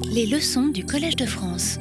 [0.00, 1.78] Les leçons du Collège de France.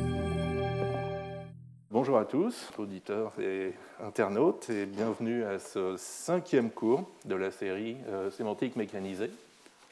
[1.90, 7.98] Bonjour à tous, auditeurs et internautes, et bienvenue à ce cinquième cours de la série
[8.10, 9.32] euh, sémantique mécanisée.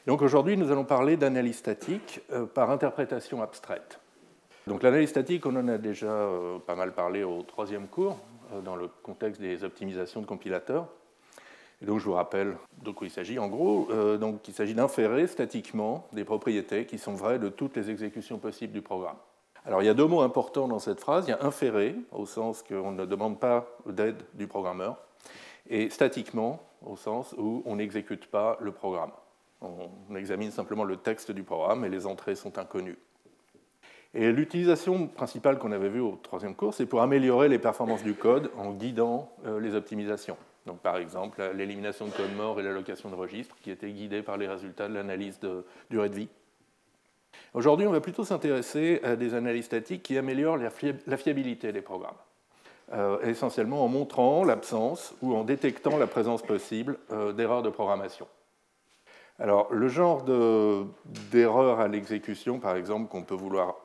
[0.07, 3.99] Donc aujourd'hui, nous allons parler d'analyse statique euh, par interprétation abstraite.
[4.67, 8.17] Donc l'analyse statique, on en a déjà euh, pas mal parlé au troisième cours,
[8.65, 10.87] dans le contexte des optimisations de compilateurs.
[11.81, 13.39] Et donc je vous rappelle de quoi il s'agit.
[13.39, 17.77] En gros, euh, donc, il s'agit d'inférer statiquement des propriétés qui sont vraies de toutes
[17.77, 19.15] les exécutions possibles du programme.
[19.65, 21.25] Alors il y a deux mots importants dans cette phrase.
[21.27, 24.97] Il y a inférer, au sens qu'on ne demande pas d'aide du programmeur,
[25.69, 29.11] et statiquement, au sens où on n'exécute pas le programme.
[29.61, 32.97] On examine simplement le texte du programme et les entrées sont inconnues.
[34.13, 38.15] Et l'utilisation principale qu'on avait vue au troisième cours, c'est pour améliorer les performances du
[38.15, 40.37] code en guidant euh, les optimisations.
[40.65, 44.37] Donc, par exemple, l'élimination de code mort et l'allocation de registres, qui étaient guidés par
[44.37, 46.29] les résultats de l'analyse de durée de vie.
[47.53, 52.17] Aujourd'hui, on va plutôt s'intéresser à des analyses statiques qui améliorent la fiabilité des programmes,
[52.93, 58.27] euh, essentiellement en montrant l'absence ou en détectant la présence possible euh, d'erreurs de programmation.
[59.39, 60.25] Alors, le genre
[61.31, 63.77] d'erreurs à l'exécution, par exemple, qu'on peut vouloir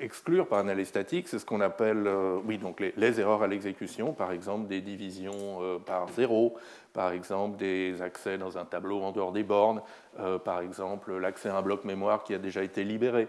[0.00, 4.12] exclure par analyse statique, c'est ce qu'on appelle euh, oui, donc les, erreurs à l'exécution,
[4.12, 6.56] par exemple des divisions euh, par zéro,
[6.92, 9.82] par exemple des accès dans un tableau en dehors des bornes,
[10.18, 13.28] euh, par exemple l'accès à un bloc mémoire qui a déjà été libéré.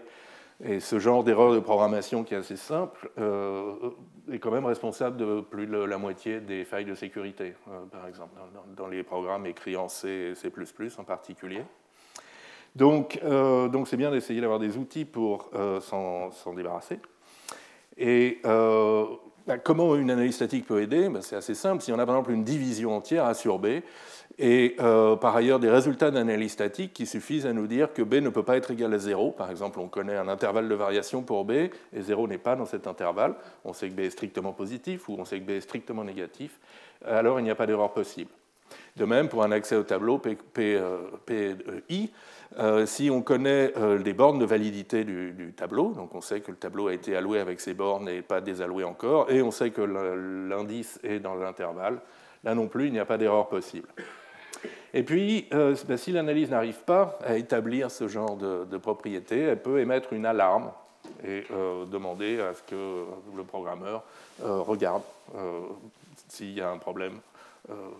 [0.64, 3.10] Et ce genre d'erreur de programmation qui est assez simple
[4.30, 7.54] est quand même responsable de plus de la moitié des failles de sécurité,
[7.90, 10.50] par exemple, dans, dans, les programmes écrits en C et C⁇
[11.00, 11.62] en particulier.
[12.74, 16.98] Donc, euh, donc c'est bien d'essayer d'avoir des outils pour euh, s'en débarrasser.
[17.98, 19.04] Et euh,
[19.46, 21.08] bah, comment une analyse statique peut aider?
[21.08, 21.82] Bah, C'est assez simple.
[21.82, 23.66] Si on a par exemple une division entière A sur B,
[24.38, 28.30] et par ailleurs des résultats d'analyse statique qui suffisent à nous dire que B ne
[28.30, 29.32] peut pas être égal à 0.
[29.32, 32.64] Par exemple, on connaît un intervalle de variation pour B, et 0 n'est pas dans
[32.64, 33.34] cet intervalle.
[33.66, 36.58] On sait que B est strictement positif, ou on sait que B est strictement négatif.
[37.04, 38.30] Alors il n'y a pas d'erreur possible.
[38.96, 40.40] De même, pour un accès au tableau PI,
[42.58, 46.50] euh, si on connaît euh, les bornes de validité du, tableau, donc on sait que
[46.50, 49.70] le tableau a été alloué avec ses bornes et pas désalloué encore, et on sait
[49.70, 52.00] que l'indice est dans l'intervalle,
[52.44, 53.88] là non plus, il n'y a pas d'erreur possible.
[54.94, 59.40] Et puis, euh, ben, si l'analyse n'arrive pas à établir ce genre de, de, propriété,
[59.40, 60.70] elle peut émettre une alarme
[61.24, 61.44] et
[61.90, 63.04] demander à ce que
[63.36, 64.04] le programmeur
[64.40, 65.02] regarde
[66.28, 67.18] s'il y a un problème,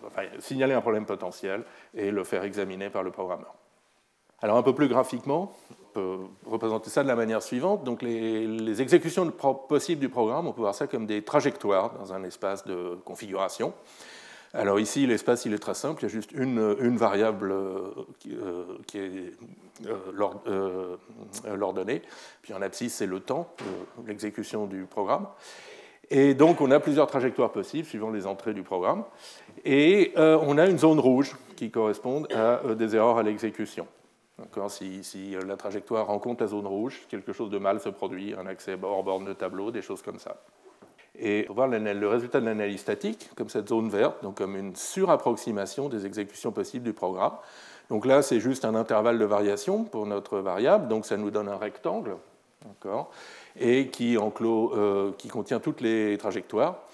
[0.06, 1.64] enfin, signaler un problème potentiel
[1.94, 3.54] et le faire examiner par le programmeur.
[4.42, 6.16] Alors un peu plus graphiquement, on peut
[6.46, 7.84] représenter ça de la manière suivante.
[7.84, 12.24] Donc les, exécutions possibles du programme, on peut voir ça comme des trajectoires dans un
[12.24, 13.72] espace de configuration.
[14.54, 17.54] Alors ici, l'espace, il est très simple, il y a juste une, variable
[18.18, 18.64] qui, euh,
[18.94, 19.32] est
[20.46, 20.96] euh,
[21.56, 22.02] l'ordonnée,
[22.42, 23.48] puis en abscisse, c'est le temps,
[24.06, 25.26] l'exécution du programme.
[26.10, 29.04] Et donc, on a plusieurs trajectoires possibles suivant les entrées du programme.
[29.64, 33.86] Et euh, on a une zone rouge qui correspond à des erreurs à l'exécution.
[34.68, 38.76] Si, la trajectoire rencontre la zone rouge, quelque chose de mal se produit, un accès
[38.82, 40.36] hors borne de tableau, des choses comme ça.
[41.18, 44.74] Et pour voir le résultat de l'analyse statique, comme cette zone verte, donc comme une
[44.74, 47.34] surapproximation des exécutions possibles du programme.
[47.90, 51.48] Donc là, c'est juste un intervalle de variation pour notre variable, donc ça nous donne
[51.48, 52.16] un rectangle,
[53.56, 56.84] et qui, enclos, euh, qui contient toutes les trajectoires.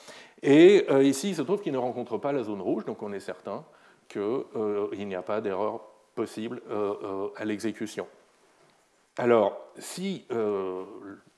[0.42, 3.12] Et euh, ici, il se trouve qu'il ne rencontre pas la zone rouge, donc on
[3.12, 3.64] est certain
[4.08, 5.80] qu'il euh, n'y a pas d'erreur
[6.18, 8.08] possible euh, euh, à l'exécution.
[9.18, 10.82] Alors, si euh,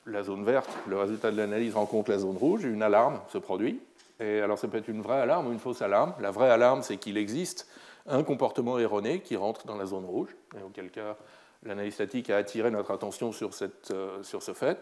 [0.07, 3.79] la zone verte, le résultat de l'analyse rencontre la zone rouge, une alarme se produit.
[4.21, 6.15] Et alors, ça peut être une vraie alarme ou une fausse alarme.
[6.19, 7.69] La vraie alarme, c'est qu'il existe
[8.07, 11.17] un comportement erroné qui rentre dans la zone rouge, et auquel cas
[11.63, 14.79] l'analyse statique a attiré notre attention sur, ce fait.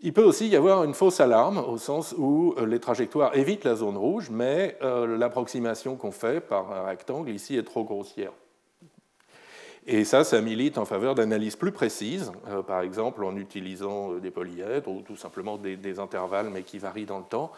[0.00, 3.74] Il peut aussi y avoir une fausse alarme, au sens où les trajectoires évitent la
[3.74, 8.32] zone rouge, mais l'approximation qu'on fait par un rectangle ici est trop grossière.
[9.92, 14.20] Et ça, ça milite en faveur d'analyses plus précises, euh, par exemple en utilisant euh,
[14.20, 17.50] des polyèdres ou tout simplement des, intervalles, mais qui varient dans le temps,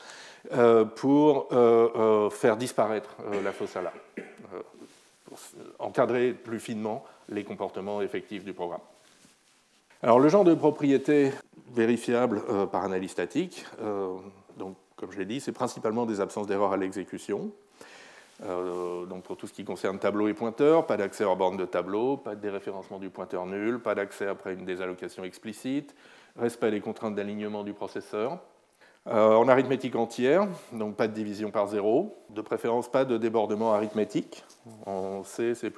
[0.53, 1.49] euh, pour
[2.33, 3.99] faire disparaître la fausse alarme,
[5.27, 5.39] pour
[5.79, 8.81] encadrer plus finement les comportements effectifs du programme.
[10.03, 11.33] Alors, le genre de propriété
[11.75, 12.41] vérifiable
[12.73, 13.67] par analyse statique,
[14.57, 17.53] donc, comme je l'ai dit, c'est principalement des absences d'erreurs à l'exécution.
[18.45, 21.65] Euh, donc pour tout ce qui concerne tableau et pointeur, pas d'accès hors borne de
[21.65, 25.95] tableau, pas de déréférencement du pointeur nul, pas d'accès après une désallocation explicite,
[26.37, 28.39] respect des contraintes d'alignement du processeur.
[29.09, 33.75] Euh, en arithmétique entière, donc pas de division par zéro, de préférence pas de débordement
[33.75, 34.45] arithmétique.
[34.87, 35.73] En C, C++,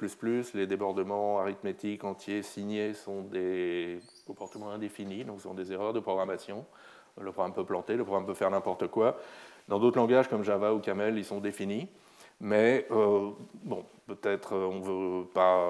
[0.53, 6.65] les débordements arithmétiques entiers signés sont des comportements indéfinis, donc sont des erreurs de programmation.
[7.19, 9.17] Le programme peut planter, le programme peut faire n'importe quoi.
[9.67, 11.87] Dans d'autres langages comme Java ou Camel, ils sont définis.
[12.41, 13.31] Mais euh,
[13.63, 15.69] bon, peut-être euh, on veut pas,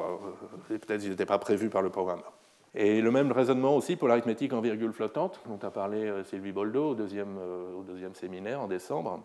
[0.69, 2.31] euh, peut-être ils n'étaient pas prévus par le programmeur.
[2.73, 6.89] Et le même raisonnement aussi pour l'arithmétique en virgule flottante, dont a parlé Sylvie Boldo
[6.89, 9.21] au deuxième, au deuxième séminaire en décembre.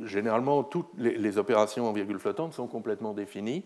[0.00, 3.64] Généralement, toutes les, opérations en virgule flottante sont complètement définies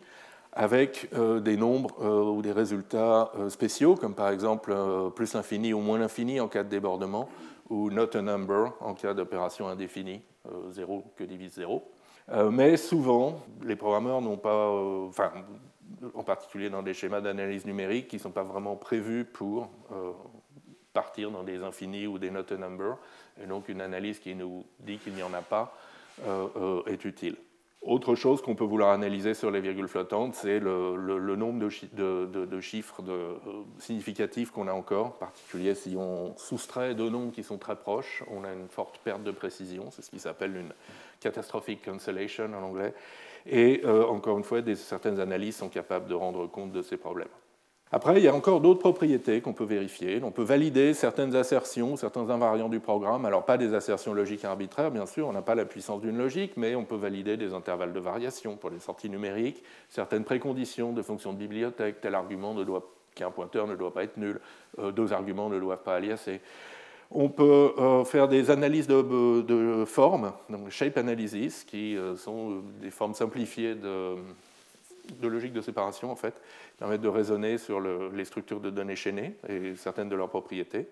[0.53, 4.75] avec des nombres ou des résultats spéciaux, comme par exemple
[5.15, 7.29] plus l'infini ou moins l'infini en cas de débordement,
[7.71, 10.23] ou not a number en cas d'opération indéfinie,
[10.73, 11.89] 0 que divise 0.
[12.31, 15.09] Euh, mais souvent, les programmeurs n'ont pas, euh,
[16.15, 20.13] en particulier dans des schémas d'analyse numérique, qui ne sont pas vraiment prévus pour euh,
[20.93, 22.97] partir dans des infinis ou des not a number.
[23.43, 25.75] Et donc, une analyse qui nous dit qu'il n'y en a pas
[26.89, 27.37] est utile.
[27.81, 33.03] Autre chose qu'on peut vouloir analyser sur les virgules flottantes, c'est le, nombre de, chiffres
[33.79, 38.25] significatifs qu'on a encore, en particulier si on soustrait deux nombres qui sont très proches,
[38.33, 40.73] on a une forte perte de précision, c'est ce qui s'appelle une
[41.21, 42.95] catastrophic cancellation en anglais.
[43.47, 47.29] Et euh, encore une fois, certaines analyses sont capables de rendre compte de ces problèmes.
[47.91, 50.21] Après, il y a encore d'autres propriétés qu'on peut vérifier.
[50.23, 53.25] On peut valider certaines assertions, certains invariants du programme.
[53.25, 56.53] Alors, pas des assertions logiques arbitraires, bien sûr, on n'a pas la puissance d'une logique,
[56.59, 61.01] mais on peut valider des intervalles de variation pour les sorties numériques, certaines préconditions de
[61.01, 64.39] fonctions de bibliothèque, tel argument ne doit, qu'un pointeur ne doit pas être nul,
[64.79, 66.43] euh, deux arguments ne doivent pas aliaser.
[67.11, 72.91] On peut euh, faire des analyses de, formes, donc shape analysis, qui euh, sont des
[72.91, 74.17] formes simplifiées de,
[75.23, 79.37] logique de séparation, en fait, qui permettent de raisonner sur les structures de données chaînées
[79.49, 80.87] et certaines de leurs propriétés.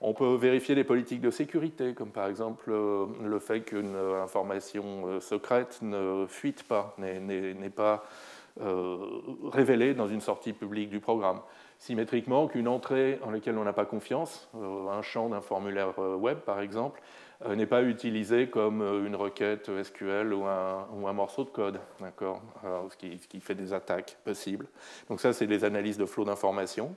[0.00, 5.20] On peut vérifier les politiques de sécurité, comme par exemple euh, le fait qu'une information
[5.20, 8.04] secrète ne fuite pas, n'est pas
[9.52, 11.40] révélée dans une sortie publique du programme
[11.80, 16.14] symétriquement qu'une entrée en laquelle on n'a pas confiance, euh, un champ d'un formulaire euh,
[16.14, 17.00] web par exemple,
[17.46, 21.80] euh, n'est pas utilisé comme une requête SQL ou un, ou un morceau de code,
[21.98, 22.42] d'accord?
[22.90, 24.66] Ce, qui, fait des attaques possibles.
[25.08, 26.94] Donc ça, c'est les analyses de flot d'informations.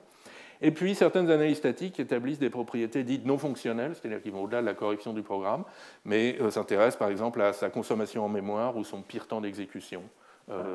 [0.60, 4.60] Et puis, certaines analyses statiques établissent des propriétés dites non fonctionnelles, c'est-à-dire qui vont au-delà
[4.60, 5.64] de la correction du programme,
[6.04, 10.02] mais s'intéressent par exemple à sa consommation en mémoire ou son pire temps d'exécution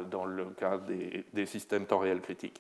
[0.10, 2.60] dans le cas des, des systèmes temps réel critiques.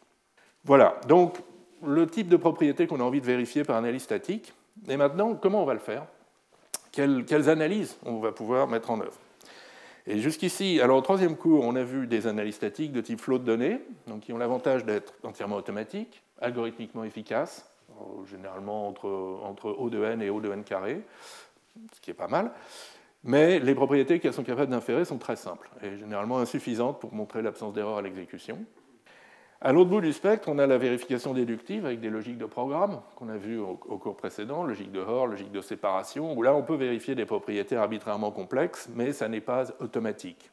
[0.65, 1.37] Voilà, donc
[1.85, 4.53] le type de propriété qu'on a envie de vérifier par analyse statique.
[4.87, 6.05] Et maintenant, comment on va le faire?
[6.91, 9.17] Quelles, analyses on va pouvoir mettre en œuvre?
[10.07, 13.37] Et jusqu'ici, alors au troisième cours, on a vu des analyses statiques de type flot
[13.37, 13.81] de données,
[14.21, 17.69] qui ont l'avantage d'être entièrement automatiques, algorithmiquement efficaces,
[18.29, 19.09] généralement entre,
[19.43, 21.01] entre O de n et O de n carré,
[21.93, 22.51] ce qui est pas mal.
[23.23, 27.41] Mais les propriétés qu'elles sont capables d'inférer sont très simples et généralement insuffisantes pour montrer
[27.41, 28.57] l'absence d'erreur à l'exécution.
[29.61, 33.01] À l'autre bout du spectre, on a la vérification déductive avec des logiques de programme
[33.17, 36.63] qu'on a vues au, cours précédent, logique de Hoare, logique de séparation, où là on
[36.63, 40.49] peut vérifier des propriétés arbitrairement complexes, mais ça n'est pas automatique.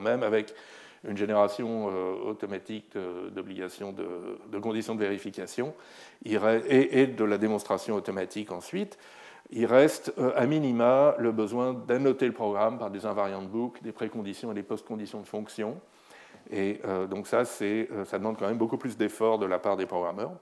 [0.00, 0.54] Même avec
[1.02, 2.96] une génération euh, automatique
[3.34, 5.74] d'obligations de, conditions de vérification
[6.24, 8.96] et, de la démonstration automatique ensuite,
[9.50, 13.82] il reste euh, à minima le besoin d'annoter le programme par des invariants de boucle,
[13.82, 15.80] des préconditions et des post-conditions de fonction
[16.50, 19.76] et euh, donc ça, euh, ça demande quand même beaucoup plus d'efforts de la part
[19.76, 20.32] des programmeurs.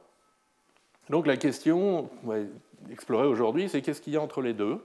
[1.10, 4.78] Donc la question qu'on va aujourd'hui, c'est qu'est-ce qu'il y a entre les deux?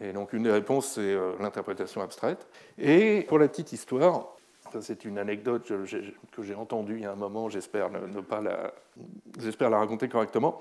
[0.00, 2.46] Et donc une des réponses, c'est euh, l'interprétation abstraite.
[2.78, 4.26] Et pour la petite histoire,
[4.72, 5.72] ça c'est une anecdote
[6.32, 8.72] que j'ai entendue il y a un moment, j'espère ne, pas la,
[9.60, 10.60] la raconter correctement.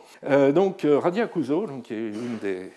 [0.53, 2.71] donc Radia Kuzo, qui est une des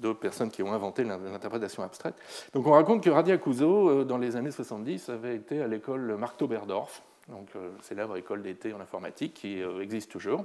[0.00, 2.14] d'autres personnes qui ont inventé l'interprétation abstraite.
[2.54, 6.16] Donc on raconte que Radia Kuzo, euh, dans les années 70, avait été à l'école
[6.16, 10.44] Mark Toberdorf, donc euh, célèbre école d'été en informatique qui euh, existe toujours.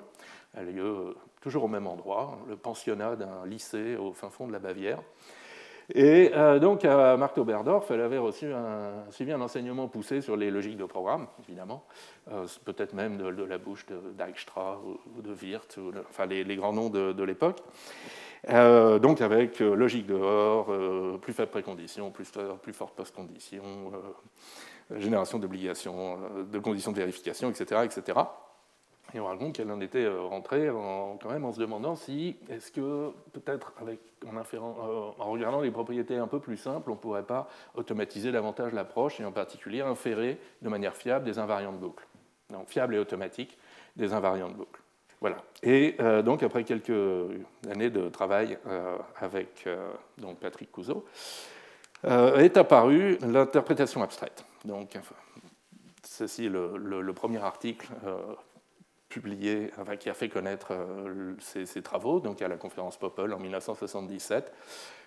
[0.54, 4.54] Elle a lieu toujours au même endroit, le pensionnat d'un lycée au fin fond de
[4.54, 5.00] la Bavière.
[5.94, 10.50] Et donc à Mark Toberdorf, elle avait reçu un, suivi un enseignement poussé sur les
[10.50, 11.86] logiques de programme, évidemment,
[12.64, 15.78] peut-être même de, la bouche de ou de Wirth,
[16.10, 17.62] enfin les, grands noms de, de l'époque.
[18.50, 23.64] Euh, donc avec euh, logique dehors, euh, plus faible précondition, plus, plus forte post-condition,
[24.98, 26.20] génération d'obligations,
[26.52, 27.82] de conditions de vérification, etc.
[27.84, 28.20] etc.
[29.14, 32.72] Et on raconte qu'elle en était rentrée en, quand même en se demandant si, est-ce
[32.72, 33.74] que peut-être
[34.28, 38.74] en, en, regardant les propriétés un peu plus simples, on ne pourrait pas automatiser davantage
[38.74, 42.06] l'approche et en particulier inférer de manière fiable des invariants de boucle.
[42.52, 43.58] Donc fiable et automatique
[43.96, 44.82] des invariants de boucle.
[45.64, 46.92] Et euh, donc, après quelques
[47.70, 51.06] années de travail euh, avec euh, donc Patrick Couzeau,
[52.04, 54.46] est apparue l'interprétation abstraite.
[54.64, 54.96] Donc,
[56.04, 57.88] ceci le, le, premier article
[59.10, 60.72] publié, qui a fait connaître
[61.40, 64.54] ses, travaux, donc à la conférence Popol en 1977.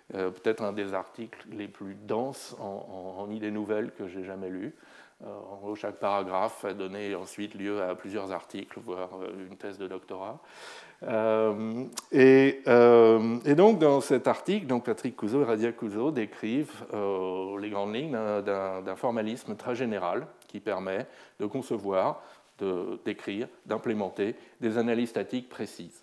[0.09, 4.75] Peut-être un des articles les plus denses en, en idées nouvelles que j'ai jamais lu.
[5.25, 9.11] En gros, chaque paragraphe a donné ensuite lieu à plusieurs articles, voire
[9.49, 10.41] une thèse de doctorat.
[11.05, 11.85] Euh,
[12.15, 17.71] euh, et, donc, dans cet article, donc Patrick Couzeau et Radia Couzeau décrivent euh, les
[17.71, 18.13] grandes lignes
[18.45, 21.07] d'un formalisme très général qui permet
[21.39, 22.23] de concevoir,
[23.05, 26.03] d'écrire, d'implémenter des analyses statiques précises.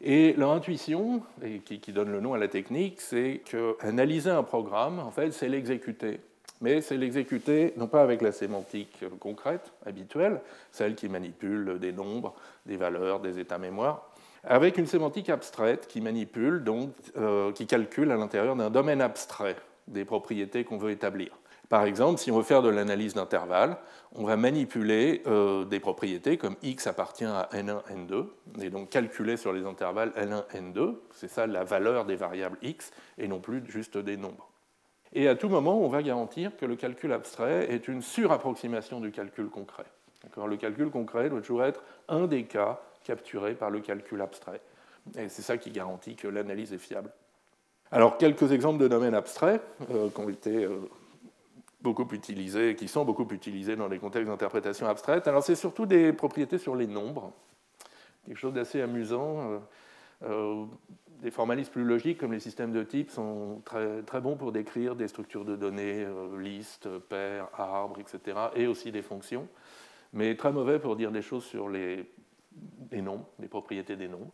[0.00, 1.22] Et leur intuition,
[1.64, 5.48] qui, qui donne le nom à la technique, c'est qu'analyser un programme, en fait, c'est
[5.48, 6.20] l'exécuter
[6.64, 10.40] mais c'est l'exécuter non pas avec la sémantique concrète, habituelle,
[10.72, 14.08] celle qui manipule des nombres, des valeurs, des états mémoire,
[14.44, 19.56] avec une sémantique abstraite qui manipule, donc, euh, qui calcule à l'intérieur d'un domaine abstrait
[19.88, 21.32] des propriétés qu'on veut établir.
[21.68, 23.76] Par exemple, si on veut faire de l'analyse d'intervalles,
[24.14, 28.26] on va manipuler euh, des propriétés comme x appartient à n1, n2,
[28.62, 32.90] et donc calculer sur les intervalles n1, n2, c'est ça la valeur des variables x,
[33.18, 34.48] et non plus juste des nombres.
[35.14, 39.12] Et à tout moment, on va garantir que le calcul abstrait est une surapproximation du
[39.12, 39.84] calcul concret.
[40.36, 44.60] Le calcul concret doit toujours être un des cas capturés par le calcul abstrait.
[45.16, 47.10] Et c'est ça qui garantit que l'analyse est fiable.
[47.92, 50.88] Alors, quelques exemples de domaines abstraits euh, qui ont été euh,
[51.80, 55.28] beaucoup utilisés, qui sont beaucoup utilisés dans les contextes d'interprétation abstraite.
[55.28, 57.32] Alors, c'est surtout des propriétés sur les nombres.
[58.26, 59.60] Quelque chose d'assez amusant.
[60.24, 60.64] Euh,
[61.24, 64.94] des formalismes plus logiques, comme les systèmes de type, sont très, très bons pour décrire
[64.94, 69.48] des structures de données, euh, listes, paires, arbres, etc., et aussi des fonctions,
[70.12, 72.04] mais très mauvais pour dire des choses sur les,
[72.92, 74.30] nombres, les propriétés des nombres.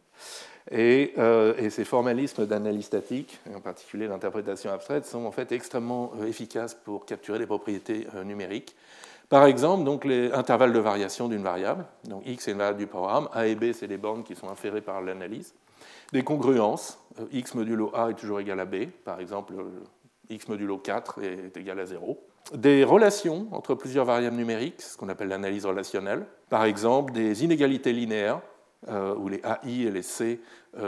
[0.72, 6.26] Euh, et, ces formalismes d'analyse statique, en particulier d'interprétation abstraite, sont en fait extrêmement euh,
[6.26, 8.74] efficaces pour capturer les propriétés numériques.
[9.28, 13.28] Par exemple, donc, les intervalles de variation d'une variable, donc x est la du programme,
[13.32, 15.54] a et b, c'est les bornes qui sont inférées par l'analyse.
[16.12, 19.84] Des congruences, euh, x modulo a est toujours égal à b, par exemple euh,
[20.28, 22.18] x modulo 4 est égal à 0.
[22.54, 26.26] Des relations entre plusieurs variables numériques, ce qu'on appelle l'analyse relationnelle.
[26.48, 28.40] Par exemple, des inégalités linéaires,
[28.88, 30.40] euh, où les AI et les C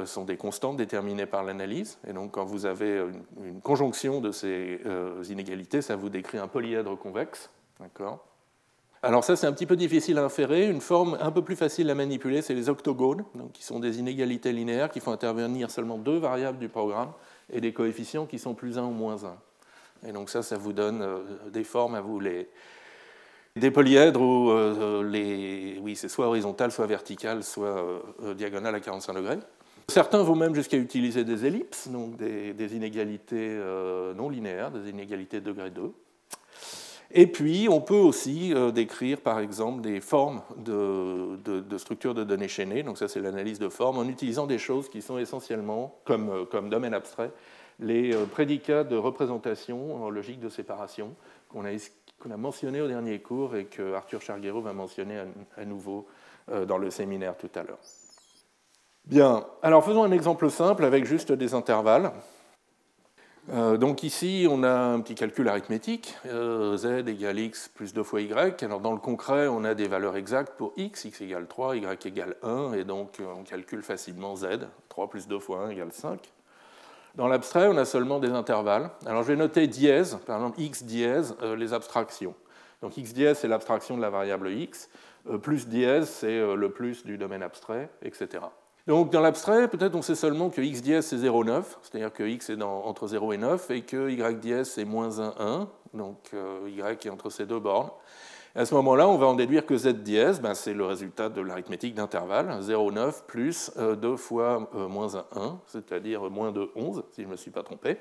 [0.04, 1.98] sont des constantes déterminées par l'analyse.
[2.06, 3.04] Et donc, quand vous avez
[3.42, 4.80] une, conjonction de ces
[5.28, 7.50] inégalités, ça vous décrit un polyèdre convexe.
[7.80, 8.24] D'accord?
[9.04, 10.68] Alors ça, c'est un petit peu difficile à inférer.
[10.68, 13.99] Une forme un peu plus facile à manipuler, c'est les octogones, donc, qui sont des
[13.99, 17.11] inégalités linéaires qui font intervenir seulement deux variables du programme
[17.52, 20.09] et des coefficients qui sont plus 1 ou moins 1.
[20.09, 21.18] Et donc ça, ça vous donne euh,
[21.52, 22.49] des formes à vous les,
[23.56, 28.80] des polyèdres où euh, les, oui, c'est soit horizontal, soit vertical, soit euh, diagonal à
[28.80, 29.38] 45 degrés.
[29.88, 33.59] Certains vont même jusqu'à utiliser des ellipses, donc des, des inégalités
[34.16, 35.92] non linéaires, des inégalités de degré 2.
[37.14, 42.49] Et puis, on peut aussi euh, décrire, par exemple, des formes de, structures de données
[42.49, 42.83] chaînées.
[42.83, 46.69] Donc ça, c'est l'analyse de formes, en utilisant des choses qui sont essentiellement, comme, euh,
[46.71, 47.31] domaine abstrait,
[47.81, 51.14] les euh, prédicats de représentation en logique de séparation
[51.50, 51.71] qu'on a,
[52.19, 55.23] qu'on a mentionné au dernier cours et que Arthur Charguero va mentionner
[55.57, 56.07] à, nouveau
[56.66, 57.78] dans le séminaire tout à l'heure.
[59.04, 62.12] Bien, alors faisons un exemple simple avec juste des intervalles.
[63.50, 68.04] Euh, donc ici, on a un petit calcul arithmétique, euh, z égale x plus 2
[68.04, 68.62] fois y.
[68.62, 72.06] Alors dans le concret, on a des valeurs exactes pour x, x égale 3, y
[72.06, 74.46] égale 1, et donc euh, on calcule facilement z,
[74.90, 76.20] 3 plus 2 fois 1 égale 5.
[77.16, 78.90] Dans l'abstrait, on a seulement des intervalles.
[79.06, 82.34] Alors je vais noter dièse, par exemple x dièse, les abstractions.
[82.80, 84.88] Donc x dièse, c'est l'abstraction de la variable x,
[85.42, 88.40] plus dièse, c'est le plus du domaine abstrait, etc.
[88.88, 92.50] Donc dans l'abstrait, peut-être on sait seulement que x dièse c'est 0,9, c'est-à-dire que x
[92.50, 96.68] est entre 0 et 9, et que y dièse c'est moins 1, 1, donc euh,
[96.68, 97.90] y est entre ces deux bornes.
[98.56, 101.40] à ce moment-là, on va en déduire que z dièse, ben, c'est le résultat de
[101.40, 107.04] l'arithmétique d'intervalle, 0,9 plus 2 euh, fois euh, moins 1, 1, c'est-à-dire moins de 11,
[107.12, 107.98] si je ne me suis pas trompé.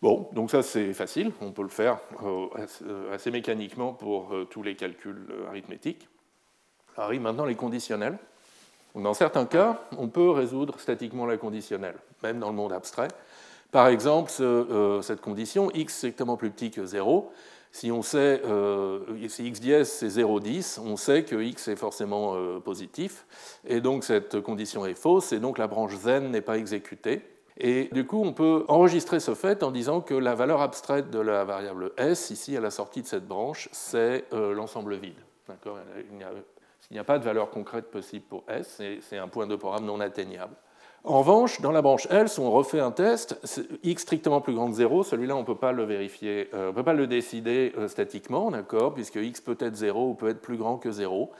[0.00, 1.98] Bon, donc ça c'est facile, on peut le faire
[3.10, 6.08] assez mécaniquement pour tous les calculs arithmétiques.
[6.96, 8.16] Arrive maintenant les conditionnels
[8.94, 13.08] dans certains cas, on peut résoudre statiquement la conditionnelle, même dans le monde abstrait.
[13.70, 17.30] Par exemple, euh, cette condition, x strictement plus petit que 0,
[17.70, 22.60] si on sait, euh, x dièse c'est 0,10, on sait que x est forcément euh,
[22.60, 23.26] positif,
[23.66, 27.22] et donc cette condition est fausse, et donc la branche zen n'est pas exécutée.
[27.58, 31.18] Et du coup, on peut enregistrer ce fait en disant que la valeur abstraite de
[31.18, 35.16] la variable s, ici à la sortie de cette branche, c'est l'ensemble vide.
[37.06, 40.54] Pas de valeur concrète possible pour S, c'est un point de programme non atteignable.
[41.04, 43.38] En revanche, dans la branche L, si on refait un test,
[43.84, 46.70] x strictement plus grand que 0, celui-là, on ne peut pas le vérifier, on ne
[46.72, 50.56] peut pas le décider statiquement, d'accord, puisque x peut être 0 ou peut être plus
[50.56, 51.30] grand que 0.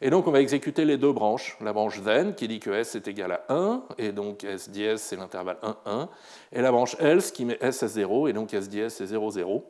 [0.00, 1.58] Et donc on va exécuter les deux branches.
[1.60, 5.00] La branche then qui dit que s est égal à 1, et donc s dièse
[5.00, 6.08] c'est l'intervalle 1, 1.
[6.52, 9.32] Et la branche else qui met s à 0, et donc s dièse c'est 0,
[9.32, 9.64] 0.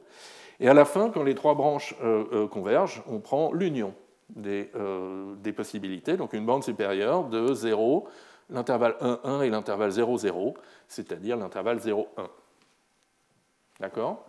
[0.61, 3.95] Et à la fin, quand les trois branches euh, euh, convergent, on prend l'union
[4.35, 8.07] des, euh, des, possibilités, donc une bande supérieure de 0,
[8.51, 10.55] l'intervalle 1, 1 et l'intervalle 0, 0,
[10.87, 12.29] c'est-à-dire l'intervalle 0, 1.
[13.81, 14.25] D'accord?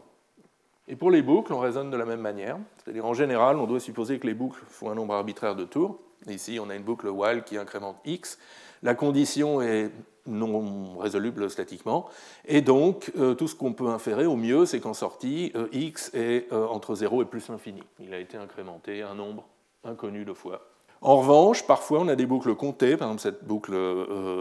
[0.87, 2.57] Et pour les boucles, on raisonne de la même manière.
[2.77, 5.99] C'est-à-dire, en général, on doit supposer que les boucles font un nombre arbitraire de tours.
[6.27, 8.39] Ici, on a une boucle while qui incrémente x.
[8.81, 9.91] La condition est
[10.25, 12.09] non résoluble statiquement.
[12.45, 16.11] Et donc, euh, tout ce qu'on peut inférer au mieux, c'est qu'en sortie, euh, x
[16.13, 17.83] est entre 0 et plus l'infini.
[17.99, 19.47] Il a été incrémenté un nombre
[19.83, 20.65] inconnu de fois.
[21.01, 23.73] En revanche, parfois, on a des boucles comptées, par exemple cette boucle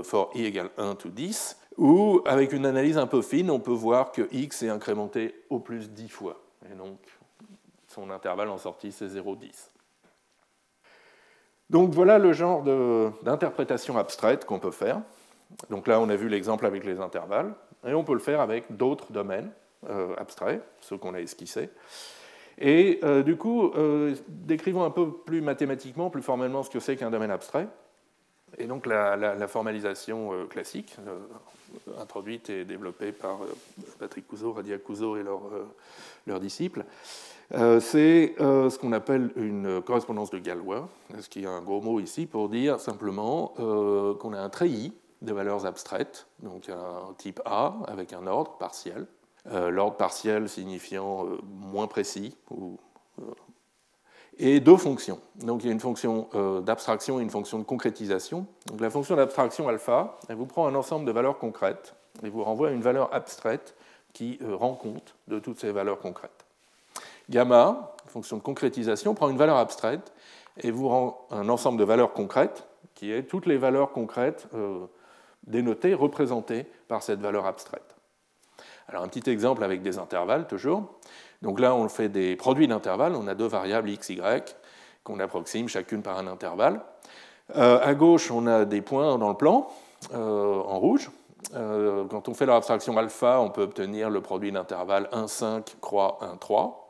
[0.02, 3.70] for i égale 1 to 10, ou avec une analyse un peu fine, on peut
[3.70, 6.42] voir que x est incrémenté au plus 10 fois.
[6.70, 6.98] Et donc,
[7.86, 9.70] son intervalle en sortie, c'est 0,10.
[11.70, 12.62] Donc voilà le genre
[13.22, 15.00] d'interprétation abstraite qu'on peut faire.
[15.70, 17.54] Donc là, on a vu l'exemple avec les intervalles,
[17.86, 19.50] et on peut le faire avec d'autres domaines
[19.88, 21.70] euh, abstraits, ceux qu'on a esquissés.
[22.60, 26.96] Et euh, du coup, euh, décrivons un peu plus mathématiquement, plus formellement ce que c'est
[26.96, 27.68] qu'un domaine abstrait.
[28.56, 30.96] Et donc la, formalisation euh, classique,
[32.00, 33.38] introduite et développée par
[33.98, 35.22] Patrick Couzeau, Radia Couzeau et
[36.26, 36.84] leurs disciples,
[37.50, 40.88] c'est ce qu'on appelle une correspondance de Galois,
[41.20, 43.48] ce qui est un gros mot ici pour dire simplement
[44.18, 49.06] qu'on a un treillis de valeurs abstraites, donc un type A avec un ordre partiel,
[49.46, 52.78] l'ordre partiel signifiant moins précis ou
[54.38, 55.20] et deux fonctions.
[55.36, 58.46] Donc il y a une fonction euh, d'abstraction et une fonction de concrétisation.
[58.66, 62.44] Donc la fonction d'abstraction alpha, elle vous prend un ensemble de valeurs concrètes et vous
[62.44, 63.74] renvoie à une valeur abstraite
[64.12, 66.46] qui euh, rend compte de toutes ces valeurs concrètes.
[67.30, 70.12] Gamma, fonction de concrétisation, prend une valeur abstraite
[70.60, 74.86] et vous rend un ensemble de valeurs concrètes qui est toutes les valeurs concrètes euh,
[75.46, 77.97] dénotées, représentées par cette valeur abstraite.
[78.88, 80.98] Alors un petit exemple avec des intervalles toujours.
[81.42, 83.14] Donc là, on fait des produits d'intervalles.
[83.14, 84.54] On a deux variables x, y
[85.04, 86.80] qu'on approxime chacune par un intervalle.
[87.56, 89.68] Euh, à gauche, on a des points dans le plan
[90.12, 91.10] euh, en rouge.
[91.54, 95.76] Euh, quand on fait leur abstraction alpha, on peut obtenir le produit d'intervalle 1, 5,
[95.80, 96.84] croix 1, 3.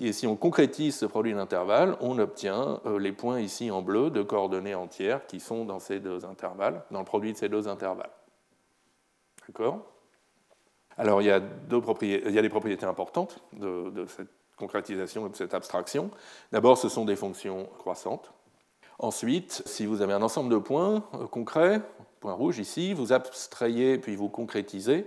[0.00, 4.22] Et si on concrétise ce produit d'intervalle, on obtient les points ici en bleu de
[4.22, 8.10] coordonnées entières qui sont dans ces deux intervalles, dans le produit de ces deux intervalles.
[9.46, 9.91] D'accord?
[10.98, 16.10] Alors il y, a des propriétés importantes de, cette concrétisation et de cette abstraction.
[16.52, 18.32] D'abord, ce sont des fonctions croissantes.
[18.98, 21.80] Ensuite, si vous avez un ensemble de points euh, concrets,
[22.20, 25.06] point rouge ici, vous abstrayez puis vous concrétisez,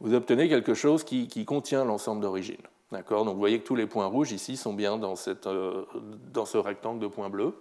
[0.00, 2.62] vous obtenez quelque chose qui, contient l'ensemble d'origine.
[2.92, 5.84] Donc vous voyez que tous les points rouges ici sont bien euh,
[6.32, 7.54] dans ce rectangle de points bleus.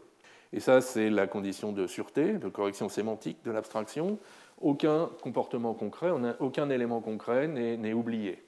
[0.54, 4.20] Et ça, c'est la condition de sûreté, de correction sémantique de l'abstraction
[4.66, 8.44] aucun comportement concret, aucun élément concret n'est oublié.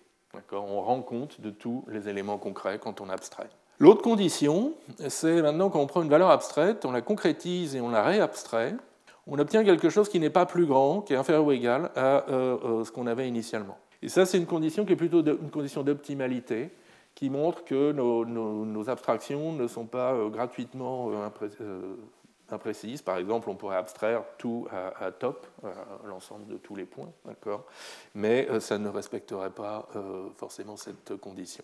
[0.51, 3.49] On rend compte de tous les éléments concrets quand on abstrait.
[3.79, 4.73] L'autre condition,
[5.07, 8.75] c'est maintenant quand on prend une valeur abstraite, on la concrétise et on la réabstrait,
[9.27, 12.27] on obtient quelque chose qui n'est pas plus grand, qui est inférieur ou égal à
[12.29, 13.77] euh, euh, ce qu'on avait initialement.
[14.01, 16.71] Et ça, c'est une condition qui est plutôt une condition d'optimalité,
[17.13, 21.11] qui montre que nos, abstractions ne sont pas euh, gratuitement
[22.53, 23.01] imprécise.
[23.01, 25.47] Par exemple, on pourrait abstraire tout à, top,
[26.05, 27.65] l'ensemble de tous les points, d'accord?
[28.15, 31.63] Mais euh, ça ne respecterait pas euh, forcément cette condition.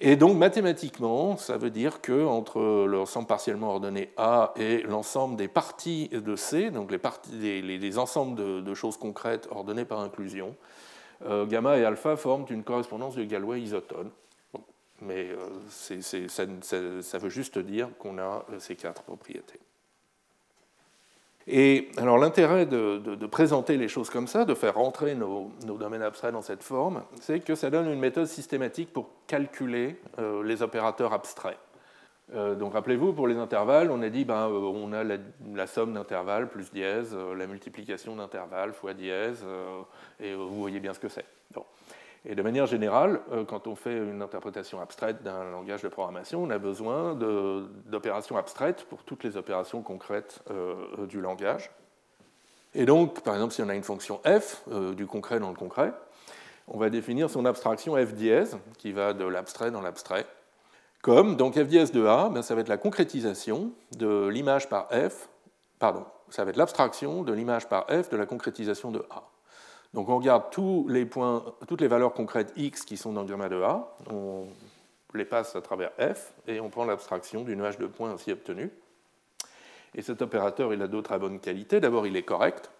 [0.00, 5.48] Et donc mathématiquement, ça veut dire que entre l'ensemble partiellement ordonné A et l'ensemble des
[5.48, 7.32] parties de C, donc les, parties,
[7.62, 10.54] les, ensembles de, choses concrètes ordonnées par inclusion,
[11.26, 14.10] euh, gamma et alpha forment une correspondance de Galois isotone.
[15.02, 15.30] mais
[15.68, 19.58] ça, veut juste dire qu'on a ces quatre propriétés.
[21.50, 26.32] Et alors l'intérêt de, présenter les choses comme ça, de faire rentrer nos, domaines abstraits
[26.32, 31.14] dans cette forme, c'est que ça donne une méthode systématique pour calculer euh, les opérateurs
[31.14, 31.58] abstraits.
[32.34, 35.94] Euh, donc rappelez-vous, pour les intervalles, on a dit ben, euh, on a la, somme
[35.94, 39.42] d'intervalles plus dièse, la multiplication d'intervalles fois dièse,
[40.20, 41.24] et vous voyez bien ce que c'est.
[42.24, 46.42] Et de manière générale, euh, quand on fait une interprétation abstraite d'un langage de programmation,
[46.42, 51.70] on a besoin d'opérations abstraites pour toutes les opérations concrètes euh, du langage.
[52.74, 55.56] Et donc, par exemple, si on a une fonction f, euh, du concret dans le
[55.56, 55.92] concret,
[56.66, 60.26] on va définir son abstraction f dièse, qui va de l'abstrait dans l'abstrait,
[61.00, 64.88] comme, donc f dièse de a, ben, ça va être la concrétisation de l'image par
[64.90, 65.28] f,
[65.78, 69.22] pardon, ça va être l'abstraction de l'image par f de la concrétisation de A.
[69.94, 70.90] Donc on regarde toutes
[71.80, 74.46] les valeurs concrètes x qui sont dans le gamma de A, on
[75.14, 78.70] les passe à travers f et on prend l'abstraction du nuage de points ainsi obtenu.
[79.94, 81.80] Et cet opérateur, il a d'autres à bonne qualité.
[81.80, 82.70] D'abord, il est correct.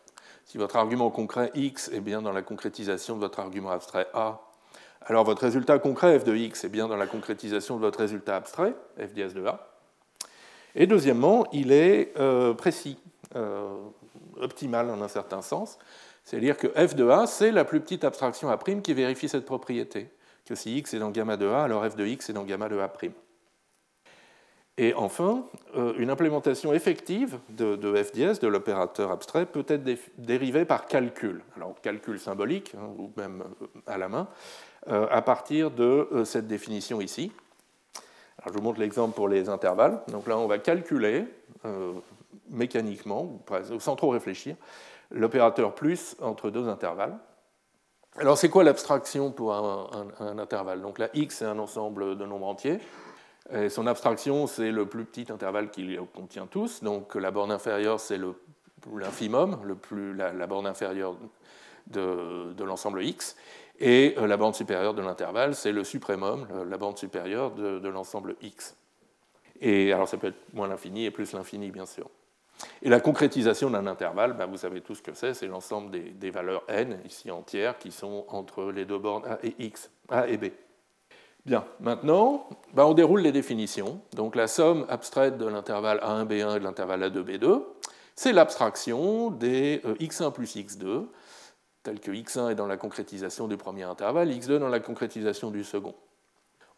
[0.45, 4.41] Si votre argument concret x est bien dans la concrétisation de votre argument abstrait A,
[5.03, 8.37] alors votre résultat concret f de x est bien dans la concrétisation de votre résultat
[8.37, 9.67] abstrait, f dièse de A.
[10.75, 12.99] Et deuxièmement, il est euh, précis,
[13.37, 13.75] euh,
[14.41, 15.79] optimal en un certain sens.
[16.29, 20.11] C'est-à-dire que f de A, c'est la plus petite abstraction A' qui vérifie cette propriété.
[20.45, 22.69] Que si x est dans gamma de A, alors f de x est dans gamma
[22.69, 22.91] de A'.
[24.77, 29.83] Et enfin, euh, une implémentation effective de, f dièse, de l'opérateur abstrait, peut être
[30.19, 31.41] dérivée par calcul.
[31.57, 34.29] Alors, calcul symbolique, hein, ou même euh, à la main,
[34.89, 37.33] euh, à partir de cette définition ici.
[38.43, 40.03] Alors, je vous montre l'exemple pour les intervalles.
[40.09, 41.25] Donc là, on va calculer
[42.51, 43.43] mécaniquement,
[43.79, 44.57] sans trop réfléchir,
[45.11, 47.19] l'opérateur plus entre deux intervalles.
[48.19, 50.81] Alors c'est quoi l'abstraction pour un, intervalle?
[50.81, 52.81] Donc la x est un ensemble de nombres entiers.
[53.71, 56.83] Son abstraction, c'est le plus petit intervalle qu'il contient tous.
[56.83, 58.19] Donc la borne inférieure, c'est
[58.93, 59.59] l'infimum,
[60.17, 61.17] la, la, borne inférieure
[61.87, 63.37] de, de l'ensemble x.
[63.79, 67.89] Et euh, la borne supérieure de l'intervalle, c'est le suprémum, la borne supérieure de, de
[67.89, 68.77] l'ensemble x.
[69.61, 72.09] Et alors ça peut être moins l'infini et plus l'infini, bien sûr.
[72.83, 76.31] Et la concrétisation d'un intervalle, ben, vous savez tout ce que c'est, c'est l'ensemble des,
[76.31, 80.37] valeurs n, ici entières, qui sont entre les deux bornes a et x, a et
[80.37, 80.47] b.
[81.47, 84.01] Bien, maintenant, ben, on déroule les définitions.
[84.15, 87.63] Donc la somme abstraite de l'intervalle A1B1 et de l'intervalle A2B2,
[88.15, 91.07] c'est l'abstraction des euh, x1 plus x2,
[91.85, 95.63] tel que x1 est dans la concrétisation du premier intervalle, x2 dans la concrétisation du
[95.63, 95.95] second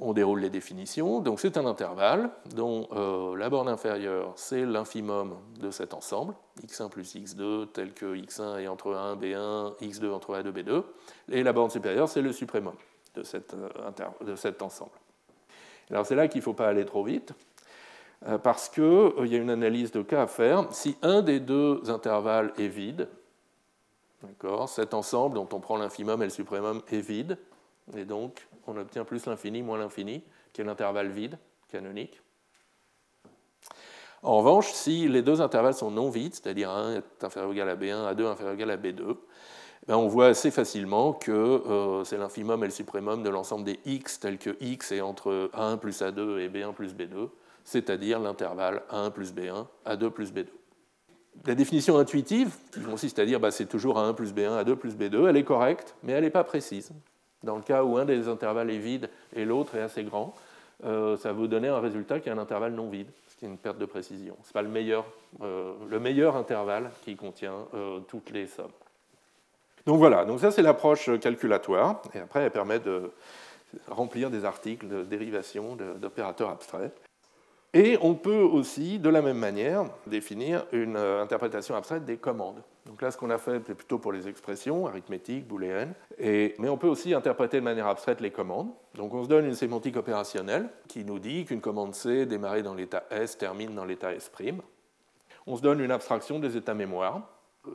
[0.01, 1.21] on déroule les définitions.
[1.21, 6.35] Donc c'est un intervalle dont euh, la borne inférieure, c'est l'infimum de cet ensemble,
[6.67, 10.83] x1 plus x2, tel que x1 est entre A1, B1, x2 entre A2, B2,
[11.31, 12.75] et la borne supérieure, c'est le suprémum
[13.15, 14.93] de, euh, cet ensemble.
[15.91, 17.33] Alors c'est là qu'il ne faut pas aller trop vite,
[18.27, 20.67] euh, parce qu'il y a une analyse de cas à faire.
[20.73, 23.09] Si un des deux intervalles est vide,
[24.67, 27.39] cet ensemble dont on prend l'infimum et le suprémum est vide,
[27.97, 32.21] et donc on obtient plus l'infini moins l'infini, qui est l'intervalle vide canonique.
[34.23, 37.69] En revanche, si les deux intervalles sont non vides, c'est-à-dire A1 est inférieur ou égal
[37.71, 39.17] à B1, A2 inférieur ou égal à B2,
[39.87, 43.81] ben, on voit assez facilement que euh, c'est l'infimum et le suprémum de l'ensemble des
[43.87, 47.31] x tels que x est entre A1 plus A2 et B1 plus B2,
[47.65, 50.49] c'est-à-dire l'intervalle A1 plus B1, A2 plus B2.
[51.47, 54.97] La définition intuitive, qui consiste à dire ben, c'est toujours A1 plus B1, A2 plus
[54.97, 56.93] B2, elle est correcte, mais elle n'est pas précise.
[57.43, 60.35] Dans le cas où un des intervalles est vide et l'autre est assez grand,
[60.85, 63.45] euh, ça va vous donner un résultat qui est un intervalle non vide, ce qui
[63.45, 64.37] est une perte de précision.
[64.43, 65.05] Ce n'est pas le meilleur,
[65.43, 68.73] euh, le meilleur intervalle qui contient euh, toutes les sommes.
[69.87, 73.11] Donc voilà, donc ça c'est l'approche calculatoire, et après elle permet de
[73.89, 76.93] remplir des articles de dérivation d'opérateurs abstraits.
[77.73, 82.61] Et on peut aussi, de la même manière, définir une interprétation abstraite des commandes.
[82.87, 86.77] Donc là, ce qu'on a fait, c'est plutôt pour les expressions arithmétiques, booléennes, mais on
[86.77, 88.71] peut aussi interpréter de manière abstraite les commandes.
[88.95, 92.75] Donc on se donne une sémantique opérationnelle qui nous dit qu'une commande C démarrée dans
[92.75, 94.33] l'état S termine dans l'état S'.
[95.47, 97.23] On se donne une abstraction des états mémoire.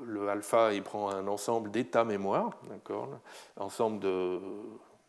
[0.05, 3.07] Le alpha, il prend un ensemble d'états mémoire, d'accord,
[3.55, 4.41] ensemble de,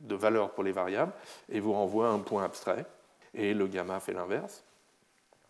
[0.00, 1.12] de valeurs pour les variables,
[1.48, 2.84] et vous renvoie un point abstrait.
[3.34, 4.62] Et le gamma fait l'inverse.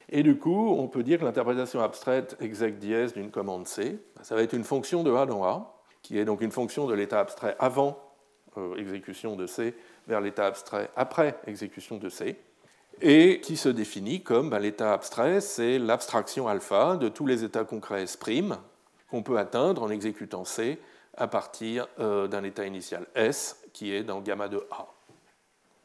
[0.08, 4.34] Et du coup, on peut dire que l'interprétation abstraite exec dièse d'une commande C, ça
[4.34, 7.20] va être une fonction de A dans A, qui est donc une fonction de l'état
[7.20, 7.98] abstrait avant
[8.56, 9.74] euh, exécution de C
[10.06, 12.36] vers l'état abstrait après exécution de C,
[13.02, 17.64] et qui se définit comme ben, l'état abstrait, c'est l'abstraction alpha de tous les états
[17.64, 18.18] concrets S'
[19.10, 20.78] qu'on peut atteindre en exécutant C
[21.16, 24.86] à partir euh, d'un état initial S qui est dans gamma de A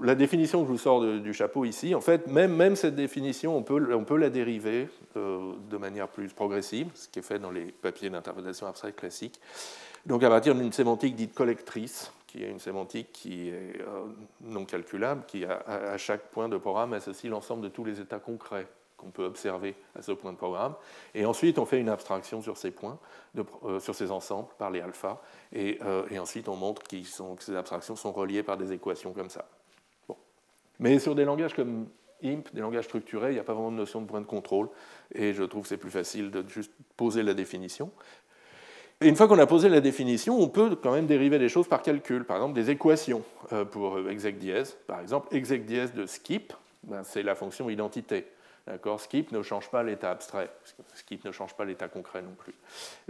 [0.04, 3.64] la définition que je vous sors du chapeau ici, en fait, même, cette définition, on
[3.64, 8.10] peut, la dériver euh, de manière plus progressive, ce qui est fait dans les papiers
[8.10, 9.40] d'interprétation abstraite classique.
[10.06, 14.06] Donc à partir d'une sémantique dite collectrice, qui est une sémantique qui est euh,
[14.42, 18.68] non calculable, qui à, chaque point de programme associe l'ensemble de tous les états concrets
[18.98, 20.76] qu'on peut observer à ce point de programme.
[21.16, 23.00] Et ensuite, on fait une abstraction sur ces points,
[23.66, 25.20] euh, sur ces ensembles par les alphas,
[25.54, 25.80] et,
[26.20, 29.46] ensuite on montre que ces abstractions sont reliées par des équations comme ça.
[30.82, 31.88] Mais sur des langages comme
[32.22, 34.68] IMP, des langages structurés, il n'y a pas vraiment de notion de point de contrôle,
[35.16, 37.92] et je trouve que c'est plus facile de juste poser la définition.
[39.00, 41.68] Et une fois qu'on a posé la définition, on peut quand même dériver des choses
[41.68, 44.78] par calcul, par exemple des équations euh, pour exec dièse.
[44.86, 48.26] Par exemple, exec dièse de skip, ben, c'est la fonction identité.
[48.98, 50.50] Skip ne change pas l'état abstrait.
[50.94, 52.54] Skip ne change pas l'état concret non plus.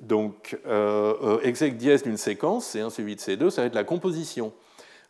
[0.01, 3.84] Donc, euh, euh, exec dièse d'une séquence, C1 suivi de C2, ça va être la
[3.84, 4.53] composition.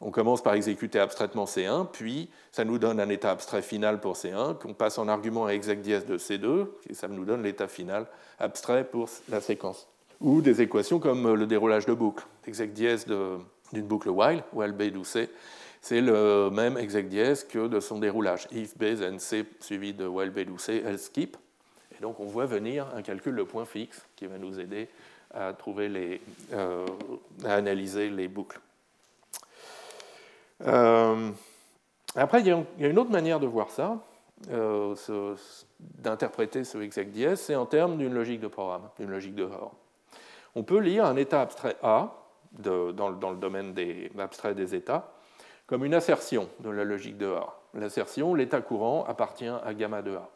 [0.03, 4.15] On commence par exécuter abstraitement C1, puis ça nous donne un état abstrait final pour
[4.15, 7.67] C1, qu'on passe en argument à exec dièse de C2, et ça nous donne l'état
[7.67, 8.07] final
[8.39, 9.87] abstrait pour la séquence.
[10.19, 12.25] Ou des équations comme le déroulage de boucle.
[12.47, 15.29] Exec dièse d'une boucle while, while B do C,
[15.81, 18.47] c'est le même exec dièse que de son déroulage.
[18.51, 21.37] If B then C suivi de while B do C, else skip.
[21.95, 24.89] Et donc on voit venir un calcul de point fixe qui va nous aider
[25.33, 26.21] à, trouver
[26.53, 26.85] euh,
[27.45, 28.59] à analyser les boucles.
[30.67, 31.31] Euh,
[32.15, 33.97] après, il y, a une autre manière de voir ça,
[34.49, 34.95] euh,
[35.79, 39.71] d'interpréter ce exec dièse, c'est en termes d'une logique de programme, d'une logique de Hoare.
[40.55, 42.13] On peut lire un état abstrait A
[42.51, 45.13] dans, le domaine des abstraits des états
[45.67, 47.55] comme une assertion de la logique de A.
[47.73, 50.29] L'assertion, l'état courant appartient à gamma de A.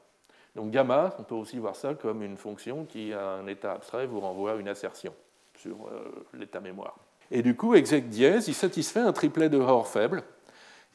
[0.55, 4.05] Donc gamma, on peut aussi voir ça comme une fonction qui, à un état abstrait,
[4.05, 5.13] vous renvoie une assertion
[5.57, 6.95] sur euh, l'état mémoire.
[7.31, 10.23] Et du coup, exec dièse, il satisfait un triplet de Hoare faible.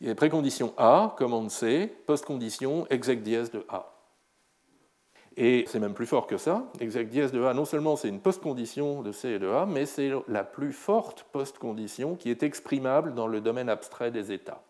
[0.00, 3.92] Il y a précondition A, commande C, postcondition exec dièse de A.
[5.36, 6.64] Et c'est même plus fort que ça.
[6.80, 9.86] Exec dièse de A, non seulement c'est une postcondition de C et de A, mais
[9.86, 14.62] c'est la plus forte postcondition qui est exprimable dans le domaine abstrait des états.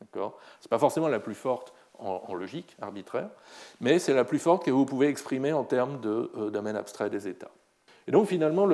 [0.00, 0.38] D'accord?
[0.60, 3.30] Ce n'est pas forcément la plus forte en, logique arbitraire,
[3.80, 7.10] mais c'est la plus forte que vous pouvez exprimer en termes de euh, domaine abstrait
[7.10, 7.50] des états.
[8.08, 8.64] Et donc finalement,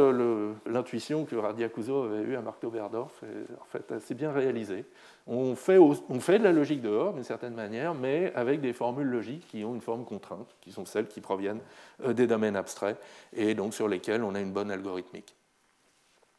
[0.64, 4.84] l'intuition que Radiacuso avait eue à Mark Toberdorf est en fait assez bien réalisée.
[5.26, 9.08] On fait, on fait de la logique dehors, d'une certaine manière, mais avec des formules
[9.08, 11.62] logiques qui ont une forme contrainte, qui sont celles qui proviennent
[12.04, 12.96] euh, des domaines abstraits,
[13.32, 15.34] et donc sur lesquels on a une bonne algorithmique.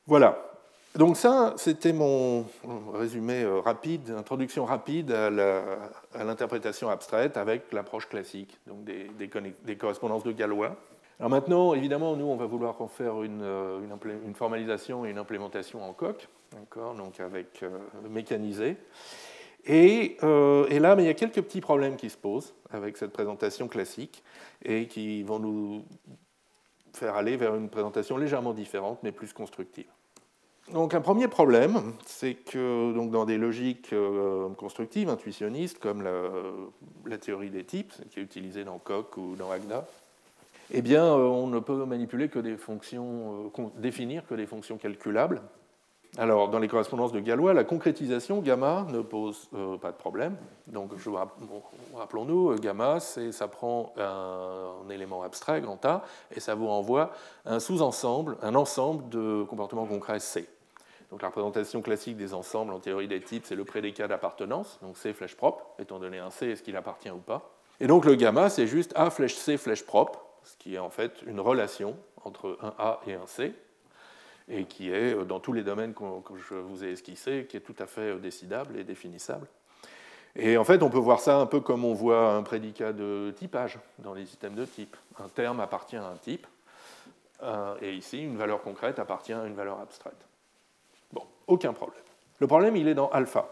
[0.08, 0.42] Voilà.
[0.96, 2.46] Donc ça, c'était mon
[2.94, 10.32] résumé euh, rapide, introduction rapide à l'interprétation abstraite avec l'approche classique, donc des correspondances de
[10.32, 10.78] Galois.
[11.20, 15.82] Alors maintenant, évidemment, nous, on va vouloir en faire une, euh, formalisation et une implémentation
[15.82, 16.28] en coq,
[16.98, 17.70] donc avec euh,
[18.10, 18.76] mécanisé.
[19.66, 22.98] Et, euh, et, là, mais il y a quelques petits problèmes qui se posent avec
[22.98, 24.24] cette présentation classique
[24.64, 25.86] et qui vont nous
[26.94, 29.88] faire aller vers une présentation légèrement différente, mais plus constructive.
[30.74, 33.94] Donc un premier problème, c'est que donc, dans des logiques
[34.58, 36.04] constructives, intuitionnistes, comme
[37.06, 39.88] la, théorie des types, qui est utilisée dans Coq ou dans Agda,
[40.72, 44.78] eh bien, euh, on ne peut manipuler que des fonctions, euh, définir que des fonctions
[44.78, 45.42] calculables.
[46.18, 50.38] Alors, dans les correspondances de Galois, la concrétisation gamma ne pose euh, pas de problème.
[50.68, 50.92] Donc,
[51.94, 57.12] rappelons-nous, gamma, ça prend un, élément abstrait, grand A, et ça vous renvoie
[57.46, 60.48] un sous-ensemble, un ensemble de comportements concrets C.
[61.12, 64.98] Donc, la représentation classique des ensembles en théorie des types, c'est le prédicat d'appartenance, donc
[64.98, 67.52] C flèche propre, étant donné un C, est-ce qu'il appartient ou pas.
[67.82, 70.90] Et donc, le gamma, c'est juste A flèche C flèche propre, ce qui est en
[70.90, 73.54] fait une relation entre un A et un C,
[74.48, 77.62] et qui est, euh, dans tous les domaines que je vous ai esquissés, qui est
[77.62, 79.48] tout à fait euh, décidable et définissable.
[80.36, 83.34] Et en fait, on peut voir ça un peu comme on voit un prédicat de
[83.38, 84.96] typage dans les systèmes de type.
[85.18, 86.46] Un terme appartient à un type,
[87.44, 90.14] euh, et ici, une valeur concrète appartient à une valeur abstraite.
[91.12, 92.04] Bon, aucun problème.
[92.40, 93.48] Le problème, il est dans alpha,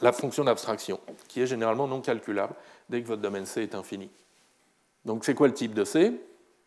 [0.00, 2.54] la fonction d'abstraction, qui est généralement non calculable
[2.88, 4.10] dès que votre domaine C est infini.
[5.04, 6.20] Donc c'est quoi le type de C?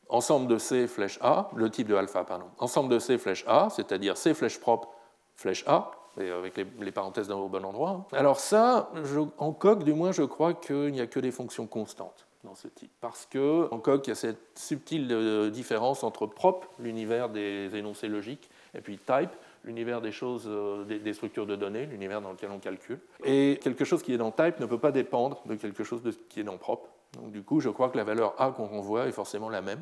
[0.09, 2.45] Ensemble de C flèche A, le type de alpha, pardon.
[2.59, 4.89] Ensemble de C flèche A, c'est-à-dire C flèche propre
[5.35, 8.07] flèche A, et avec les, parenthèses dans au bon endroit.
[8.11, 8.91] Alors ça,
[9.37, 12.67] en coq, du moins, je crois qu'il n'y a que des fonctions constantes dans ce
[12.67, 12.91] type.
[13.01, 17.75] Parce que en coq, il y a cette subtile euh, différence entre propre, l'univers des
[17.75, 19.31] énoncés logiques, et puis type,
[19.63, 22.99] l'univers des choses, euh, des, structures de données, l'univers dans lequel on calcule.
[23.23, 26.41] Et quelque chose qui est dans type ne peut pas dépendre de quelque chose qui
[26.41, 26.89] est dans propre.
[27.13, 29.81] Donc du coup, je crois que la valeur A qu'on renvoie est forcément la même.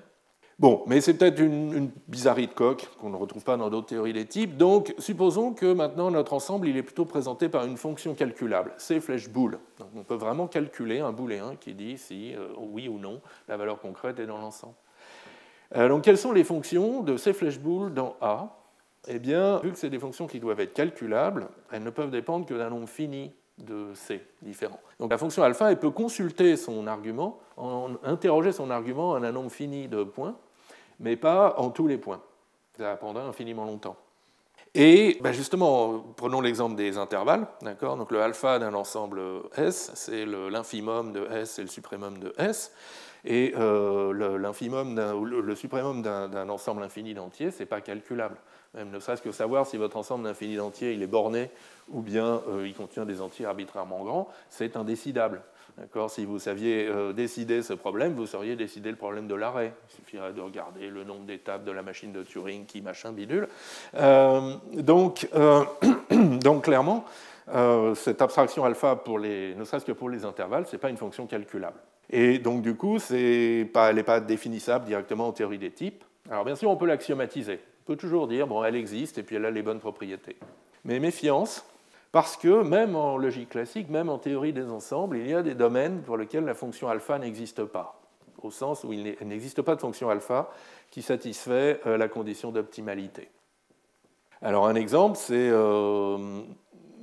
[0.59, 4.13] Bon, mais c'est peut-être une, bizarrerie de coq qu'on ne retrouve pas dans d'autres théories
[4.13, 4.57] des types.
[4.57, 8.99] Donc, supposons que maintenant notre ensemble il est plutôt présenté par une fonction calculable, C
[8.99, 9.57] flèche boule.
[9.79, 13.57] Donc, on peut vraiment calculer un booléen qui dit si euh, oui ou non la
[13.57, 14.75] valeur concrète est dans l'ensemble.
[15.77, 18.57] Euh, donc, quelles sont les fonctions de C flèche boule dans A?
[19.07, 22.45] Eh bien, vu que c'est des fonctions qui doivent être calculables, elles ne peuvent dépendre
[22.45, 24.79] que d'un nombre fini de C différents.
[24.99, 27.39] Donc la fonction alpha, elle peut consulter son argument,
[28.03, 30.35] interroger son argument en un nombre fini de points,
[30.99, 32.21] mais pas en tous les points.
[32.77, 33.97] Ça prendra infiniment longtemps.
[34.73, 37.45] Et ben justement, prenons l'exemple des intervalles.
[37.81, 39.21] Donc le alpha d'un ensemble
[39.55, 42.73] S, c'est l'infimum de S et le suprémum de S.
[43.25, 48.37] Et euh, le, le d'un ensemble infini d'entiers, ce n'est pas calculable.
[48.73, 51.49] Même ne serait-ce que savoir si votre ensemble d'infini d'entiers il est borné
[51.89, 55.41] ou bien euh, il contient des entiers arbitrairement grands, c'est indécidable.
[56.09, 59.73] Si vous saviez euh, décider ce problème, vous sauriez décider le problème de l'arrêt.
[59.89, 63.47] Il suffirait de regarder le nombre d'étapes de la machine de Turing qui machin bidule.
[63.95, 65.27] Euh, donc,
[66.11, 67.05] donc, clairement,
[67.95, 70.97] cette abstraction alpha, pour les, ne serait-ce que pour les intervalles, ce n'est pas une
[70.97, 71.79] fonction calculable.
[72.09, 72.97] Et donc, du coup,
[73.73, 76.03] pas, elle n'est pas définissable directement en théorie des types.
[76.29, 77.59] Alors, bien sûr, on peut l'axiomatiser.
[77.95, 80.37] Toujours dire, bon, elle existe et puis elle a les bonnes propriétés.
[80.85, 81.65] Mais méfiance,
[82.11, 85.55] parce que même en logique classique, même en théorie des ensembles, il y a des
[85.55, 88.01] domaines pour lesquels la fonction alpha n'existe pas,
[88.41, 90.49] au sens où il n'existe pas de fonction alpha
[90.89, 93.29] qui satisfait euh, la condition d'optimalité.
[94.41, 96.41] Alors un exemple, c'est euh,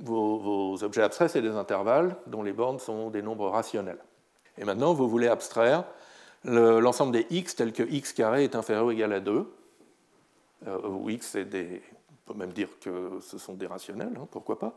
[0.01, 3.99] vos, objets abstraits, c'est des intervalles dont les bornes sont des nombres rationnels.
[4.57, 5.85] Et maintenant, vous voulez abstraire
[6.45, 9.43] l'ensemble des x tels que x carré est inférieur ou égal à 2, euh,
[10.67, 11.81] où x est des
[12.29, 14.73] on peut même dire que ce sont des rationnels, hein, pourquoi pas.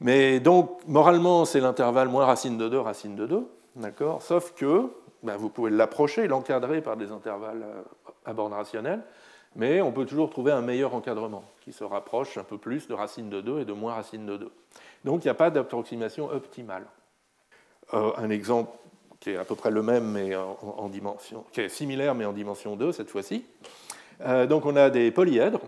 [0.00, 4.90] Mais donc, moralement, c'est l'intervalle moins racine de 2, racine de 2, d'accord Sauf que
[5.22, 7.82] ben, vous pouvez l'approcher, l'encadrer par des intervalles euh,
[8.24, 9.02] à borne rationnelle,
[9.54, 12.94] mais on peut toujours trouver un meilleur encadrement qui se rapproche un peu plus de
[12.94, 14.52] racine de 2 et de moins racine de 2.
[15.04, 16.86] Donc, il n'y a pas d'approximation optimale.
[17.94, 18.76] Euh, un exemple
[19.20, 22.32] qui est à peu près le même, mais en, dimension, qui est similaire, mais en
[22.32, 23.44] dimension 2 cette fois-ci.
[24.22, 25.60] Euh, donc, on a des polyèdres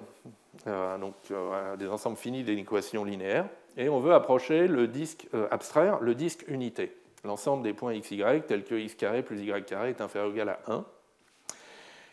[0.67, 5.99] euh, donc euh, des ensembles finis d'équations linéaires, et on veut approcher le disque, abstraire
[6.01, 10.01] le disque unité, l'ensemble des points xy tels que x carré plus y carré est
[10.01, 10.85] inférieur ou égal à 1.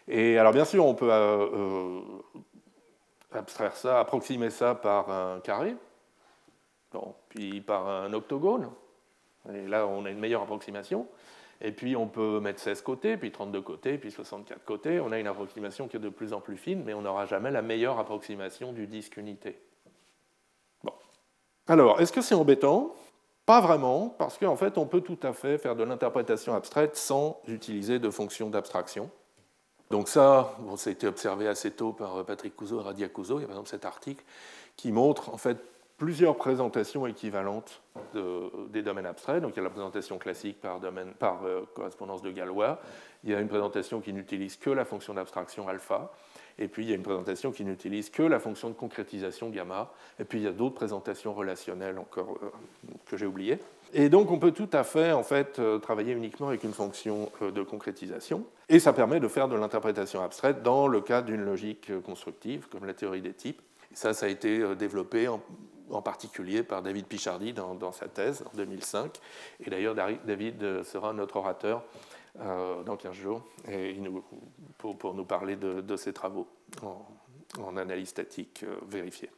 [0.08, 1.12] Et alors bien sûr, on peut
[3.34, 5.76] abstraire ça, approximer ça par un carré,
[7.28, 8.72] puis par un octogone,
[9.54, 11.08] et là on a une meilleure approximation.
[11.62, 15.00] Et puis on peut mettre 16 côtés, puis 32 côtés, puis 64 côtés.
[15.00, 17.52] On a une approximation qui est de plus en plus fine, mais on n'aura jamais
[17.52, 19.60] la meilleure approximation du disque unité.
[20.84, 20.94] Bon.
[21.68, 22.96] Alors, est-ce que c'est embêtant?
[23.46, 27.42] Pas vraiment, parce qu'en fait, on peut tout à fait faire de l'interprétation abstraite sans
[27.48, 29.10] utiliser de fonctions d'abstraction.
[29.90, 33.40] Donc ça, bon, ça a été observé assez tôt par Patrick Couzeau et Radia Couzeau.
[33.40, 34.24] Il y a par exemple cet article
[34.76, 35.58] qui montre en fait
[36.00, 37.82] plusieurs présentations équivalentes
[38.72, 39.42] des domaines abstraits.
[39.42, 40.80] Donc il y a la présentation classique par,
[41.46, 42.80] euh, correspondance de Galois,
[43.24, 46.12] il y a une présentation qui n'utilise que la fonction d'abstraction alpha,
[46.58, 49.92] et puis il y a une présentation qui n'utilise que la fonction de concrétisation gamma,
[50.20, 52.50] et puis il y a d'autres présentations relationnelles encore euh,
[53.06, 53.60] que j'ai oubliées.
[53.94, 57.30] Et donc on peut tout à fait en fait euh, travailler uniquement avec une fonction
[57.42, 61.92] de concrétisation, et ça permet de faire de l'interprétation abstraite dans le cas d'une logique
[62.04, 63.62] constructive, comme la théorie des types.
[63.94, 65.42] ça, ça a été développé en,
[65.92, 69.20] en particulier par David Pichardi dans, sa thèse en 2005.
[69.66, 71.84] Et d'ailleurs, David sera notre orateur
[72.40, 73.42] euh, dans 15 jours
[74.78, 76.48] pour, nous parler de, ses travaux
[77.60, 79.32] en, analyse statique euh, vérifiée.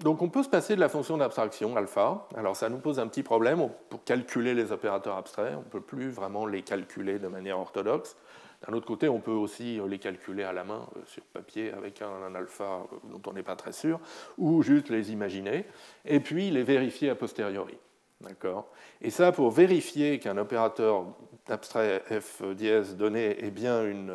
[0.00, 2.28] Donc on peut se passer de la fonction d'abstraction alpha.
[2.36, 5.54] Alors ça nous pose un petit problème pour calculer les opérateurs abstraits.
[5.56, 8.16] On ne peut plus vraiment les calculer de manière orthodoxe.
[8.66, 11.72] D'un autre côté, on peut aussi euh, les calculer à la main euh, sur papier
[11.72, 14.00] avec un, alpha euh, dont on n'est pas très sûr,
[14.36, 15.64] ou juste les imaginer,
[16.04, 17.76] et puis les vérifier a posteriori.
[18.20, 18.66] D'accord?
[19.00, 21.06] Et ça, pour vérifier qu'un opérateur
[21.48, 24.12] abstrait f dièse donné est bien une,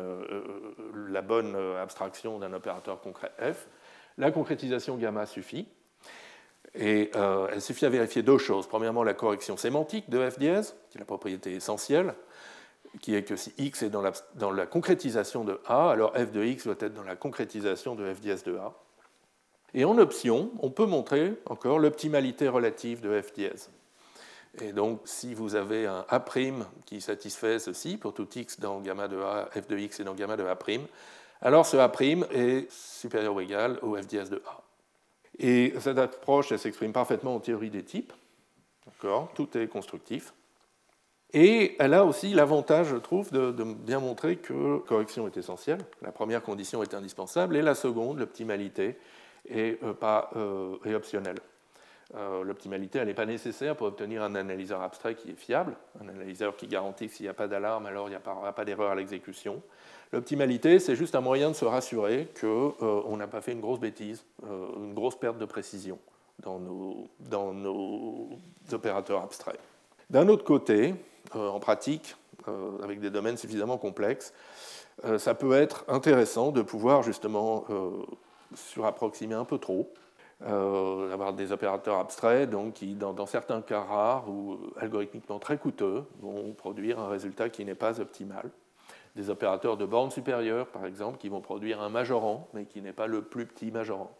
[1.08, 3.66] la bonne abstraction d'un opérateur concret f,
[4.18, 5.66] la concrétisation gamma suffit.
[6.74, 8.66] Et elle suffit à vérifier deux choses.
[8.66, 12.14] Premièrement, la correction sémantique de f dièse, qui est la propriété essentielle,
[13.00, 14.02] qui est que si x est dans
[14.52, 18.20] la, concrétisation de A, alors f de x doit être dans la concrétisation de f
[18.20, 18.72] dièse de A.
[19.74, 23.70] Et en option, on peut montrer encore l'optimalité relative de f dièse.
[24.60, 26.24] Et donc, si vous avez un A'
[26.86, 30.14] qui satisfait ceci, pour tout x dans gamma de A, f de x est dans
[30.14, 30.56] gamma de A',
[31.42, 31.90] alors ce A'
[32.30, 34.60] est supérieur ou égal au f dièse de A.
[35.38, 38.12] Et cette approche, elle s'exprime parfaitement en théorie des types.
[39.34, 40.32] Tout est constructif.
[41.36, 46.12] Et elle a aussi l'avantage, je trouve, de, bien montrer que correction est essentielle, la
[46.12, 48.96] première condition est indispensable, et la seconde, l'optimalité,
[49.50, 49.94] est, euh,
[50.36, 51.38] euh, optionnelle.
[52.14, 56.08] Euh, l'optimalité, elle n'est pas nécessaire pour obtenir un analyseur abstrait qui est fiable, un
[56.08, 58.92] analyseur qui garantit que s'il n'y a pas d'alarme, alors il n'y aura pas d'erreur
[58.92, 59.60] à l'exécution.
[60.12, 64.24] L'optimalité, c'est juste un moyen de se rassurer qu'on n'a pas fait une grosse bêtise,
[64.44, 65.98] une grosse perte de précision
[66.38, 68.28] dans nos, dans nos
[68.70, 69.58] opérateurs abstraits.
[70.10, 70.94] D'un autre côté,
[71.32, 72.16] en pratique,
[72.48, 74.34] euh, avec des domaines suffisamment complexes,
[75.04, 77.64] euh, ça peut être intéressant de pouvoir justement
[78.54, 79.92] surapproximer un peu trop,
[80.42, 86.52] avoir des opérateurs abstraits donc, qui, dans, certains cas rares ou algorithmiquement très coûteux, vont
[86.52, 88.50] produire un résultat qui n'est pas optimal.
[89.16, 92.92] Des opérateurs de borne supérieure, par exemple, qui vont produire un majorant, mais qui n'est
[92.92, 94.12] pas le plus petit majorant.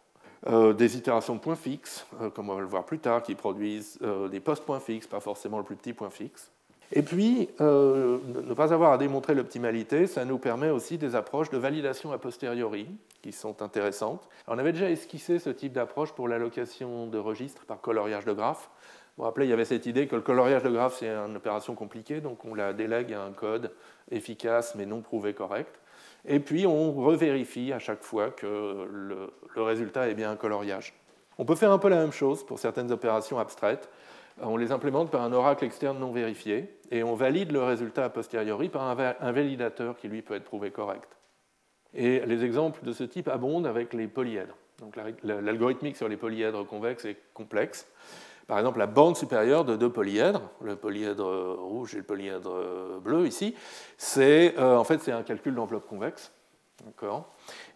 [0.49, 3.99] des itérations de points fixes, comme on va le voir plus tard, qui produisent
[4.31, 6.51] des post-points fixes, pas forcément le plus petit point fixe.
[6.91, 11.49] Et puis, euh, ne pas avoir à démontrer l'optimalité, ça nous permet aussi des approches
[11.49, 12.87] de validation a posteriori
[13.21, 14.27] qui sont intéressantes.
[14.47, 18.69] on avait déjà esquissé ce type d'approche pour l'allocation de registres par coloriage de graphes.
[19.17, 21.37] Vous vous rappelez, il y avait cette idée que le coloriage de graphes, c'est une
[21.37, 23.71] opération compliquée, donc on la délègue à un code
[24.11, 25.79] efficace mais non prouvé correct.
[26.27, 30.93] Et puis, on revérifie à chaque fois que le, le résultat est bien un coloriage.
[31.37, 33.89] On peut faire un peu la même chose pour certaines opérations abstraites
[34.41, 38.09] on les implémente par un oracle externe non vérifié et on valide le résultat a
[38.09, 41.17] posteriori par un validateur qui lui peut être prouvé correct.
[41.93, 44.57] Et les exemples de ce type abondent avec les polyèdres.
[44.79, 47.87] Donc l'algorithmique sur les polyèdres convexes est complexe.
[48.47, 53.25] Par exemple, la bande supérieure de deux polyèdres, le polyèdre rouge et le polyèdre bleu
[53.25, 53.55] ici,
[53.97, 56.31] c'est euh, en fait c'est un calcul d'enveloppe convexe.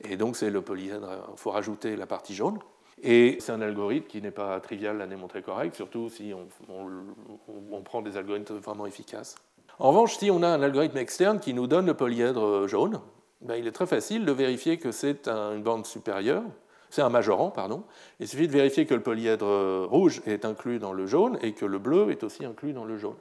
[0.01, 2.59] Et donc c'est le polyèdre, il faut rajouter la partie jaune.
[3.01, 8.01] Et c'est un algorithme qui n'est pas trivial à démontrer correct, surtout si on, prend
[8.01, 9.35] des algorithmes vraiment efficaces.
[9.79, 12.99] En revanche, si on a un algorithme externe qui nous donne le polyèdre jaune,
[13.41, 16.43] ben, il est très facile de vérifier que c'est une bande supérieure,
[16.89, 17.83] c'est un majorant, pardon.
[18.19, 21.65] Il suffit de vérifier que le polyèdre rouge est inclus dans le jaune et que
[21.65, 23.15] le bleu est aussi inclus dans le jaune.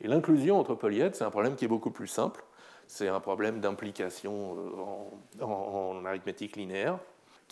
[0.00, 2.44] Et l'inclusion entre polyèdres, c'est un problème qui est beaucoup plus simple.
[2.86, 4.56] C'est un problème d'implication
[5.40, 6.98] euh, en arithmétique linéaire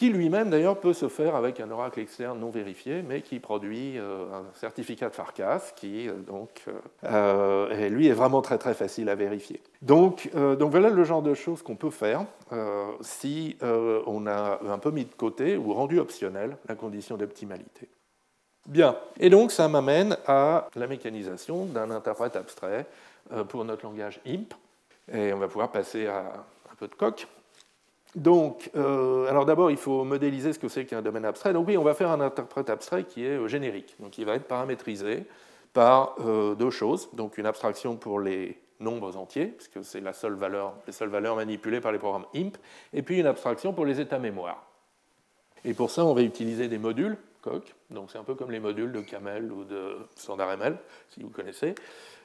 [0.03, 4.01] qui lui-même d'ailleurs peut se faire avec un oracle externe non vérifié, mais qui produit
[4.01, 6.65] euh, un certificat de Farkas, qui euh, donc,
[7.05, 9.63] euh, lui est vraiment très très facile à vérifier.
[9.81, 12.25] Donc, donc voilà le genre de choses qu'on peut faire
[13.01, 17.89] si on a un peu mis de côté ou rendu optionnel la condition d'optimalité.
[18.67, 22.87] Bien, et donc ça m'amène à la mécanisation d'un interprète abstrait
[23.49, 24.53] pour notre langage IMP,
[25.13, 26.33] et on va pouvoir passer à
[26.73, 27.29] un peu de coq.
[28.15, 31.53] Donc, euh, alors d'abord, il faut modéliser ce que c'est qu'un domaine abstrait.
[31.53, 33.97] Donc oui, on va faire un interprète abstrait qui est euh, générique.
[34.01, 35.25] Donc il va être paramétrisé
[35.73, 37.09] par euh, deux choses.
[37.15, 41.37] Donc une abstraction pour les nombres entiers, puisque c'est la seule valeur, les seules valeurs
[41.37, 42.59] manipulées par les programmes IMP,
[42.93, 44.67] et puis une abstraction pour les états mémoire.
[45.65, 48.61] Et pour ça, on va utiliser des modules, COC, donc c'est un peu comme les
[48.61, 50.77] modules de Camel ou de StandardML,
[51.11, 51.75] si vous connaissez.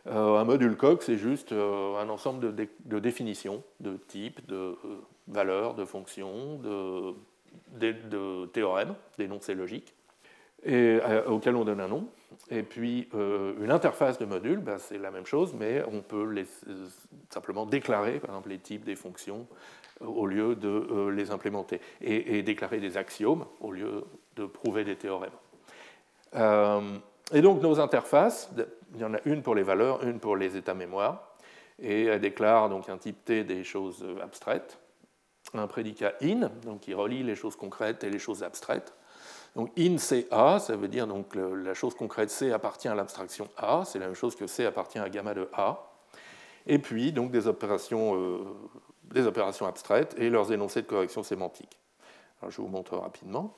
[0.09, 4.75] Un module COC, c'est juste un ensemble de, définitions, de types, de
[5.27, 7.15] valeurs, de fonctions, de,
[7.79, 9.93] de, théorèmes, d'énoncés logiques,
[10.63, 12.07] et, euh, auxquels on donne un nom.
[12.49, 16.27] Et puis euh, une interface de module, ben, c'est la même chose, mais on peut
[17.29, 19.47] simplement déclarer, par exemple, les types des fonctions
[20.01, 24.03] au lieu de euh, les implémenter, et, déclarer des axiomes au lieu
[24.35, 25.31] de prouver des théorèmes.
[26.35, 28.51] et donc nos interfaces,
[28.93, 31.35] il y en a une pour les valeurs, une pour les états mémoire,
[31.79, 34.79] et elle déclare donc un type T des choses abstraites,
[35.53, 38.93] un prédicat in, donc qui relie les choses concrètes et les choses abstraites.
[39.55, 43.49] Donc in c'est A, ça veut dire donc la chose concrète C appartient à l'abstraction
[43.57, 45.91] A, c'est la même chose que C appartient à gamma de A.
[46.67, 48.39] Et puis donc des opérations, euh,
[49.03, 51.79] des opérations abstraites et leurs énoncés de correction sémantique.
[52.41, 53.55] Alors, je vous montre rapidement.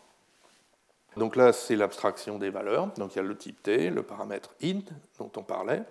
[1.18, 2.88] Donc là, c'est l'abstraction des valeurs.
[2.98, 4.82] Donc il y a le type T, le paramètre int
[5.18, 5.84] dont on parlait.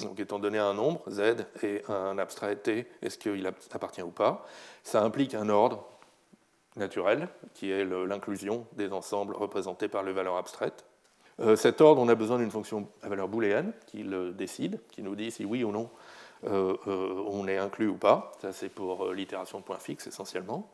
[0.00, 4.44] Donc, étant donné un nombre, z, et un abstrait t, est-ce qu'il appartient ou pas?
[4.82, 5.86] Ça implique un ordre
[6.76, 10.84] naturel, qui est l'inclusion des ensembles représentés par les valeurs abstraites.
[11.40, 15.02] Euh, cet ordre, on a besoin d'une fonction à valeur booléenne qui le décide, qui
[15.02, 15.90] nous dit si oui ou non
[16.44, 18.32] euh, euh, on est inclus ou pas.
[18.40, 20.68] Ça, c'est pour l'itération de point fixe essentiellement.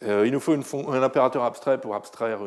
[0.00, 2.40] Il nous faut un impérateur abstrait pour abstraire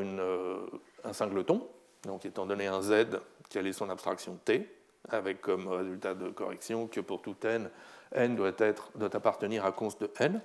[1.03, 1.61] un singleton.
[2.03, 3.05] Donc, étant donné un z,
[3.49, 4.67] quelle est son abstraction t
[5.09, 7.69] avec comme résultat de correction que pour tout n,
[8.13, 8.51] n doit,
[9.13, 10.41] appartenir à const de n.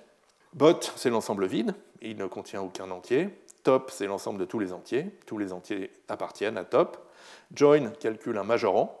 [0.53, 3.29] Bot, c'est l'ensemble vide, il ne contient aucun entier.
[3.63, 6.97] Top, c'est l'ensemble de tous les entiers, tous les entiers appartiennent à top.
[7.53, 8.99] Join calcule un majorant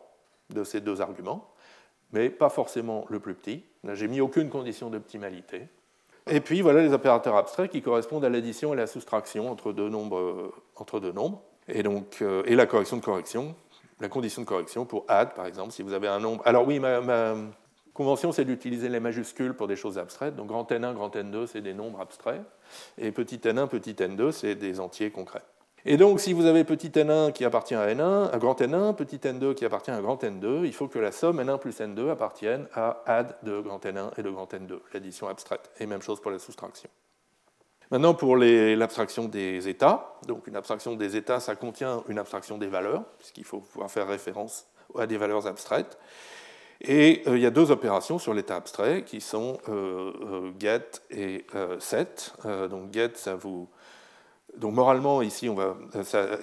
[0.49, 1.51] de ces deux arguments,
[2.11, 3.65] mais pas forcément le plus petit.
[3.93, 5.67] J'ai mis aucune condition d'optimalité.
[6.29, 9.89] Et puis voilà les opérateurs abstraits qui correspondent à l'addition et la soustraction entre deux
[9.89, 10.53] nombres,
[11.13, 11.41] nombres.
[11.67, 13.55] Et, donc, euh, et la correction de correction
[14.01, 16.41] la condition de correction pour add, par exemple, si vous avez un nombre.
[16.45, 17.35] Alors oui, ma,
[17.93, 20.35] convention, c'est d'utiliser les majuscules pour des choses abstraites.
[20.35, 22.41] Donc grand N1, grand N2, c'est des nombres abstraits.
[22.97, 25.43] Et petit n1, petit n2, c'est des entiers concrets.
[25.85, 29.17] Et donc, si vous avez petit n1 qui appartient à n1, à grand n1, petit
[29.17, 32.67] n2 qui appartient à grand n2, il faut que la somme n1 plus n2 appartienne
[32.73, 35.71] à add de grand n1 et de grand n2, l'addition abstraite.
[35.79, 36.89] Et même chose pour la soustraction.
[37.89, 42.67] Maintenant, pour l'abstraction des états, donc une abstraction des états, ça contient une abstraction des
[42.67, 44.67] valeurs, puisqu'il faut pouvoir faire référence
[44.97, 45.97] à des valeurs abstraites.
[46.83, 51.01] Et euh, il y a deux opérations sur l'état abstrait qui sont euh, euh, get
[51.11, 51.45] et
[51.79, 52.33] set.
[52.69, 53.67] donc get, ça vous.
[54.57, 55.75] Donc moralement, ici, on va,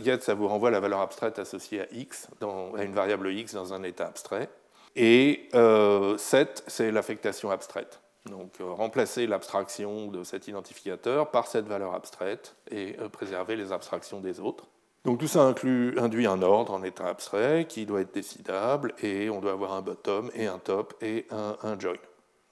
[0.02, 3.74] get, ça vous renvoie la valeur abstraite associée à x, à une variable x dans
[3.74, 4.48] un état abstrait.
[4.96, 8.00] Et 7, c'est l'affectation abstraite.
[8.26, 14.40] Donc remplacer l'abstraction de cet identificateur par cette valeur abstraite et préserver les abstractions des
[14.40, 14.66] autres.
[15.04, 19.30] Donc tout ça inclut, induit un ordre en état abstrait qui doit être décidable et
[19.30, 21.94] on doit avoir un bottom et un top et un, join.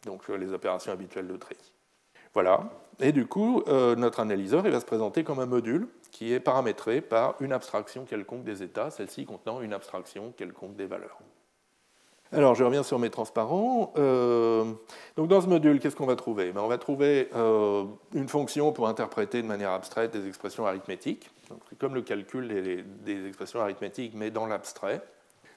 [0.04, 1.56] Donc les opérations habituelles de tri.
[2.32, 2.64] Voilà.
[3.00, 6.40] Et du coup, euh, notre analyseur il va se présenter comme un module qui est
[6.40, 11.18] paramétré par une abstraction quelconque des états, celle-ci contenant une abstraction quelconque des valeurs.
[12.32, 13.92] Alors, je reviens sur mes transparents.
[13.98, 14.64] Euh,
[15.16, 16.50] donc, dans ce module, qu'est-ce qu'on va trouver?
[16.52, 17.84] Ben, On va trouver euh,
[18.14, 21.30] une fonction pour interpréter de manière abstraite des expressions arithmétiques.
[21.68, 22.48] C'est comme le calcul
[23.04, 25.02] des, expressions arithmétiques, mais dans l'abstrait.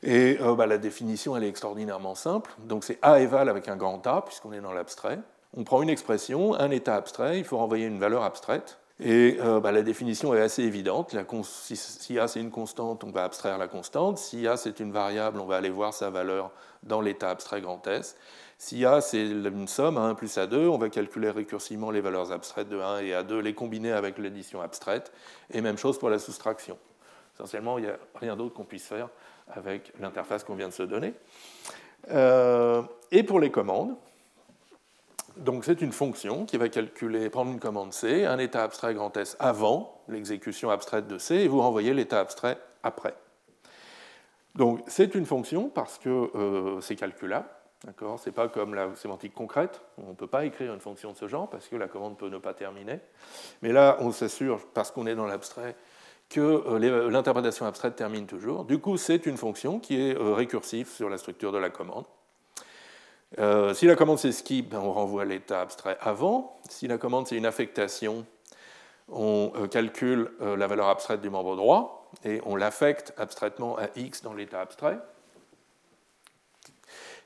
[0.03, 2.51] Et ben, la définition, elle est extraordinairement simple.
[2.59, 5.17] Donc, c'est A éval avec un grand A, puisqu'on est dans l'abstrait.
[5.55, 8.79] On prend une expression, un état abstrait, il faut renvoyer une valeur abstraite.
[9.01, 11.15] Et euh, bah, la définition est assez évidente.
[11.43, 14.17] si, A c'est une constante, on va abstraire la constante.
[14.17, 16.51] Si A c'est une variable, on va aller voir sa valeur
[16.83, 18.17] dans l'état abstrait grand S.
[18.57, 22.67] Si A c'est une somme, A1 plus A2, on va calculer récursivement les valeurs abstraites
[22.67, 25.13] de 1 et A2, les combiner avec l'addition abstraite.
[25.51, 26.77] Et même chose pour la soustraction.
[27.35, 29.07] Essentiellement, il n'y a rien d'autre qu'on puisse faire
[29.49, 31.13] avec l'interface qu'on vient de se donner.
[32.11, 32.81] Euh,
[33.11, 33.95] et pour les commandes,
[35.37, 39.15] donc c'est une fonction qui va calculer, prendre une commande C, un état abstrait grand
[39.17, 43.15] S avant l'exécution abstraite de C, et vous renvoyer l'état abstrait après.
[44.55, 47.47] Donc c'est une fonction parce que euh, c'est calculable.
[47.81, 51.17] Ce n'est pas comme la sémantique concrète, on ne peut pas écrire une fonction de
[51.17, 52.99] ce genre parce que la commande peut ne pas terminer.
[53.61, 55.77] Mais là, on s'assure, parce qu'on est dans l'abstrait,
[56.29, 58.65] que euh, l'interprétation abstraite termine toujours.
[58.65, 62.05] Du coup, c'est une fonction qui est euh, récursive sur la structure de la commande.
[63.37, 66.59] Euh, si la commande c'est skip, ben, on renvoie l'état abstrait avant.
[66.67, 68.25] Si la commande c'est une affectation,
[69.07, 73.87] on euh, calcule euh, la valeur abstraite du membre droit et on l'affecte abstraitement à
[73.95, 74.99] x dans l'état abstrait.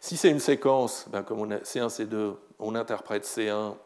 [0.02, 3.78] Si c'est une séquence, ben, comme on a C1, C2, on interprète C1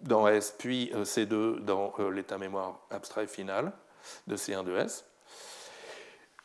[0.00, 3.72] dans S, puis C2 dans l'état mémoire abstrait final
[4.26, 5.04] de C1 de S.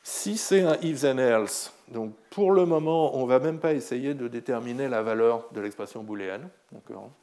[0.04, 3.74] Si c'est un if then else, donc pour le moment, on ne va même pas
[3.74, 6.50] essayer de déterminer la valeur de l'expression booléenne.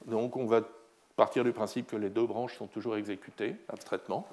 [0.07, 0.61] Donc on va
[1.17, 4.27] partir du principe que les deux branches sont toujours exécutées abstraitement.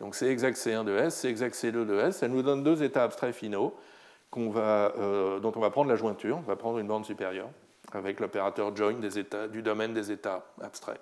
[0.00, 2.18] Donc c'est exact C1 de S, c'est exact C2 de S.
[2.18, 3.74] Ça nous donne deux états abstraits finaux
[4.50, 7.48] va, euh, dont on va prendre la jointure, on va prendre une bande supérieure
[7.92, 11.00] avec l'opérateur join des états, du domaine des états abstraits.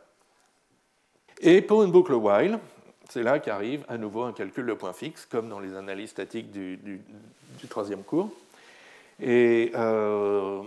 [1.41, 2.59] Et pour une boucle while,
[3.09, 6.51] c'est là qu'arrive à nouveau un calcul de point fixe, comme dans les analyses statiques
[6.51, 7.01] du,
[7.71, 8.31] troisième cours.
[9.25, 10.63] Et euh,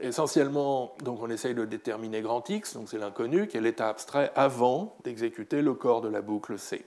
[0.00, 4.32] essentiellement, donc on essaye de déterminer grand X, donc c'est l'inconnu, qui est l'état abstrait
[4.34, 6.86] avant d'exécuter le corps de la boucle C.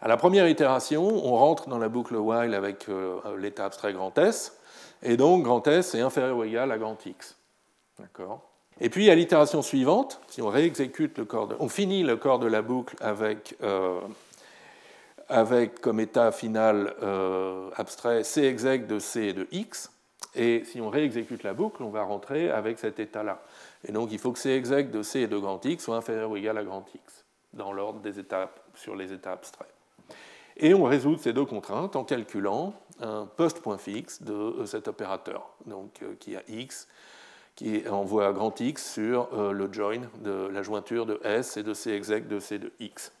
[0.00, 4.16] À la première itération, on rentre dans la boucle while avec euh, l'état abstrait grand
[4.16, 4.56] S,
[5.02, 7.36] et donc grand S est inférieur ou égal à grand X.
[7.98, 8.42] D'accord?
[8.80, 12.46] Et puis à l'itération suivante, si on réexécute le corps on finit le corps de
[12.46, 14.00] la boucle avec euh,
[15.28, 16.94] avec comme état final
[17.76, 19.90] abstrait C exec de C et de X.
[20.34, 23.42] Et si on réexécute la boucle, on va rentrer avec cet état-là.
[23.86, 26.30] Et donc il faut que C exec de C et de grand X soit inférieur
[26.30, 29.68] ou égal à grand X, dans l'ordre des étapes sur les états abstraits.
[30.56, 35.48] Et on résout ces deux contraintes en calculant un post-point fixe de euh, cet opérateur,
[35.66, 36.88] donc euh, qui a X,
[37.54, 41.92] qui envoie grand X sur le join de la jointure de S et de C
[41.92, 43.12] exec de C de X.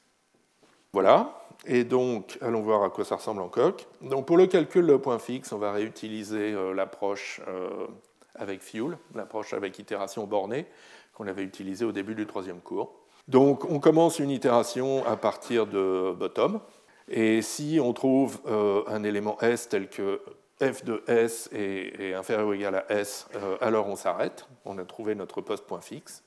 [0.94, 3.86] Voilà, et donc, allons voir à quoi ça ressemble en coq.
[4.02, 7.86] Donc, pour le calcul de point fixe, on va réutiliser euh, l'approche euh,
[8.34, 10.66] avec Fuel, l'approche avec itération bornée,
[11.14, 12.92] qu'on avait utilisée au début du troisième cours.
[13.26, 16.60] Donc, on commence une itération à partir de bottom.
[17.08, 20.20] Et si on trouve euh, un élément S tel que
[20.60, 23.28] f de S est, inférieur ou égal à S,
[23.62, 24.46] alors on s'arrête.
[24.66, 26.22] On a trouvé notre post point fixe.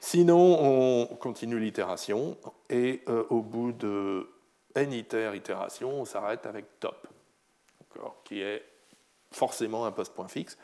[0.00, 2.36] Sinon, on continue l'itération
[2.70, 4.28] et au bout de
[4.74, 7.06] n itération, on s'arrête avec top,
[8.24, 8.62] qui est
[9.32, 10.56] forcément un post-point fixe,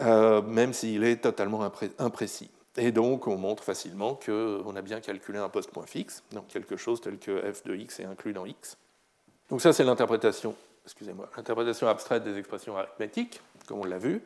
[0.00, 2.50] euh, même s'il est totalement imprécis.
[2.76, 7.00] Et donc, on montre facilement qu'on a bien calculé un post-point fixe, donc quelque chose
[7.00, 8.76] tel que f de x est inclus dans x.
[9.50, 14.22] Donc ça, c'est l'interprétation, excusez-moi, l'interprétation abstraite des expressions arithmétiques, comme on l'a vu,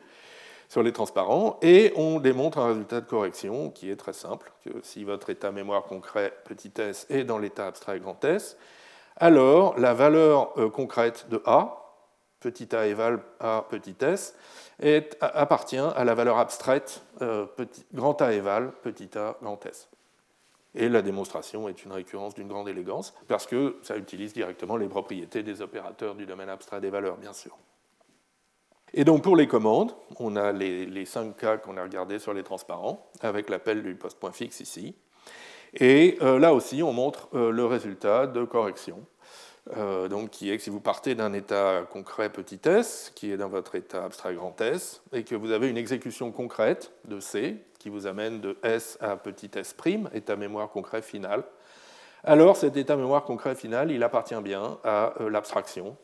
[0.69, 4.71] sur les transparents, et on démontre un résultat de correction qui est très simple, que
[4.81, 8.57] si votre état mémoire concret petit s est dans l'état abstrait grand S,
[9.17, 11.79] alors la valeur euh, concrète de A,
[12.39, 14.35] petit a éval A petit s,
[15.21, 17.45] appartient à la valeur abstraite euh,
[17.93, 19.89] grand A éval petit a grand s.
[20.75, 24.87] Et la démonstration est une récurrence d'une grande élégance, parce que ça utilise directement les
[24.87, 27.55] propriétés des opérateurs du domaine abstrait des valeurs, bien sûr.
[28.93, 32.43] Et donc pour les commandes, on a les, cinq cas qu'on a regardés sur les
[32.43, 34.95] transparents, avec l'appel du post-point fixe ici.
[35.73, 39.03] Et euh, là aussi, on montre euh, le résultat de correction,
[39.75, 43.37] euh, donc qui est que si vous partez d'un état concret petit s, qui est
[43.37, 47.57] dans votre état abstrait grand S, et que vous avez une exécution concrète de C,
[47.79, 49.75] qui vous amène de S à petit s',
[50.13, 51.43] état mémoire concret final,
[52.23, 55.97] alors cet état mémoire concret final, il appartient bien à l'abstraction,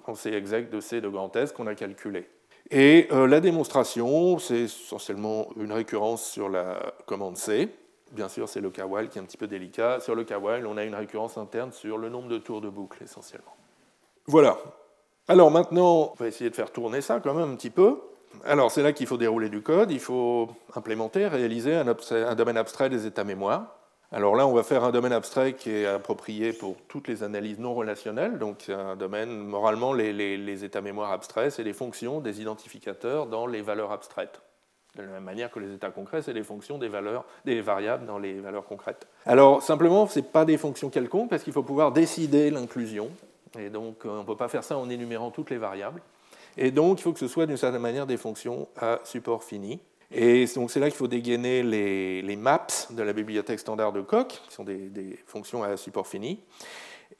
[0.00, 2.28] quand c'est exec de C de grand S qu'on a calculé.
[2.70, 7.68] Et euh, la démonstration, c'est essentiellement une récurrence sur la commande C.
[8.12, 10.00] Bien sûr, c'est le while qui est un petit peu délicat.
[10.00, 13.02] Sur le while, on a une récurrence interne sur le nombre de tours de boucle,
[13.02, 13.56] essentiellement.
[14.26, 14.58] Voilà.
[15.28, 18.00] Alors maintenant, on va essayer de faire tourner ça quand même un petit peu.
[18.44, 22.88] Alors c'est là qu'il faut dérouler du code, il faut implémenter, réaliser un domaine abstrait
[22.88, 23.81] des états mémoire.
[24.14, 27.58] Alors là, on va faire un domaine abstrait qui est approprié pour toutes les analyses
[27.58, 28.38] non relationnelles.
[28.38, 33.62] Donc, un domaine, moralement, les, états mémoire abstraits, c'est les fonctions des identificateurs dans les
[33.62, 34.42] valeurs abstraites.
[34.96, 38.04] De la même manière que les états concrets, c'est les fonctions des, valeurs, des variables
[38.04, 39.06] dans les valeurs concrètes.
[39.24, 43.08] Alors, simplement, ce n'est pas des fonctions quelconques, parce qu'il faut pouvoir décider l'inclusion.
[43.58, 46.02] Et donc, on ne peut pas faire ça en énumérant toutes les variables.
[46.58, 49.80] Et donc, il faut que ce soit d'une certaine manière des fonctions à support fini.
[50.14, 54.28] Et donc c'est là qu'il faut dégainer les, maps de la bibliothèque standard de Coq,
[54.28, 56.40] qui sont des, fonctions à support fini.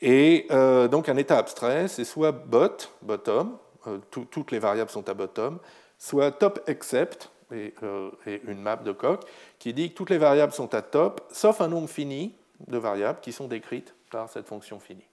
[0.01, 5.09] Et euh, donc un état abstrait, c'est soit bot, bottom, euh, toutes les variables sont
[5.09, 5.59] à bottom,
[5.99, 9.21] soit top except, euh, et, une map de Coq,
[9.59, 12.35] qui dit que toutes les variables sont à top, sauf un nombre fini
[12.67, 15.07] de variables qui sont décrites par cette fonction finie.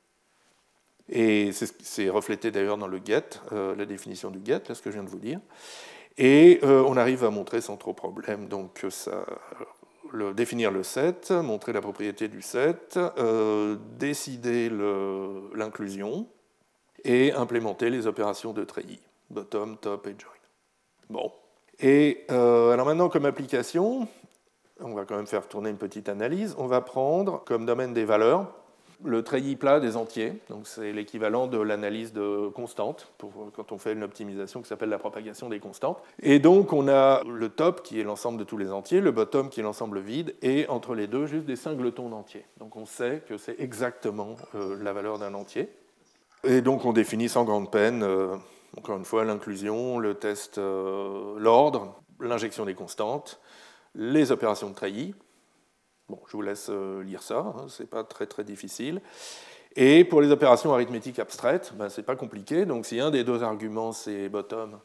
[1.12, 4.96] Et c'est reflété d'ailleurs dans le get, la définition du get, là, ce que je
[4.96, 5.40] viens de vous dire.
[6.18, 8.86] Et euh, on arrive à montrer sans trop problème donc
[10.12, 14.70] le, définir le set, montrer la propriété du set, euh, décider
[15.56, 16.28] l'inclusion
[17.04, 20.32] et implémenter les opérations de treillis, bottom, top et join.
[21.10, 21.32] Bon.
[21.80, 24.08] Et euh, alors maintenant, comme application,
[24.82, 26.56] on va quand même faire tourner une petite analyse.
[26.58, 28.54] On va prendre comme domaine des valeurs
[29.04, 33.78] le treillis plat des entiers, donc c'est l'équivalent de l'analyse de constantes, pour, quand on
[33.78, 36.02] fait une optimisation qui s'appelle la propagation des constantes.
[36.22, 39.50] Et donc on a le top qui est l'ensemble de tous les entiers, le bottom
[39.50, 42.46] qui est l'ensemble vide, et entre les deux juste des singletons d'entiers.
[42.58, 45.70] Donc on sait que c'est exactement euh, la valeur d'un entier.
[46.44, 48.36] Et donc on définit sans grande peine, euh,
[48.78, 53.40] encore une fois, l'inclusion, le test, euh, l'ordre, l'injection des constantes,
[53.96, 55.16] les opérations de treillis,
[56.10, 59.02] Bon, je vous laisse euh, lire ça, hein, ce n'est pas très très difficile.
[59.76, 62.66] Et pour les opérations arithmétiques abstraites, ben, ce n'est pas compliqué.
[62.66, 64.80] Donc si un des deux arguments c'est bottom,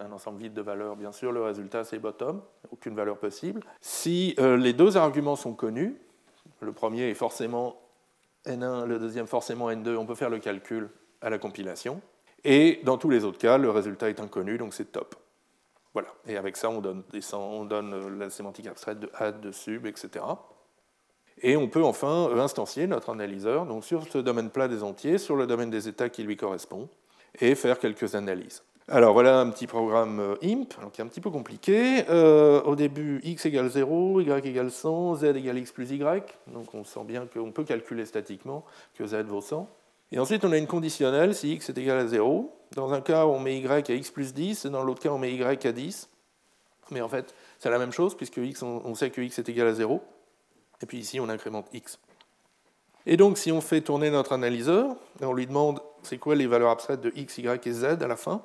[0.00, 3.62] un ensemble vide de valeurs, bien sûr, le résultat c'est bottom, aucune valeur possible.
[3.80, 5.96] Si euh, les deux arguments sont connus,
[6.60, 7.80] le premier est forcément
[8.44, 10.90] n1, le deuxième forcément n2, on peut faire le calcul
[11.22, 12.00] à la compilation.
[12.44, 15.16] Et dans tous les autres cas, le résultat est inconnu, donc c'est top.
[15.94, 16.08] Voilà.
[16.26, 17.02] Et avec ça, on donne,
[17.32, 20.24] on donne euh, la sémantique abstraite de add, de sub, etc.
[21.42, 25.36] Et on peut enfin instancier notre analyseur donc sur ce domaine plat des entiers, sur
[25.36, 26.88] le domaine des états qui lui correspond,
[27.40, 28.62] et faire quelques analyses.
[28.90, 32.04] Alors voilà un petit programme euh, IMP, qui est un petit peu compliqué.
[32.08, 36.24] Euh, au début, x égale 0, y égale 100, z égale x plus y.
[36.46, 38.64] Donc on sent bien qu'on peut calculer statiquement
[38.94, 39.68] que z vaut 100.
[40.10, 42.50] Et ensuite, on a une conditionnelle si x est égal à 0.
[42.74, 45.18] Dans un cas, on met y à x plus 10, et dans l'autre cas, on
[45.18, 46.08] met y à 10.
[46.90, 49.74] Mais en fait, c'est la même chose, puisque on sait que x est égal à
[49.74, 50.00] 0.
[50.82, 51.98] Et puis ici, on incrémente x.
[53.06, 56.46] Et donc, si on fait tourner notre analyseur, et on lui demande c'est quoi les
[56.46, 58.42] valeurs abstraites de x, y et z à la fin,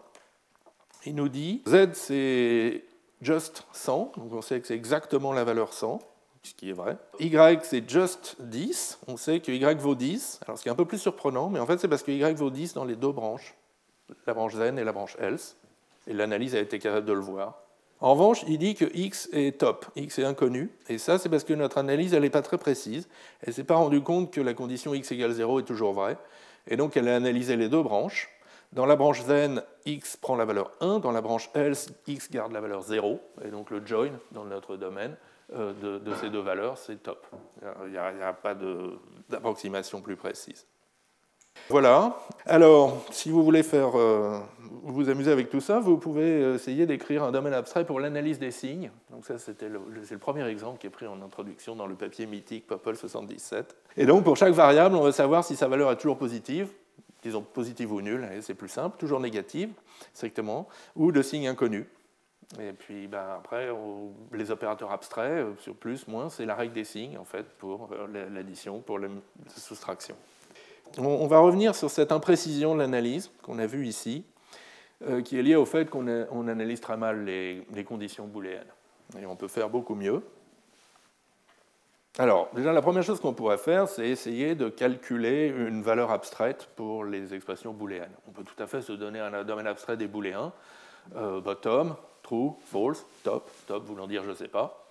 [1.05, 2.83] il nous dit z c'est
[3.21, 5.99] just 100, donc on sait que c'est exactement la valeur 100,
[6.43, 6.97] ce qui est vrai.
[7.19, 10.75] y c'est just 10, on sait que y vaut 10, alors ce qui est un
[10.75, 13.11] peu plus surprenant, mais en fait c'est parce que y vaut 10 dans les deux
[13.11, 13.55] branches,
[14.27, 15.55] la branche zen et la branche else,
[16.07, 17.62] et l'analyse a été capable de le voir.
[18.03, 21.45] En revanche, il dit que x est top, x est inconnu, et ça c'est parce
[21.45, 23.07] que notre analyse n'est pas très précise,
[23.39, 26.17] elle ne s'est pas rendue compte que la condition x égale 0 est toujours vraie,
[26.67, 28.29] et donc elle a analysé les deux branches.
[28.73, 32.51] Dans la branche then, x prend la valeur 1, dans la branche else, x garde
[32.51, 35.15] la valeur 0, et donc le join dans notre domaine
[35.55, 37.25] euh, de, ces deux valeurs, c'est top.
[37.85, 38.53] Il n'y a, pas
[39.29, 40.67] d'approximation plus précise.
[41.69, 42.19] Voilà.
[42.45, 44.39] Alors, si vous voulez faire, euh,
[44.83, 48.51] vous amuser avec tout ça, vous pouvez essayer d'écrire un domaine abstrait pour l'analyse des
[48.51, 48.91] signes.
[49.11, 51.95] Donc ça, c'était le, c'est le premier exemple qui est pris en introduction dans le
[51.95, 53.75] papier mythique Popol 77.
[53.97, 56.67] Et donc, pour chaque variable, on veut savoir si sa valeur est toujours positive,
[57.21, 59.71] disons positive ou nulle, c'est plus simple, toujours négative,
[60.13, 61.87] strictement, ou de signe inconnu.
[62.59, 63.69] Et puis ben, après,
[64.33, 67.89] les opérateurs abstraits, euh, sur plus, moins, c'est la règle des signes, en fait, pour
[67.93, 69.07] euh, l'addition, pour la
[69.55, 70.15] soustraction
[70.97, 74.25] on va revenir sur cette imprécision de l'analyse qu'on a vue ici.
[75.25, 78.71] qui est liée au fait qu'on analyse très mal les, les conditions booléennes.
[79.19, 80.23] Et on peut faire beaucoup mieux.
[82.19, 86.69] Alors, déjà, la première chose qu'on pourrait faire, c'est essayer de calculer une valeur abstraite
[86.75, 88.13] pour les expressions booléennes.
[88.27, 90.53] On peut tout à fait se donner un domaine abstrait des booléens,
[91.15, 94.82] euh, bottom, true, false, top, top voulant dire je ne sais pas,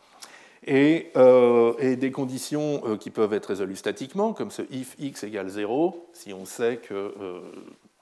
[0.64, 5.48] et, euh, des conditions euh, qui peuvent être résolues statiquement, comme ce if x égale
[5.48, 7.14] 0, si on sait que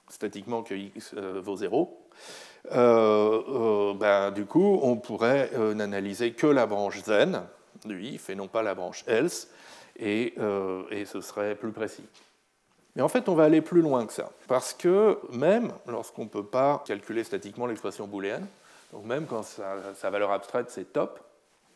[0.09, 1.97] statiquement que x vaut 0.
[2.69, 7.41] Ben, du coup, on pourrait n'analyser que la branche zen,
[7.85, 9.47] du if et non pas la branche else,
[10.01, 12.03] euh, et, ce serait plus précis.
[12.95, 16.29] Mais en fait, on va aller plus loin que ça, parce que même lorsqu'on ne
[16.29, 18.47] peut pas calculer statiquement l'expression booléenne,
[18.91, 21.19] donc même quand sa, valeur abstraite c'est top,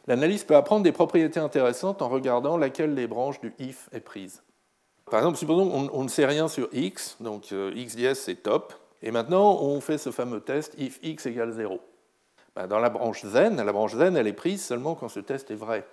[0.07, 4.43] l'analyse peut apprendre des propriétés intéressantes en regardant laquelle des branches du if est prise.
[5.09, 8.73] Par exemple, supposons on ne sait rien sur x, donc euh, x dièse c'est top,
[9.01, 11.79] et maintenant on fait ce fameux test if x égale 0.
[12.55, 15.51] Ben, dans la branche zen, la branche zen, elle est prise seulement quand ce test
[15.51, 15.85] est vrai.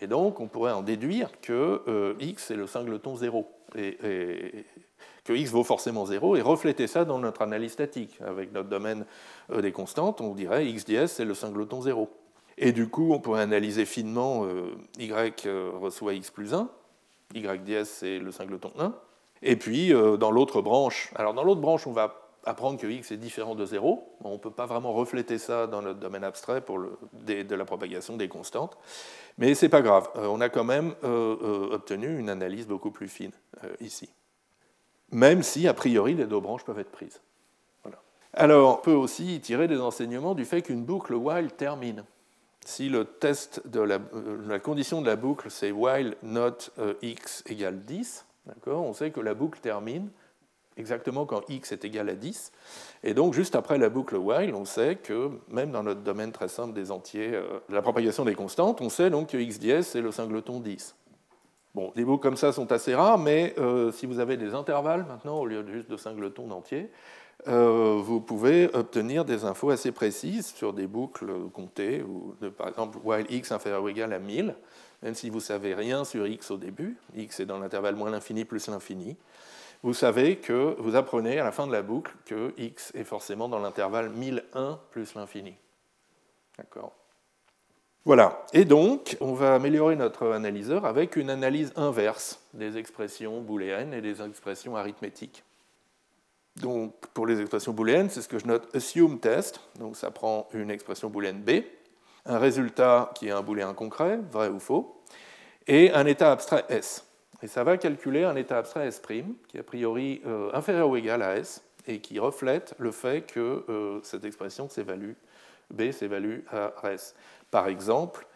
[0.00, 3.46] Et donc, on pourrait en déduire que euh, x est le singleton 0,
[3.76, 4.64] et,
[5.24, 8.18] que x vaut forcément 0, et refléter ça dans notre analyse statique.
[8.26, 9.04] Avec notre domaine
[9.50, 12.10] euh, des constantes, on dirait x dièse, c'est le singleton 0.
[12.58, 16.68] Et du coup, on pourrait analyser finement euh, y reçoit x plus 1,
[17.34, 18.94] y dièse, c'est le singleton 1.
[19.42, 23.16] Et puis, dans l'autre branche, alors dans l'autre branche, on va apprendre que x est
[23.16, 24.16] différent de 0.
[24.24, 26.80] On ne peut pas vraiment refléter ça dans notre domaine abstrait pour
[27.12, 28.76] de, la propagation des constantes.
[29.38, 30.08] Mais ce n'est pas grave.
[30.16, 33.32] Euh, on a quand même euh, euh, obtenu une analyse beaucoup plus fine
[33.80, 34.10] ici.
[35.10, 37.20] Même si, a priori, les deux branches peuvent être prises.
[38.34, 42.02] Alors, on peut aussi tirer des enseignements du fait qu'une boucle while termine.
[42.64, 43.98] Si le test de la,
[44.46, 46.70] la condition de la boucle, c'est while not
[47.02, 48.24] x égale 10,
[48.66, 50.10] on sait que la boucle termine
[50.76, 52.52] exactement quand x est égal à 10.
[53.04, 56.48] Et donc, juste après la boucle while, on sait que, même dans notre domaine très
[56.48, 60.00] simple des entiers, euh, la propagation des constantes, on sait donc que x dièse, c'est
[60.00, 60.96] le singleton 10.
[61.74, 65.06] Bon, des boucles comme ça sont assez rares, mais euh, si vous avez des intervalles
[65.08, 66.90] maintenant, au lieu de juste de singletons d'entiers,
[67.48, 72.98] euh, vous pouvez obtenir des infos assez précises sur des boucles comptées, ou par exemple
[73.02, 74.54] while x inférieur ou égal à 1000,
[75.02, 78.10] même si vous ne savez rien sur x au début, x est dans l'intervalle moins
[78.10, 79.16] l'infini plus l'infini,
[79.82, 83.48] vous savez que vous apprenez à la fin de la boucle que x est forcément
[83.48, 85.56] dans l'intervalle 1001 plus l'infini.
[86.56, 86.92] D'accord
[88.04, 88.46] Voilà.
[88.52, 94.00] Et donc, on va améliorer notre analyseur avec une analyse inverse des expressions booléennes et
[94.00, 95.42] des expressions arithmétiques.
[96.56, 99.60] Donc, pour les expressions booléennes, c'est ce que je note assume test.
[99.78, 101.62] Donc, ça prend une expression booléenne B,
[102.26, 105.02] un résultat qui est un booléen concret, vrai ou faux,
[105.66, 107.06] et un état abstrait S.
[107.42, 110.96] Et ça va calculer un état abstrait S', qui est a priori euh, inférieur ou
[110.96, 115.12] égal à S, et qui reflète le fait que euh, cette expression s'évalue,
[115.70, 117.14] B s'évalue à S.
[117.50, 118.26] Par exemple,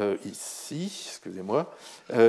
[0.00, 1.72] euh, ici, excusez-moi,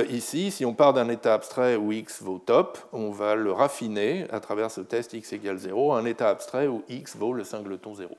[0.08, 4.26] ici, si on part d'un état abstrait où x vaut top, on va le raffiner
[4.30, 7.94] à travers ce test x égale 0 un état abstrait où x vaut le singleton
[7.94, 8.16] 0.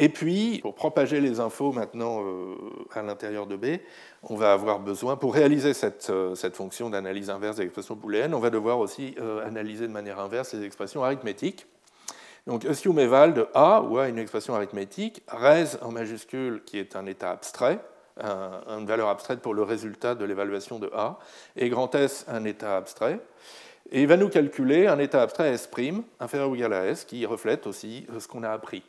[0.00, 2.54] Et puis, pour propager les infos maintenant euh,
[2.94, 3.80] à l'intérieur de B,
[4.22, 8.38] on va avoir besoin, pour réaliser cette, euh, fonction d'analyse inverse des expressions booléennes, on
[8.38, 11.66] va devoir aussi euh, analyser de manière inverse les expressions arithmétiques.
[12.48, 16.96] Donc, assume eval de A, ou A une expression arithmétique, res en majuscule, qui est
[16.96, 17.78] un état abstrait,
[18.18, 21.18] une valeur abstraite pour le résultat de l'évaluation de A,
[21.56, 23.20] et grand S, un état abstrait.
[23.92, 25.68] Et il va nous calculer un état abstrait S',
[26.20, 28.82] inférieur ou égal à S, qui reflète aussi ce qu'on a appris.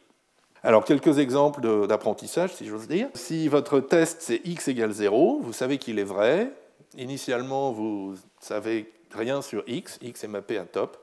[0.64, 3.10] Alors, quelques exemples d'apprentissage, si j'ose dire.
[3.14, 6.53] Si votre test, c'est x égale 0, vous savez qu'il est vrai.
[6.97, 10.97] Initialement, vous savez rien sur x, x est mappé à top.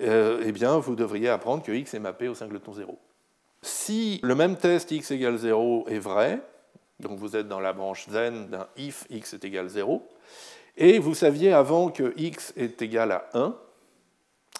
[0.00, 2.98] Euh, eh bien, vous devriez apprendre que x est mappé au singleton 0.
[3.62, 6.40] Si le même test x égale 0 est vrai,
[7.00, 10.06] donc vous êtes dans la branche zen d'un if x est égal 0,
[10.76, 13.56] et vous saviez avant que x est égal à 1,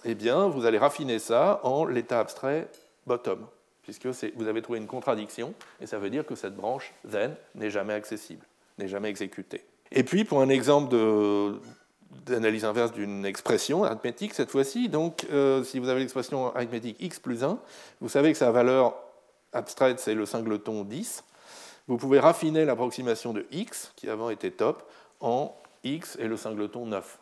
[0.04, 2.68] eh bien, vous allez raffiner ça en l'état abstrait
[3.06, 3.46] bottom
[3.86, 7.70] puisque vous avez trouvé une contradiction, et ça veut dire que cette branche zen n'est
[7.70, 8.44] jamais accessible,
[8.78, 9.64] n'est jamais exécutée.
[9.92, 10.96] Et puis, pour un exemple
[12.24, 17.18] d'analyse inverse d'une expression arithmétique, cette fois-ci, donc euh, si vous avez l'expression arithmétique x
[17.18, 17.58] plus 1,
[18.00, 18.94] vous savez que sa valeur
[19.52, 21.24] abstraite, c'est le singleton 10.
[21.88, 24.88] Vous pouvez raffiner l'approximation de x, qui avant était top,
[25.20, 27.18] en x et le singleton 9.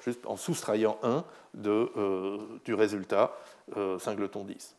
[0.00, 1.24] Juste en soustrayant 1
[1.54, 3.34] de, euh, du résultat
[3.76, 4.76] euh, singleton 10.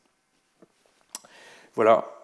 [1.73, 2.14] Voilà.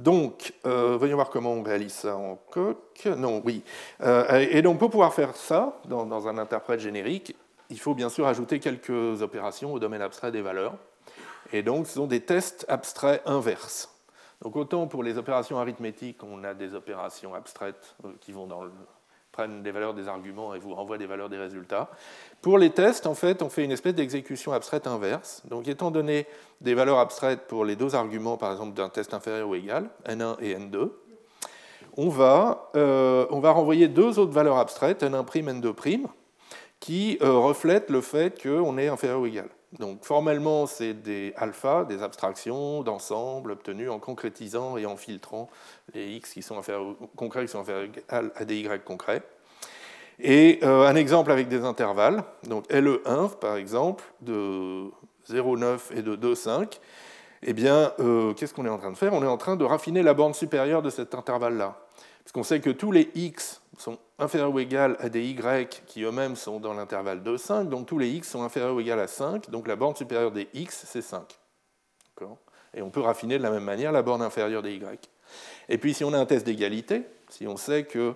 [0.00, 3.06] Donc, euh, voyons voir comment on réalise ça en coq.
[3.18, 3.62] Non, oui.
[4.00, 7.36] Euh, et donc, pour pouvoir faire ça dans, un interprète générique,
[7.68, 10.74] il faut bien sûr ajouter quelques opérations au domaine abstrait des valeurs.
[11.52, 13.94] Et donc, ce sont des tests abstraits inverses.
[14.40, 18.64] Donc, autant pour les opérations arithmétiques, on a des opérations abstraites euh, qui vont dans
[18.64, 18.70] le,
[19.32, 21.90] prennent des valeurs des arguments et vous renvoient des valeurs des résultats.
[22.42, 25.42] Pour les tests, en fait, on fait une espèce d'exécution abstraite inverse.
[25.48, 26.26] Donc, étant donné
[26.60, 30.36] des valeurs abstraites pour les deux arguments, par exemple, d'un test inférieur ou égal, n1
[30.40, 30.90] et n2,
[31.96, 36.06] on va, euh, on va renvoyer deux autres valeurs abstraites, n1', n2',
[36.78, 39.48] qui euh, reflètent le fait qu'on est inférieur ou égal.
[39.78, 45.48] Donc formellement, c'est des alphas, des abstractions d'ensemble obtenues en concrétisant et en filtrant
[45.94, 49.22] les x qui sont inférieurs, concrets qui sont inférieurs à des y concrets.
[50.18, 54.90] Et euh, un exemple avec des intervalles, donc LE1 par exemple, de
[55.30, 56.78] 0,9 et de 2,5,
[57.42, 59.14] eh bien, euh, qu'est-ce qu'on est en train de faire?
[59.14, 61.78] On est en train de raffiner la borne supérieure de cet intervalle-là.
[62.22, 66.02] Parce qu'on sait que tous les x sont inférieurs ou égaux à des y qui
[66.02, 69.06] eux-mêmes sont dans l'intervalle de 5, donc tous les x sont inférieurs ou égaux à
[69.06, 71.22] 5, donc la borne supérieure des x, c'est 5.
[72.74, 75.08] Et on peut raffiner de la même manière la borne inférieure des y.
[75.68, 78.14] Et puis si on a un test d'égalité, si on sait que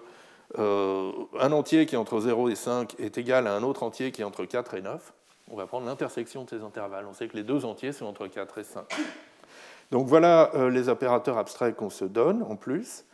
[0.59, 4.13] euh, un entier qui est entre 0 et 5 est égal à un autre entier
[4.13, 5.13] qui est entre 4 et 9,
[5.51, 7.07] on va prendre l'intersection de ces intervalles.
[7.09, 8.85] On sait que les deux entiers sont entre 4 et 5.
[9.91, 13.05] Donc voilà euh, les opérateurs abstraits qu'on se donne en plus.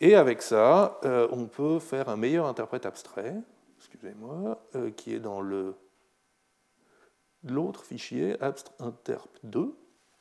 [0.00, 3.36] Et avec ça, euh, on peut faire un meilleur interprète abstrait,
[3.78, 5.40] excusez-moi, euh, qui est dans
[7.44, 9.70] l'autre fichier abst_interp2,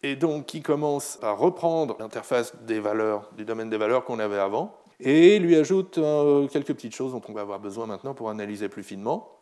[0.04, 4.38] et donc qui commence à reprendre l'interface des valeurs, du domaine des valeurs qu'on avait
[4.38, 8.30] avant, et lui ajoute euh, quelques petites choses dont on va avoir besoin maintenant pour
[8.30, 9.40] analyser plus finement.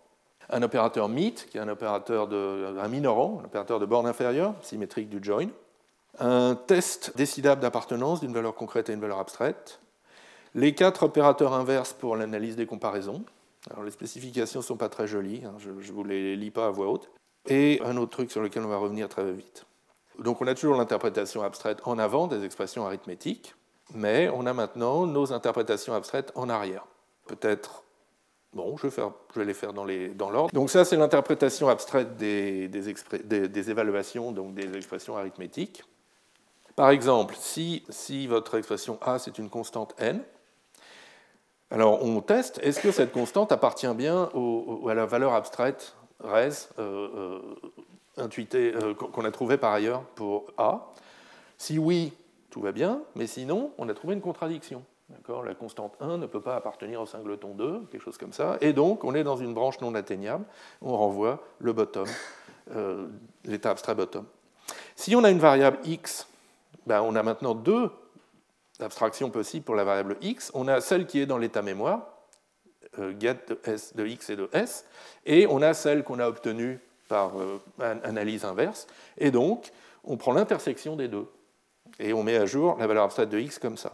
[0.49, 4.53] Un opérateur MIT, qui est un opérateur de un minorant, un opérateur de borne inférieure,
[4.61, 5.47] symétrique du join.
[6.19, 9.80] Un test décidable d'appartenance d'une valeur concrète à une valeur abstraite
[10.53, 13.23] les quatre opérateurs inverses pour l'analyse des comparaisons.
[13.69, 16.67] Alors les spécifications ne sont pas très jolies, hein, je ne vous les lis pas
[16.67, 17.09] à voix haute.
[17.47, 19.65] Et un autre truc sur lequel on va revenir très vite.
[20.19, 23.55] Donc on a toujours l'interprétation abstraite en avant des expressions arithmétiques,
[23.93, 26.85] mais on a maintenant nos interprétations abstraites en arrière.
[27.27, 27.83] Peut-être,
[28.53, 29.85] bon, je vais, les faire dans
[30.29, 30.53] l'ordre.
[30.53, 35.83] donc ça c'est l'interprétation abstraite des, des, évaluations, donc des expressions arithmétiques.
[36.75, 40.23] Par exemple, si, si votre expression A c'est une constante n,
[41.71, 44.29] alors on teste, est-ce que cette constante appartient bien
[44.87, 47.39] à la valeur abstraite res euh,
[48.19, 50.91] euh, euh, qu'on a trouvée par ailleurs pour A?
[51.57, 52.11] Si oui,
[52.49, 54.83] tout va bien, mais sinon, on a trouvé une contradiction.
[55.45, 58.73] La constante 1 ne peut pas appartenir au singleton 2, quelque chose comme ça, et
[58.73, 60.45] donc on est dans une branche non atteignable,
[60.81, 62.07] on renvoie le bottom,
[63.43, 64.25] l'état abstrait bottom.
[64.95, 66.27] Si on a une variable x,
[66.85, 67.91] ben on a maintenant deux
[68.81, 70.51] abstraction possible pour la variable x.
[70.53, 72.07] On a celle qui est dans l'état mémoire,
[72.99, 74.85] euh, get de, s, de x et de s,
[75.25, 77.59] et on a celle qu'on a obtenue par euh,
[78.03, 78.87] analyse inverse.
[79.17, 79.71] Et donc,
[80.03, 81.27] on prend l'intersection des deux.
[81.99, 83.93] Et on met à jour la valeur abstraite de x comme ça.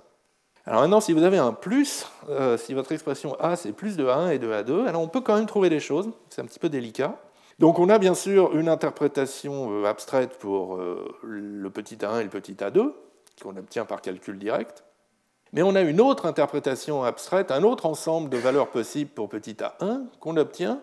[0.65, 4.05] Alors maintenant, si vous avez un plus, euh, si votre expression a c'est plus de
[4.05, 6.59] a1 et de a2, alors on peut quand même trouver des choses, c'est un petit
[6.59, 7.17] peu délicat.
[7.59, 10.77] Donc on a bien sûr une interprétation abstraite pour
[11.23, 12.91] le petit a1 et le petit a2,
[13.41, 14.83] qu'on obtient par calcul direct.
[15.53, 19.53] Mais on a une autre interprétation abstraite, un autre ensemble de valeurs possibles pour petit
[19.53, 20.81] a1 qu'on obtient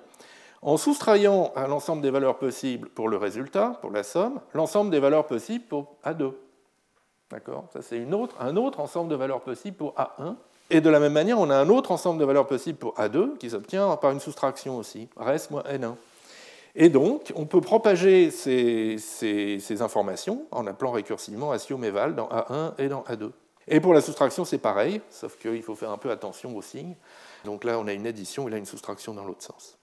[0.62, 5.00] en soustrayant à l'ensemble des valeurs possibles pour le résultat, pour la somme, l'ensemble des
[5.00, 6.32] valeurs possibles pour A2.
[7.30, 7.66] D'accord?
[7.72, 10.36] Ça, c'est autre, un autre ensemble de valeurs possibles pour A1.
[10.70, 13.36] Et de la même manière, on a un autre ensemble de valeurs possibles pour A2
[13.36, 15.94] qui s'obtient par une soustraction aussi, res moins N1.
[16.76, 22.88] Et donc, on peut propager ces, informations en appelant récursivement Asium eval dans A1 et
[22.88, 23.30] dans A2.
[23.68, 26.96] Et pour la soustraction, c'est pareil, sauf qu'il faut faire un peu attention aux signes.
[27.44, 29.78] Donc là, on a une addition et là, une soustraction dans l'autre sens.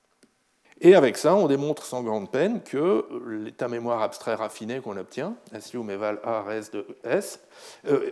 [0.82, 5.36] Et avec ça, on démontre sans grande peine que l'état mémoire abstrait raffiné qu'on obtient,
[5.54, 7.40] Asium eval A res de S,
[7.88, 8.12] euh,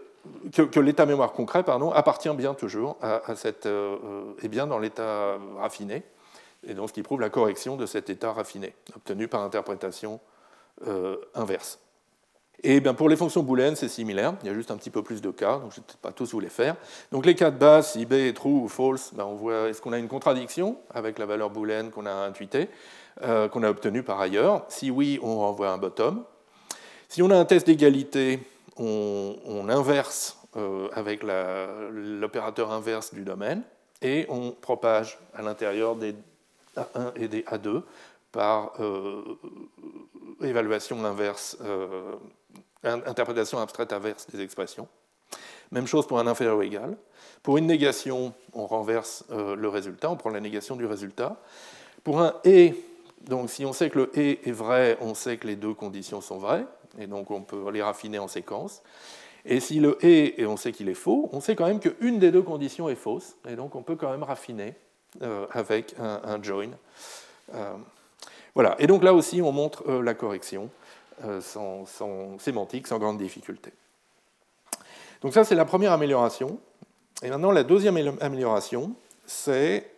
[0.53, 5.37] que, l'état mémoire concret pardon, appartient bien toujours à, cette, euh, est bien dans l'état
[5.57, 6.03] raffiné
[6.67, 10.19] et donc ce qui prouve la correction de cet état raffiné, obtenu par interprétation
[10.87, 11.79] euh, inverse.
[12.61, 15.01] Et bien pour les fonctions booléennes, c'est similaire, il y a juste un petit peu
[15.01, 16.75] plus de cas, donc je ne vais pas tous vous les faire.
[17.11, 19.81] Donc les cas de base, si B est true ou false, ben on voit est-ce
[19.81, 22.67] qu'on a une contradiction avec la valeur booléenne qu'on a intuitée,
[23.23, 24.65] euh, qu'on a obtenue par ailleurs?
[24.67, 26.25] Si oui, on renvoie un bottom.
[27.07, 28.39] Si on a un test d'égalité,
[28.77, 33.63] on, inverse euh, avec l'opérateur inverse du domaine
[34.01, 36.15] et on propage à l'intérieur des
[36.79, 37.83] a1 et des A2
[38.31, 39.23] par euh,
[40.41, 42.15] évaluation inverse, euh,
[42.83, 44.87] interprétation abstraite inverse des expressions.
[45.71, 46.97] Même chose pour un inférieur ou égal.
[47.43, 51.37] Pour une négation, on renverse euh, le résultat, on prend la négation du résultat.
[52.03, 52.73] Pour un et,
[53.27, 56.21] donc si on sait que le et est vrai, on sait que les deux conditions
[56.21, 56.65] sont vraies.
[56.97, 58.81] et donc on peut les raffiner en séquence.
[59.45, 62.19] Et si le et, et on sait qu'il est faux, on sait quand même qu'une
[62.19, 64.75] des deux conditions est fausse, et donc on peut quand même raffiner
[65.21, 66.69] euh, avec un, join.
[67.55, 67.73] Euh,
[68.53, 70.69] voilà, et donc là aussi on montre euh, la correction
[71.41, 71.85] sans,
[72.37, 73.73] sémantique, sans grande difficulté.
[75.21, 76.59] Donc ça c'est la première amélioration.
[77.23, 78.93] Et maintenant la deuxième amélioration,
[79.25, 79.91] c'est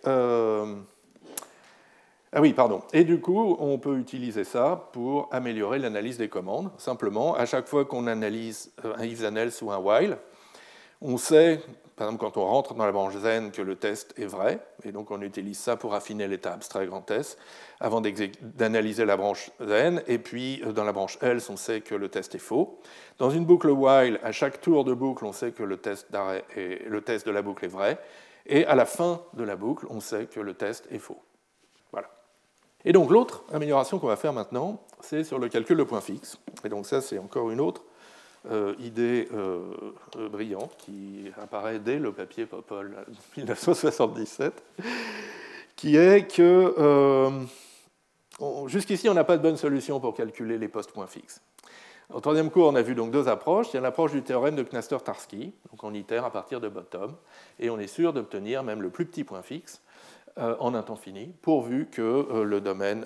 [2.34, 2.82] ah oui, pardon.
[2.94, 6.72] Et du coup, on peut utiliser ça pour améliorer l'analyse des commandes.
[6.78, 10.18] Simplement, à chaque fois qu'on analyse un if then else ou un while,
[11.02, 11.60] on sait,
[12.02, 14.92] par exemple, quand on rentre dans la branche zen, que le test est vrai, et
[14.92, 17.38] donc on utilise ça pour affiner l'état abstrait grand S
[17.80, 21.94] avant d'analyser la branche zen, et puis euh, dans la branche else, on sait que
[21.94, 22.80] le test est faux.
[23.20, 26.08] Dans une boucle while, à chaque tour de boucle, on sait que le test,
[26.56, 28.00] le test de la boucle est vrai,
[28.48, 31.22] et à la fin de la boucle, on sait que le test est faux.
[32.84, 36.40] Et donc l'autre amélioration qu'on va faire maintenant, c'est sur le calcul de points fixes.
[36.64, 37.84] Et donc ça, c'est encore une autre
[38.50, 39.60] euh, idée euh,
[40.18, 43.06] euh, brillante qui apparaît dès le papier Popol
[43.38, 44.64] 1977,
[45.76, 47.46] qui est que
[48.66, 51.40] jusqu'ici, on n'a pas de bonne solution pour calculer les postes points fixes.
[52.12, 53.68] Au troisième cours, on a vu donc deux approches.
[53.74, 57.14] Il y a l'approche du théorème de Knaster-Tarski, donc on itère à partir de bottom,
[57.60, 59.84] et on est sûr d'obtenir même le plus petit point fixe
[60.38, 62.42] en un temps fini, pourvu que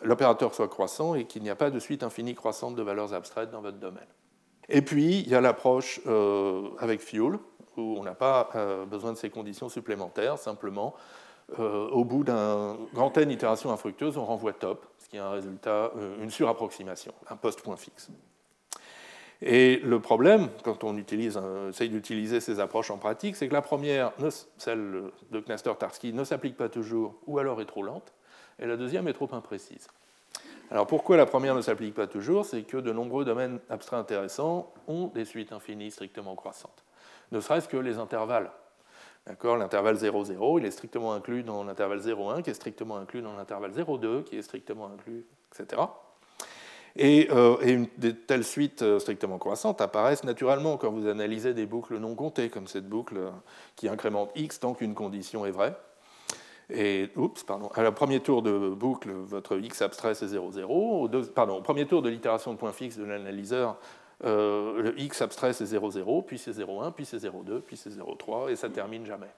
[0.03, 3.51] l'opérateur soit croissant et qu'il n'y a pas de suite infinie croissante de valeurs abstraites
[3.51, 4.07] dans votre domaine.
[4.69, 7.39] Et puis, il y a l'approche euh, avec Fuel,
[7.77, 8.49] où on n'a pas
[8.89, 10.95] besoin de ces conditions supplémentaires, simplement,
[11.59, 15.91] au bout d'un grand N itération infructueuse, on renvoie top, ce qui est un résultat,
[16.21, 18.09] une surapproximation, un post-point fixe.
[19.41, 21.37] Et le problème, quand on utilise,
[21.69, 24.13] essaye d'utiliser ces approches en pratique, c'est que la première,
[24.57, 28.13] celle de Knaster-Tarski, ne s'applique pas toujours ou alors est trop lente,
[28.57, 29.87] et la deuxième est trop imprécise.
[30.71, 32.45] Alors pourquoi la première ne s'applique pas toujours?
[32.45, 36.83] C'est que de nombreux domaines abstraits intéressants ont des suites infinies strictement croissantes.
[37.31, 38.51] Ne serait-ce que les intervalles.
[39.27, 43.71] L'intervalle 0,0, il est strictement inclus dans l'intervalle 0,1, qui est strictement inclus dans l'intervalle
[43.71, 45.81] 0,2, qui est strictement inclus, etc.
[46.95, 47.85] Et, euh,
[48.27, 52.67] telles suites euh, strictement croissantes apparaissent naturellement quand vous analysez des boucles non comptées, comme
[52.67, 53.31] cette boucle euh,
[53.75, 55.75] qui incrémente x tant qu'une condition est vraie.
[56.69, 60.63] Et, oups, pardon, à la premier tour de boucle, votre x abstrait c'est 0,0.
[60.63, 63.77] Au, pardon, au premier tour de l'itération de point fixe de l'analyseur,
[64.23, 68.55] le x abstrait c'est 0,0, puis c'est 0,1, puis c'est 0,2, puis c'est 0,3, et
[68.55, 69.29] ça termine jamais.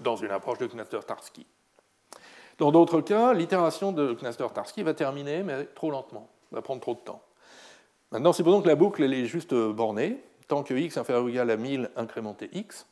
[0.00, 1.46] Dans une approche de Knaster-Tarski.
[2.58, 7.00] Dans d'autres cas, l'itération de Knaster-Tarski va terminer, mais trop lentement, va prendre trop de
[7.00, 7.22] temps.
[8.12, 11.50] Maintenant, supposons que la boucle elle est juste bornée, tant que x inférieur ou égal
[11.50, 12.86] à 1000 incrémenté x,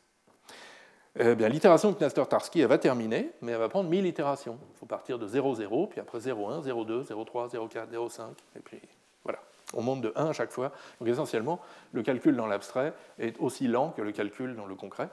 [1.19, 4.57] eh bien, l'itération de Knaster-Tarski va terminer, mais elle va prendre 1000 itérations.
[4.73, 7.67] Il faut partir de 0, 0, puis après 0, 1, 0, 2, 0, 3, 0,
[7.67, 8.79] 4, 0, 5, et puis
[9.23, 9.39] voilà.
[9.75, 10.71] On monte de 1 à chaque fois.
[10.99, 11.59] Donc essentiellement,
[11.91, 15.09] le calcul dans l'abstrait est aussi lent que le calcul dans le concret,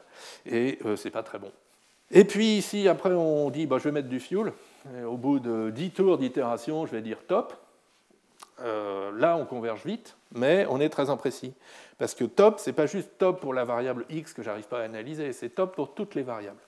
[0.46, 1.53] et euh, ce n'est pas très bon.
[2.11, 4.53] Et puis ici, après, on dit bah, je vais mettre du fuel.
[5.07, 7.55] au bout de 10 tours d'itération, je vais dire top.
[8.62, 11.54] Euh, là, on converge vite, mais on est très imprécis.
[11.98, 14.80] Parce que top, ce n'est pas juste top pour la variable x que j'arrive pas
[14.80, 16.61] à analyser, c'est top pour toutes les variables.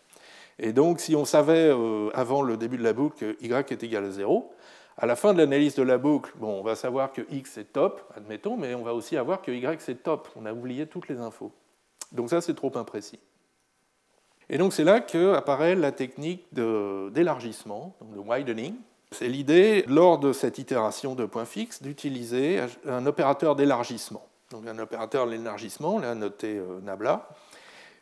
[0.58, 3.82] Et donc, si on savait euh, avant le début de la boucle que y est
[3.82, 4.52] égal à 0,
[4.98, 7.72] à la fin de l'analyse de la boucle, bon, on va savoir que x est
[7.72, 10.28] top, admettons, mais on va aussi avoir que y c'est top.
[10.36, 11.52] On a oublié toutes les infos.
[12.12, 13.18] Donc ça, c'est trop imprécis.
[14.50, 18.74] Et donc c'est là qu'apparaît la technique d'élargissement, de, widening.
[19.12, 24.26] C'est l'idée, lors de cette itération de point fixe, d'utiliser un opérateur d'élargissement.
[24.50, 27.28] Donc un opérateur d'élargissement, là noté euh, Nabla,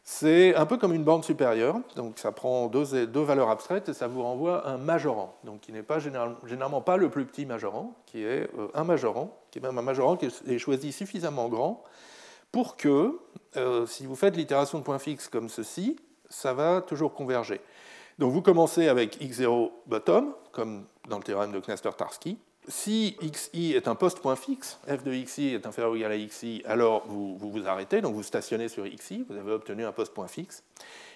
[0.02, 2.84] c'est un peu comme une bande supérieure, donc ça prend deux,
[3.22, 7.26] valeurs abstraites et ça vous renvoie un majorant, qui n'est pas généralement pas le plus
[7.26, 10.92] petit majorant, qui est euh, un majorant, qui est même un majorant qui est choisi
[10.92, 11.84] suffisamment grand
[12.50, 13.20] pour que,
[13.56, 15.96] euh, si vous faites l'itération de point fixe comme ceci,
[16.28, 17.60] ça va toujours converger.
[18.20, 22.36] Donc vous commencez avec x0 bottom, comme dans le théorème de Knaster-Tarski.
[22.68, 26.62] Si xi est un post-point fixe, f de xi est inférieur ou égal à xi,
[26.66, 30.62] alors vous, vous, arrêtez, donc vous stationnez sur xi, vous avez obtenu un post-point fixe.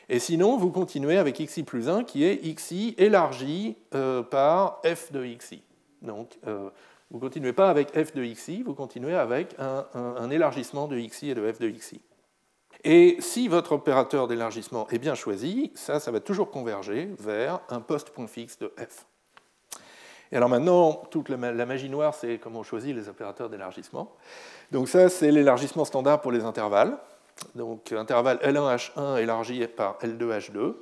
[0.09, 5.13] Et sinon, vous continuez avec xi plus 1, qui est xi élargi euh, par f
[5.13, 5.63] de xi.
[6.01, 6.71] Donc, euh,
[7.11, 11.29] vous ne continuez pas avec f de xi, vous continuez avec un élargissement de xi
[11.29, 12.01] et de f de xi.
[12.85, 17.81] Et si votre opérateur d'élargissement est bien choisi, ça, ça va toujours converger vers un
[17.81, 19.07] post-point fixe de f.
[20.31, 24.15] Et alors maintenant, toute la magie noire, c'est comment on choisit les opérateurs d'élargissement.
[24.71, 26.99] Donc ça, c'est l'élargissement standard pour les intervalles.
[27.55, 30.75] Donc intervalle L1H1 élargi par L2H2.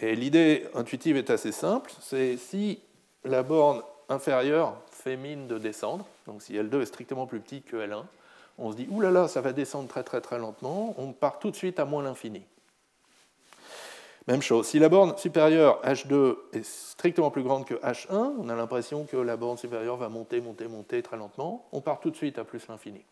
[0.00, 2.80] Et l'idée intuitive est assez simple, c'est si
[3.24, 6.06] la borne inférieure fait mine de descendre.
[6.26, 8.04] Donc si L2 est strictement plus petit que L1,
[8.58, 11.38] on se dit, oulala, là là, ça va descendre très très très lentement, on part
[11.38, 12.42] tout de suite à moins l'infini.
[14.28, 18.54] Même chose, si la borne supérieure H2 est strictement plus grande que H1, on a
[18.54, 22.16] l'impression que la borne supérieure va monter, monter, monter très lentement, on part tout de
[22.16, 23.04] suite à plus l'infini.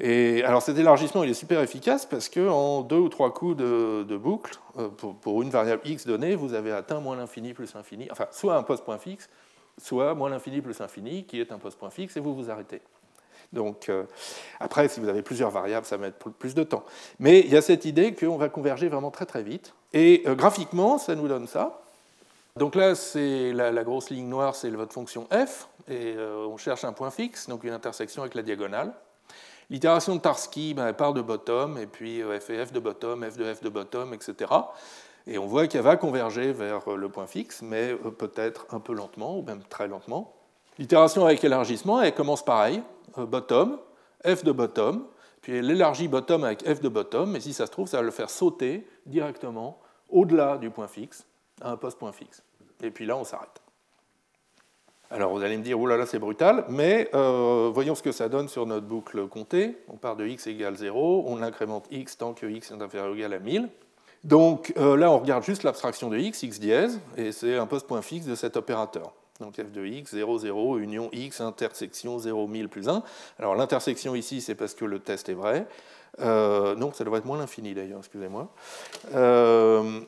[0.00, 4.16] Et alors cet élargissement il est super efficace parce qu'en deux ou trois coups de,
[4.16, 8.26] boucle, euh, pour, une variable x donnée, vous avez atteint moins l'infini plus l'infini, enfin
[8.32, 9.28] soit un post-point fixe,
[9.78, 12.80] soit moins l'infini plus l'infini, qui est un post-point fixe, et vous vous arrêtez.
[13.52, 14.04] Donc, euh,
[14.60, 16.84] après, si vous avez plusieurs variables, ça va mettre plus de temps.
[17.18, 19.74] Mais il y a cette idée qu'on va converger vraiment très très vite.
[19.92, 21.80] Et euh, graphiquement, ça nous donne ça.
[22.56, 26.84] Donc là, c'est la, grosse ligne noire, c'est votre fonction f, et euh, on cherche
[26.84, 28.92] un point fixe, donc une intersection avec la diagonale.
[29.70, 33.36] L'itération de Tarski, ben, part de bottom, et puis f et f de bottom, f
[33.36, 34.50] de f de bottom, etc.
[35.28, 39.38] Et on voit qu'elle va converger vers le point fixe, mais peut-être un peu lentement,
[39.38, 40.34] ou même très lentement.
[40.78, 42.82] L'itération avec élargissement, elle commence pareil,
[43.18, 43.78] euh, bottom,
[44.24, 45.04] f de bottom,
[45.42, 48.02] puis elle élargit bottom avec f de bottom, et si ça se trouve, ça va
[48.02, 51.26] le faire sauter directement au-delà du point fixe,
[51.60, 52.42] à un post-point fixe.
[52.82, 53.60] Et puis là, on s'arrête.
[55.12, 58.12] Alors vous allez me dire, oh là là, c'est brutal, mais euh, voyons ce que
[58.12, 59.76] ça donne sur notre boucle comptée.
[59.88, 63.16] On part de x égale 0, on incrémente x tant que x est inférieur ou
[63.16, 63.68] égal à 1000.
[64.22, 68.02] Donc euh, là, on regarde juste l'abstraction de x, x dièse, et c'est un post-point
[68.02, 69.12] fixe de cet opérateur.
[69.40, 73.02] Donc f de x, 0, 0, union x, intersection 0, 1000 plus 1.
[73.38, 75.66] Alors l'intersection ici, c'est parce que le test est vrai.
[76.20, 78.48] Euh, non, ça devrait être moins l'infini d'ailleurs, excusez-moi.
[79.14, 80.00] Euh,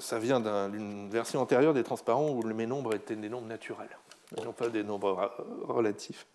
[0.00, 3.96] ça vient d'une version antérieure des transparents où mes nombres étaient des nombres naturels,
[4.44, 5.30] non pas des nombres
[5.68, 6.26] relatifs.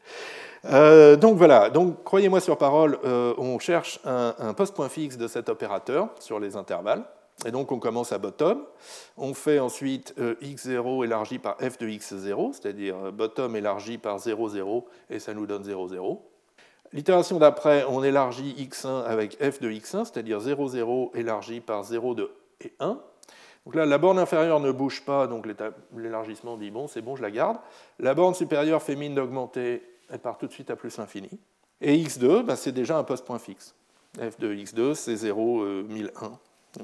[0.66, 5.50] Euh, donc voilà, donc croyez-moi sur parole, on cherche un, un post-point fixe de cet
[5.50, 7.04] opérateur sur les intervalles.
[7.46, 8.66] Et donc on commence à bottom.
[9.18, 14.20] On fait ensuite euh, x0 élargi par f de x0, c'est-à-dire euh, bottom élargi par
[14.20, 16.28] 0, 0, et ça nous donne 0, 0.
[16.94, 22.16] L'itération d'après, on élargit x1 avec f de x1, c'est-à-dire 0, 0 élargi par 0,
[22.16, 22.32] 2
[22.62, 23.00] et 1.
[23.66, 25.48] Donc là, la borne inférieure ne bouge pas, donc
[25.96, 27.58] l'élargissement dit bon, c'est bon, je la garde.
[28.00, 31.30] La borne supérieure fait mine d'augmenter, elle part tout de suite à plus l'infini.
[31.80, 33.76] Et x2, bah, c'est déjà un post-point fixe.
[34.18, 36.40] f de x2, c'est 0, 1001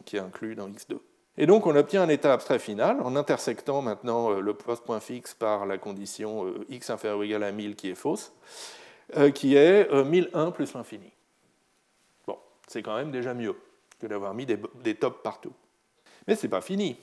[0.06, 0.98] qui est inclus dans x2.
[1.38, 5.34] Et donc on obtient un état abstrait final en intersectant maintenant euh, le post-point fixe
[5.36, 8.34] par la condition euh, x inférieur ou égal à 1000 qui est fausse,
[9.16, 11.12] euh, qui est 1001 plus l'infini.
[12.26, 13.56] Bon, c'est quand même déjà mieux
[14.00, 15.54] que d'avoir mis des, tops partout.
[16.28, 16.98] Mais ce n'est pas fini.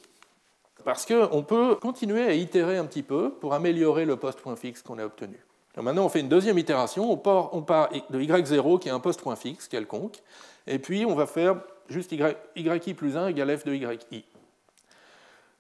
[0.85, 4.99] Parce qu'on peut continuer à itérer un petit peu pour améliorer le post-point fixe qu'on
[4.99, 5.39] a obtenu.
[5.77, 9.01] maintenant, on fait une deuxième itération, on part, on part de y0 qui est un
[9.01, 10.19] post-point fixe quelconque,
[10.67, 11.57] et puis on va faire
[11.89, 14.25] juste yi plus 1 égale f de yi.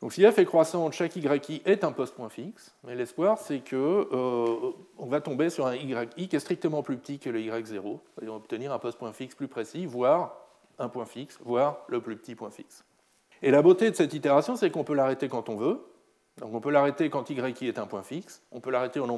[0.01, 3.77] Donc si f est croissante, chaque yi est un post-point fixe, mais l'espoir c'est qu'on
[3.77, 8.29] euh, va tomber sur un yi qui est strictement plus petit que le y0, et
[8.29, 10.37] on obtenir un post-point fixe plus précis, voire
[10.79, 12.85] un point fixe, voire le plus petit point fixe.
[13.43, 15.81] Et la beauté de cette itération, c'est qu'on peut l'arrêter quand on veut.
[16.39, 19.09] Donc on peut l'arrêter quand y est un point fixe, on peut l'arrêter au,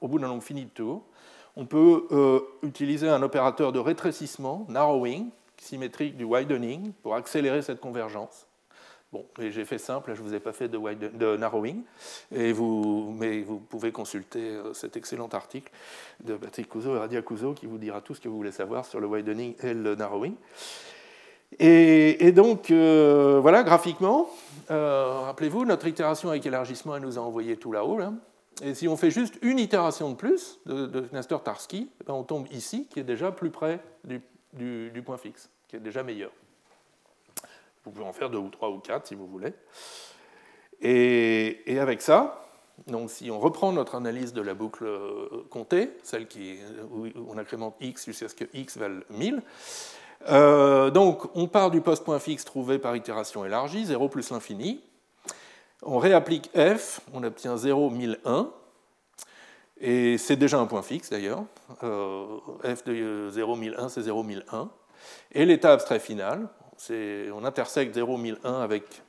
[0.00, 1.04] au, bout d'un nombre fini de tours,
[1.56, 7.80] on peut euh, utiliser un opérateur de rétrécissement, narrowing, symétrique du widening pour accélérer cette
[7.80, 8.46] convergence.
[9.12, 11.82] Bon, j'ai fait simple, je ne vous ai pas fait de, narrowing,
[12.32, 15.72] mais vous pouvez consulter euh, cet excellent article
[16.24, 18.84] de Patrick Couzeau et Radia Couzeau qui vous dira tout ce que vous voulez savoir
[18.84, 20.34] sur le widening et le narrowing.
[21.60, 24.28] Et, donc, euh, voilà, graphiquement,
[24.70, 28.00] euh, rappelez-vous, notre itération avec élargissement, elle nous a envoyé tout là-haut.
[28.62, 32.24] Et si on fait juste une itération de plus de, de Nestor-Tarski, eh ben, on
[32.24, 34.20] tombe ici, qui est déjà plus près du,
[34.52, 36.30] du, point fixe, qui est déjà meilleur.
[37.84, 39.52] Vous pouvez en faire deux ou trois ou quatre si vous voulez.
[40.80, 42.44] Et, avec ça,
[42.86, 46.58] donc si on reprend notre analyse de la boucle euh, comptée, celle qui,
[46.90, 49.42] où on incrémente x jusqu'à ce que x vale 1000,
[50.28, 54.82] euh, donc on part du post-point fixe trouvé par itération élargie, 0 plus l'infini.
[55.82, 58.50] On réapplique f, on obtient 0, 1001.
[59.78, 61.44] Et c'est déjà un point fixe d'ailleurs.
[61.82, 64.68] Euh, f de 0,1001, c'est 0,1001.
[65.32, 66.48] Et l'état abstrait final,
[66.90, 69.02] on intersecte 0,1001 avec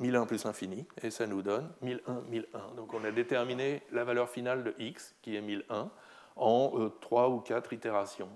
[0.00, 2.74] 1001 plus l'infini, et ça nous donne 1001, 1001.
[2.76, 5.90] Donc on a déterminé la valeur finale de x, qui est 1001,
[6.36, 8.28] en euh, 3 ou 4 itérations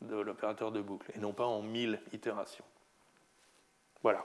[0.00, 2.64] de l'opérateur de boucle, et non pas en 1000 itérations.
[4.02, 4.24] Voilà.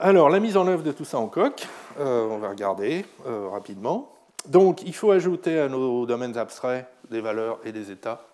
[0.00, 3.48] Alors, la mise en œuvre de tout ça en coq, euh, on va regarder euh,
[3.48, 4.13] rapidement.
[4.48, 8.26] Donc, il faut ajouter à nos domaines abstraits des valeurs et des états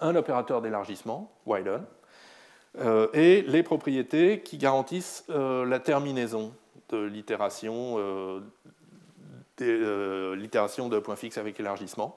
[0.00, 1.84] un opérateur d'élargissement, widen,
[2.78, 6.52] euh, et les propriétés qui garantissent euh, la terminaison
[6.90, 8.40] de l'itération euh,
[10.36, 12.14] l'itération de point fixe avec élargissement.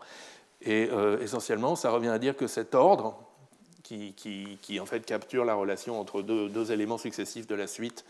[0.61, 0.89] Et
[1.21, 3.17] essentiellement, ça revient à dire que cet ordre,
[3.81, 8.05] qui, en fait capture la relation entre deux éléments successifs de la suite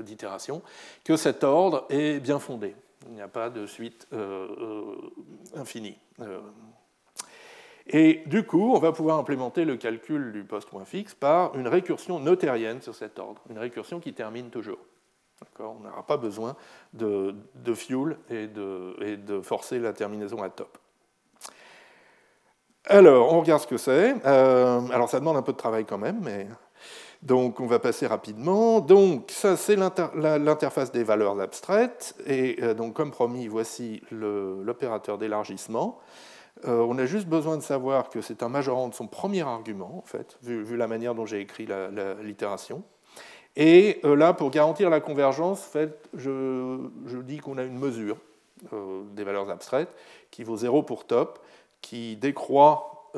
[0.00, 0.62] d'itération,
[1.04, 2.74] que cet ordre est bien fondé.
[3.06, 4.08] Il n'y a pas de suite
[5.54, 5.98] infinie.
[7.90, 12.20] Et du coup, on va pouvoir implémenter le calcul du post-point fixe par une récursion
[12.20, 14.78] notérienne sur cet ordre, une récursion qui termine toujours.
[15.58, 16.56] On n'aura pas besoin
[16.92, 17.34] de,
[17.74, 20.76] fuel et de, forcer la terminaison à top.
[22.84, 24.14] Alors, on regarde ce que c'est.
[24.24, 26.46] Euh, alors, ça demande un peu de travail quand même, mais
[27.22, 28.80] donc on va passer rapidement.
[28.80, 32.14] Donc, ça, c'est l'interface des valeurs abstraites.
[32.26, 35.98] Et euh, donc, comme promis, voici l'opérateur d'élargissement.
[36.66, 39.96] Euh, on a juste besoin de savoir que c'est un majorant de son premier argument,
[39.96, 41.68] en fait, vu, la manière dont j'ai écrit
[42.22, 42.82] l'itération.
[43.56, 46.78] Et euh, là, pour garantir la convergence, en fait, je,
[47.22, 48.16] dis qu'on a une mesure
[49.12, 49.94] des valeurs abstraites
[50.32, 51.38] qui vaut 0 pour top,
[51.80, 53.12] qui décroît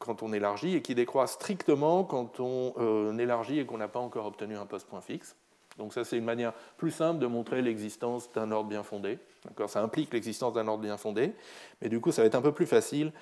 [0.00, 4.26] quand on élargit et qui décroît strictement quand on élargit et qu'on n'a pas encore
[4.26, 5.36] obtenu un post-point fixe.
[5.80, 9.18] Donc ça, c'est une manière plus simple de montrer l'existence d'un ordre bien fondé.
[9.66, 11.32] Ça implique l'existence d'un ordre bien fondé,
[11.80, 13.12] mais du coup, ça va être un peu plus facile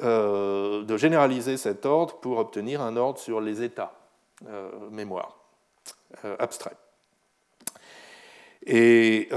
[0.00, 3.94] euh, de généraliser cet ordre pour obtenir un ordre sur les états
[4.46, 5.38] euh, mémoire
[6.24, 6.76] euh, abstraits.
[8.66, 9.28] Et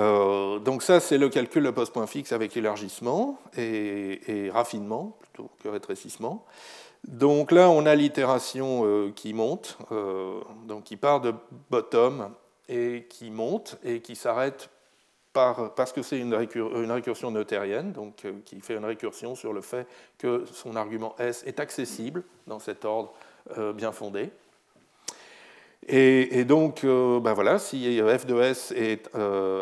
[0.63, 6.45] donc ça, c'est le calcul de post-point fixe avec élargissement et, raffinement plutôt que rétrécissement.
[7.05, 9.77] Donc là, on a l'itération qui monte,
[10.65, 11.33] donc qui part de
[11.69, 12.31] bottom
[12.67, 14.69] et qui monte et qui s'arrête
[15.75, 19.87] parce que c'est une, récursion notérienne, donc euh, qui fait une récursion sur le fait
[20.17, 23.13] que son argument S est accessible dans cet ordre
[23.57, 24.31] euh, bien fondé.
[25.89, 29.09] Et, donc, euh, ben voilà, si f de S est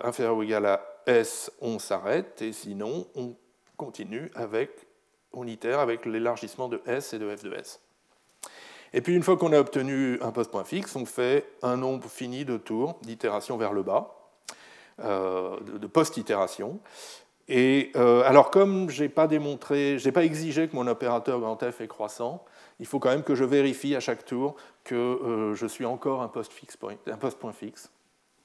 [0.03, 3.35] inférieur ou égal à S, on s'arrête, et sinon, on
[3.77, 4.84] continue avec,
[5.35, 7.81] on itère avec l'élargissement de S et de f de S.
[8.93, 12.45] Et puis une fois qu'on a obtenu un post-point fixe, on fait un nombre fini
[12.45, 14.15] de tours d'itération vers le bas,
[15.03, 16.79] euh, de post-itération.
[17.47, 21.81] Et euh, alors comme je n'ai pas démontré, j'ai pas exigé que mon opérateur F
[21.81, 22.43] est croissant,
[22.79, 26.21] il faut quand même que je vérifie à chaque tour que euh, je suis encore
[26.21, 27.91] un post-point post fixe.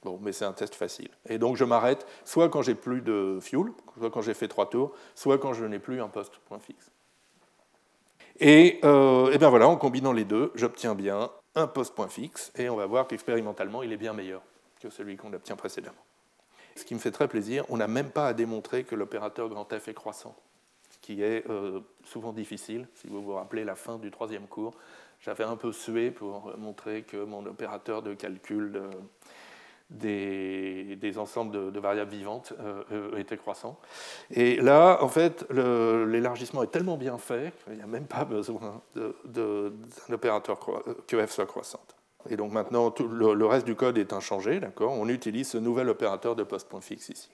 [0.03, 1.09] Bon, mais c'est un test facile.
[1.29, 4.69] Et donc je m'arrête soit quand j'ai plus de fuel, soit quand j'ai fait trois
[4.69, 6.91] tours, soit quand je n'ai plus un post-point fixe.
[8.39, 12.75] Et, euh, bien voilà, en combinant les deux, j'obtiens bien un post-point fixe, et on
[12.75, 14.41] va voir qu'expérimentalement, il est bien meilleur
[14.81, 16.03] que celui qu'on obtient précédemment.
[16.75, 19.67] Ce qui me fait très plaisir, on n'a même pas à démontrer que l'opérateur grand
[19.71, 20.35] F est croissant,
[20.89, 22.87] ce qui est euh, souvent difficile.
[22.95, 24.73] Si vous vous rappelez la fin du troisième cours,
[25.19, 28.89] j'avais un peu sué pour montrer que mon opérateur de calcul de,
[29.91, 33.77] des, ensembles de, variables vivantes euh, euh, étaient croissants.
[34.31, 38.81] Et là, en fait, l'élargissement est tellement bien fait qu'il n'y a même pas besoin
[38.95, 39.71] d'un
[40.11, 40.59] opérateur
[41.07, 41.95] que f soit croissante.
[42.29, 44.91] Et donc maintenant, tout le, reste du code est inchangé, d'accord?
[44.91, 47.29] On utilise ce nouvel opérateur de post-point fixe ici.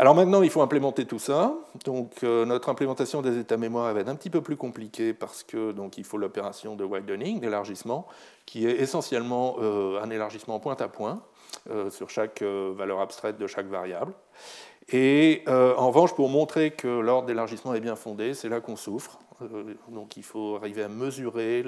[0.00, 1.54] Alors maintenant, il faut implémenter tout ça.
[1.84, 5.42] Donc euh, notre implémentation des états mémoire va être un petit peu plus compliquée parce
[5.42, 8.06] que donc il faut l'opération de widening, d'élargissement,
[8.46, 11.22] qui est essentiellement un élargissement point à point.
[11.68, 14.12] Euh, sur chaque euh, valeur abstraite de chaque variable.
[14.92, 18.76] Et euh, en revanche, pour montrer que l'ordre d'élargissement est bien fondé, c'est là qu'on
[18.76, 19.18] souffre.
[19.88, 21.64] Donc il faut arriver à mesurer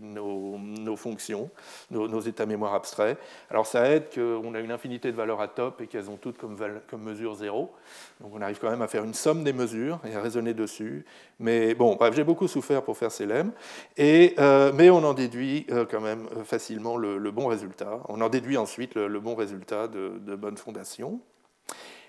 [0.00, 1.50] nos, fonctions,
[1.90, 3.18] nos, états mémoire abstraits.
[3.50, 6.38] Alors ça aide qu'on a une infinité de valeurs à top et qu'elles ont toutes
[6.38, 6.56] comme,
[7.02, 7.72] mesure zéro.
[8.20, 11.04] Donc on arrive quand même à faire une somme des mesures et à raisonner dessus.
[11.38, 13.52] Mais bon, bref, j'ai beaucoup souffert pour faire ces lemmes.
[13.96, 14.34] Et,
[14.74, 18.00] mais on en déduit quand même facilement le, bon résultat.
[18.08, 21.20] On en déduit ensuite le, bon résultat de, de bonne fondation.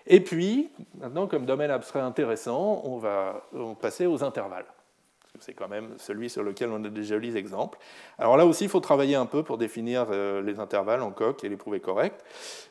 [0.08, 3.48] Et puis, maintenant, comme domaine abstrait intéressant, on va
[3.80, 4.66] passer aux intervalles.
[5.40, 7.78] C'est quand même celui sur lequel on a des jolis exemples.
[8.18, 11.44] Alors là aussi, il faut travailler un peu pour définir euh, les intervalles en coq
[11.44, 12.20] et les prouver corrects.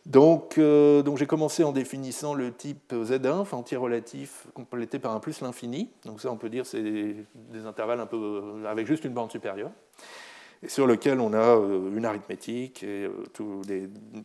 [0.07, 5.21] Donc, euh, donc j'ai commencé en définissant le type Z1, entier relatif complété par un
[5.21, 5.91] plus l'infini.
[6.05, 9.31] Donc ça, on peut dire c'est des intervalles un peu euh, avec juste une bande
[9.31, 9.71] supérieure
[10.63, 11.55] et sur lequel on a
[11.95, 12.85] une arithmétique,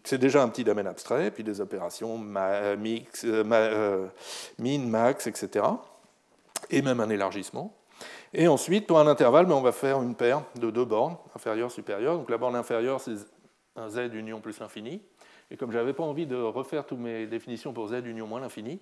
[0.03, 2.75] c'est déjà un petit domaine abstrait, puis des opérations min,
[4.79, 5.65] max, etc.
[6.69, 7.75] Et même un élargissement.
[8.33, 11.71] Et ensuite, pour un intervalle, ben, on va faire une paire de deux bornes, inférieure,
[11.71, 12.17] supérieure.
[12.17, 13.15] Donc la borne inférieure, c'est
[13.75, 15.01] un z union plus l'infini.
[15.51, 18.39] Et comme je n'avais pas envie de refaire toutes mes définitions pour z union moins
[18.39, 18.79] l'infini,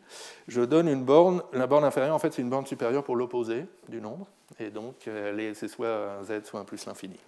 [0.47, 1.43] je donne une borne.
[1.51, 4.25] La borne inférieure, en fait, c'est une borne supérieure pour l'opposé du nombre.
[4.57, 7.19] Et donc, c'est soit un z, soit un plus l'infini.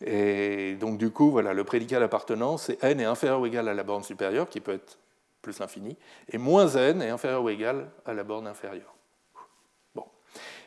[0.00, 3.74] Et donc, du coup, voilà, le prédicat d'appartenance, c'est n est inférieur ou égal à
[3.74, 4.98] la borne supérieure, qui peut être
[5.42, 5.96] plus l'infini,
[6.32, 8.93] et moins n est inférieur ou égal à la borne inférieure.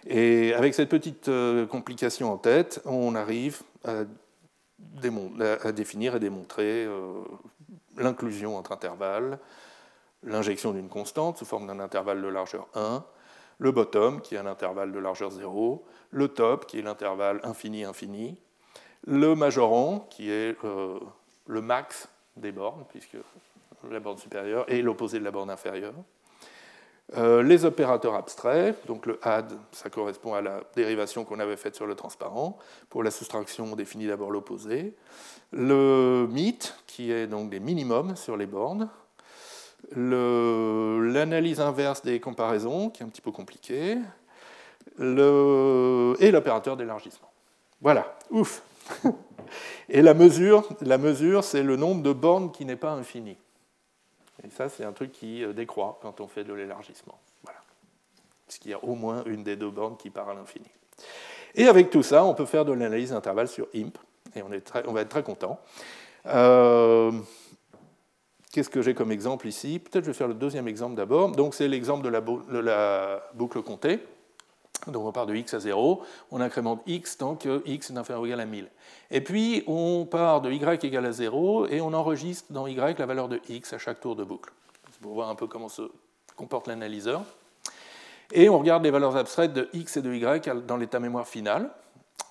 [0.09, 4.03] Et avec cette petite euh, complication en tête, on arrive à,
[5.71, 7.23] définir et démontrer euh,
[7.97, 9.37] l'inclusion entre intervalles,
[10.23, 13.03] l'injection d'une constante sous forme d'un intervalle de largeur 1,
[13.59, 18.39] le bottom, qui est un intervalle de largeur 0, le top, qui est l'intervalle infini-infini,
[19.05, 20.99] le majorant, qui est euh,
[21.47, 22.07] le max
[22.37, 23.17] des bornes, puisque
[23.89, 25.93] la borne supérieure est l'opposé de la borne inférieure.
[27.15, 31.75] Euh, les opérateurs abstraits, donc le add, ça correspond à la dérivation qu'on avait faite
[31.75, 32.57] sur le transparent.
[32.89, 34.93] Pour la soustraction, on définit d'abord l'opposé.
[35.51, 38.89] Le meet, qui est donc des minimums sur les bornes.
[39.95, 43.97] L'analyse inverse des comparaisons, qui est un petit peu compliquée.
[44.99, 47.31] Et l'opérateur d'élargissement.
[47.81, 48.63] Voilà, ouf
[49.89, 53.37] Et la mesure, la mesure c'est le nombre de bornes qui n'est pas infini.
[54.43, 57.17] Et ça, c'est un truc qui euh, décroît quand on fait de l'élargissement.
[57.43, 57.59] Voilà.
[58.47, 60.67] Puisqu'il y a au moins une des deux bornes qui part à l'infini.
[61.55, 63.97] Et avec tout ça, on peut faire de l'analyse d'intervalle sur IMP,
[64.35, 65.59] et on, est on va être très content.
[66.27, 67.11] Euh,
[68.51, 69.79] qu'est-ce que j'ai comme exemple ici?
[69.79, 71.31] Peut-être je vais faire le deuxième exemple d'abord.
[71.31, 72.09] Donc c'est l'exemple de,
[72.51, 73.99] de la, boucle comptée.
[74.87, 76.01] Donc on part de x à 0,
[76.31, 78.69] on incrémente x tant que x est inférieur ou égal à 1000.
[79.11, 83.05] Et puis on part de y égale à 0 et on enregistre dans y la
[83.05, 84.51] valeur de x à chaque tour de boucle.
[85.01, 85.83] Pour voir un peu comment se
[86.35, 87.23] comporte l'analyseur.
[88.31, 91.69] Et on regarde les valeurs abstraites de x et de y dans l'état mémoire final.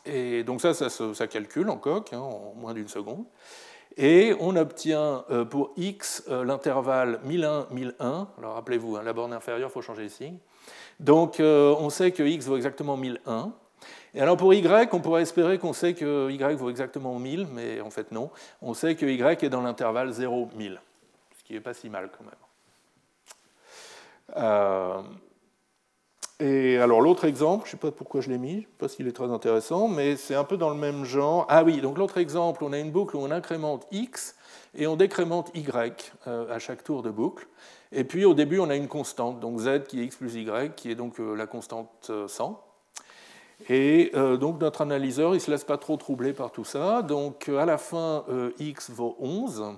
[0.04, 3.24] Et donc ça, ça, calcule en coq, hein, en moins d'une seconde.
[3.96, 8.26] Et on obtient euh, pour x euh, l'intervalle 1001-1001.
[8.38, 10.32] Alors rappelez-vous, hein, la borne inférieure, il faut changer ici.
[11.00, 13.52] Donc euh, on sait que x vaut exactement 1001.
[14.14, 17.80] Et alors pour y, on pourrait espérer qu'on sait que y vaut exactement 1000, mais
[17.80, 18.30] en fait non.
[18.62, 20.78] On sait que y est dans l'intervalle 0-1000,
[21.38, 22.34] ce qui n'est pas si mal quand même.
[24.38, 25.02] Euh,
[26.38, 28.68] et alors l'autre exemple, je ne sais pas pourquoi je l'ai mis, je ne sais
[28.78, 31.46] pas s'il est très intéressant, mais c'est un peu dans le même genre.
[31.48, 34.34] Ah oui, donc l'autre exemple, on a une boucle où on incrémente x
[34.74, 35.66] et on décrémente y
[36.26, 37.46] euh, à chaque tour de boucle.
[37.92, 40.74] Et puis au début, on a une constante, donc z qui est x plus y,
[40.74, 42.50] qui est donc euh, la constante 100.
[42.50, 46.64] Euh, et euh, donc notre analyseur, il ne se laisse pas trop troubler par tout
[46.64, 47.02] ça.
[47.02, 48.24] Donc à la fin,
[48.58, 49.76] x vaut 11.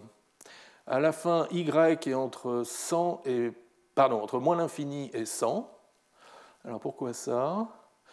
[0.87, 1.69] À la fin, y
[2.09, 3.53] est entre 100 et
[3.95, 5.71] pardon, entre moins l'infini et 100.
[6.65, 7.69] Alors pourquoi ça?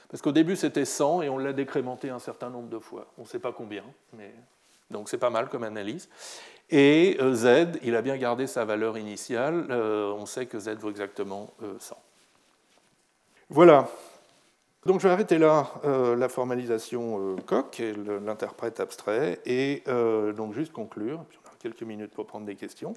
[0.09, 3.07] Parce qu'au début c'était 100 et on l'a décrémenté un certain nombre de fois.
[3.17, 4.35] On ne sait pas combien, mais
[4.91, 6.09] donc c'est pas mal comme analyse.
[6.69, 9.67] Et euh, z, il a bien gardé sa valeur initiale.
[9.69, 11.95] Euh, on sait que z vaut exactement 100.
[11.95, 11.97] Euh,
[13.49, 13.87] voilà.
[14.85, 17.91] Donc je vais arrêter là la formalisation coq et
[18.23, 19.83] l'interprète abstrait et
[20.37, 21.25] donc juste conclure.
[21.27, 22.93] Puis on a quelques minutes pour prendre des questions.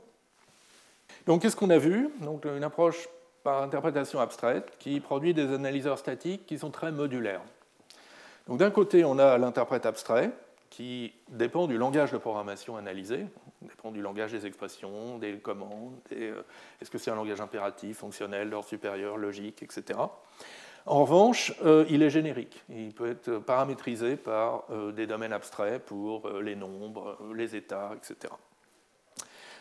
[1.26, 2.10] Donc qu'est-ce qu'on a vu?
[2.20, 3.08] Donc une approche
[3.42, 7.40] par interprétation abstraite qui produit des analyseurs statiques qui sont très modulaires.
[8.48, 10.30] Donc d'un côté, on a l'interprète abstrait
[10.70, 13.26] qui dépend du langage de programmation analysé,
[13.62, 16.42] dépend du langage des expressions, des commandes, euh,
[16.80, 19.98] est-ce que c'est un langage impératif, fonctionnel, d'ordre supérieur, logique, etc.
[20.86, 22.62] En revanche, euh, il est générique.
[22.70, 28.32] Il peut être paramétrisé par euh, des domaines abstraits pour les nombres, les états, etc.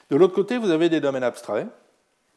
[0.10, 1.68] De l'autre côté, vous avez des domaines abstraits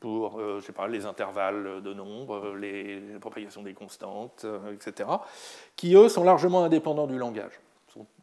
[0.00, 0.40] pour
[0.88, 5.10] les intervalles de nombres, les propagations des constantes, etc.,
[5.76, 7.60] qui, eux, sont largement indépendants du langage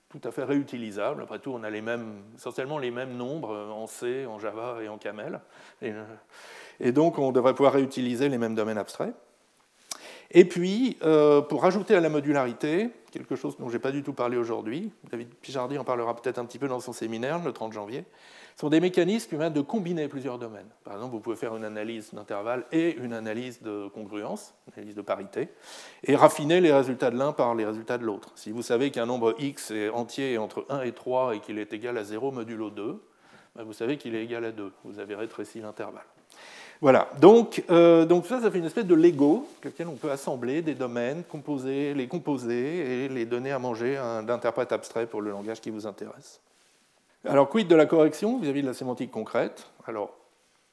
[0.10, 1.22] tout à fait réutilisable.
[1.22, 4.88] Après tout, on a les mêmes, essentiellement les mêmes nombres en C, en Java et
[4.88, 5.42] en Camel.
[6.80, 9.14] Et, donc, on devrait pouvoir réutiliser les mêmes domaines abstraits.
[10.32, 14.04] Et puis, euh, pour rajouter à la modularité, quelque chose dont je n'ai pas du
[14.04, 17.54] tout parlé aujourd'hui, David Pijardi en parlera peut-être un petit peu dans son séminaire le
[17.54, 18.04] 30 janvier,
[18.60, 20.68] sont des mécanismes qui permettent de combiner plusieurs domaines.
[20.84, 24.96] Par exemple, vous pouvez faire une analyse d'intervalle et une analyse de congruence, une analyse
[24.96, 25.50] de parité,
[26.04, 28.32] et raffiner les résultats de l'un par les résultats de l'autre.
[28.36, 31.72] Si vous savez qu'un nombre x est entier entre 1 et 3 et qu'il est
[31.72, 33.00] égal à 0 modulo 2,
[33.56, 34.72] ben, vous savez qu'il est égal à 2.
[34.86, 36.06] Vous avez rétréci l'intervalle.
[36.82, 40.76] Voilà, donc, euh, ça, ça fait une espèce de Lego, lequel on peut assembler des
[40.76, 45.70] domaines, composer, les composer et les donner à manger d'interprète abstrait pour le langage qui
[45.70, 46.40] vous intéresse.
[47.30, 49.68] Alors, quid de la correction vis-à-vis de la sémantique concrète?
[49.86, 50.16] Alors,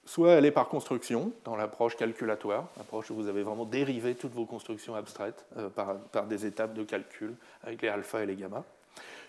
[0.04, 4.34] soit elle est par construction, dans l'approche calculatoire, l'approche où vous avez vraiment dérivé toutes
[4.34, 8.62] vos constructions abstraites euh, par, des étapes de calcul avec les alpha et les gamma,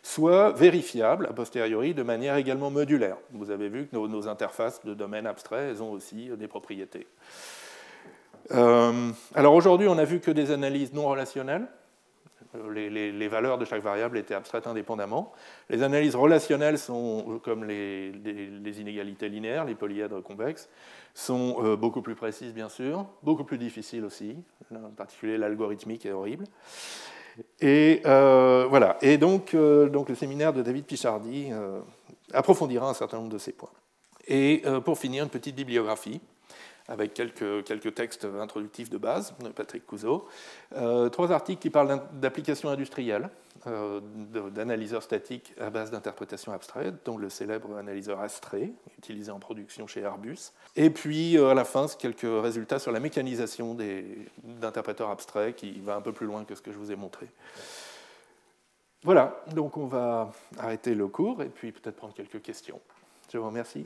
[0.04, 3.18] soit vérifiable a posteriori de manière également modulaire.
[3.32, 7.08] Vous avez vu que nos, interfaces de domaines abstraits, elles ont aussi euh, des propriétés.
[8.52, 11.68] Euh, alors aujourd'hui, on n'a vu que des analyses non relationnelles,
[12.74, 15.32] Les, valeurs de chaque variable étaient abstraites indépendamment.
[15.70, 18.12] Les analyses relationnelles sont, comme les,
[18.80, 20.70] inégalités linéaires, les polyèdres convexes,
[21.14, 24.36] sont beaucoup plus précises, bien sûr, beaucoup plus difficiles aussi.
[24.74, 26.46] En particulier, l'algorithmique est horrible.
[27.62, 28.98] Et voilà.
[29.02, 31.52] Et donc, donc, le séminaire de David Pichardy
[32.34, 33.72] approfondira un certain nombre de ces points.
[34.28, 36.22] Et pour finir, une petite bibliographie
[36.88, 40.28] avec quelques, textes introductifs de base de Patrick Couzeau.
[40.76, 43.30] Euh, trois articles qui parlent d'applications industrielles,
[43.68, 44.00] euh,
[44.52, 50.02] d'analyseurs statiques à base d'interprétation abstraite, dont le célèbre analyseur Astré, utilisé en production chez
[50.02, 50.52] Airbus.
[50.76, 53.76] Et puis, euh, à la fin, quelques résultats sur la mécanisation
[54.44, 57.28] d'interpréteurs abstraits, qui va un peu plus loin que ce que je vous ai montré.
[59.04, 62.80] Voilà, donc on va arrêter le cours et puis peut-être prendre quelques questions.
[63.32, 63.86] Je vous remercie.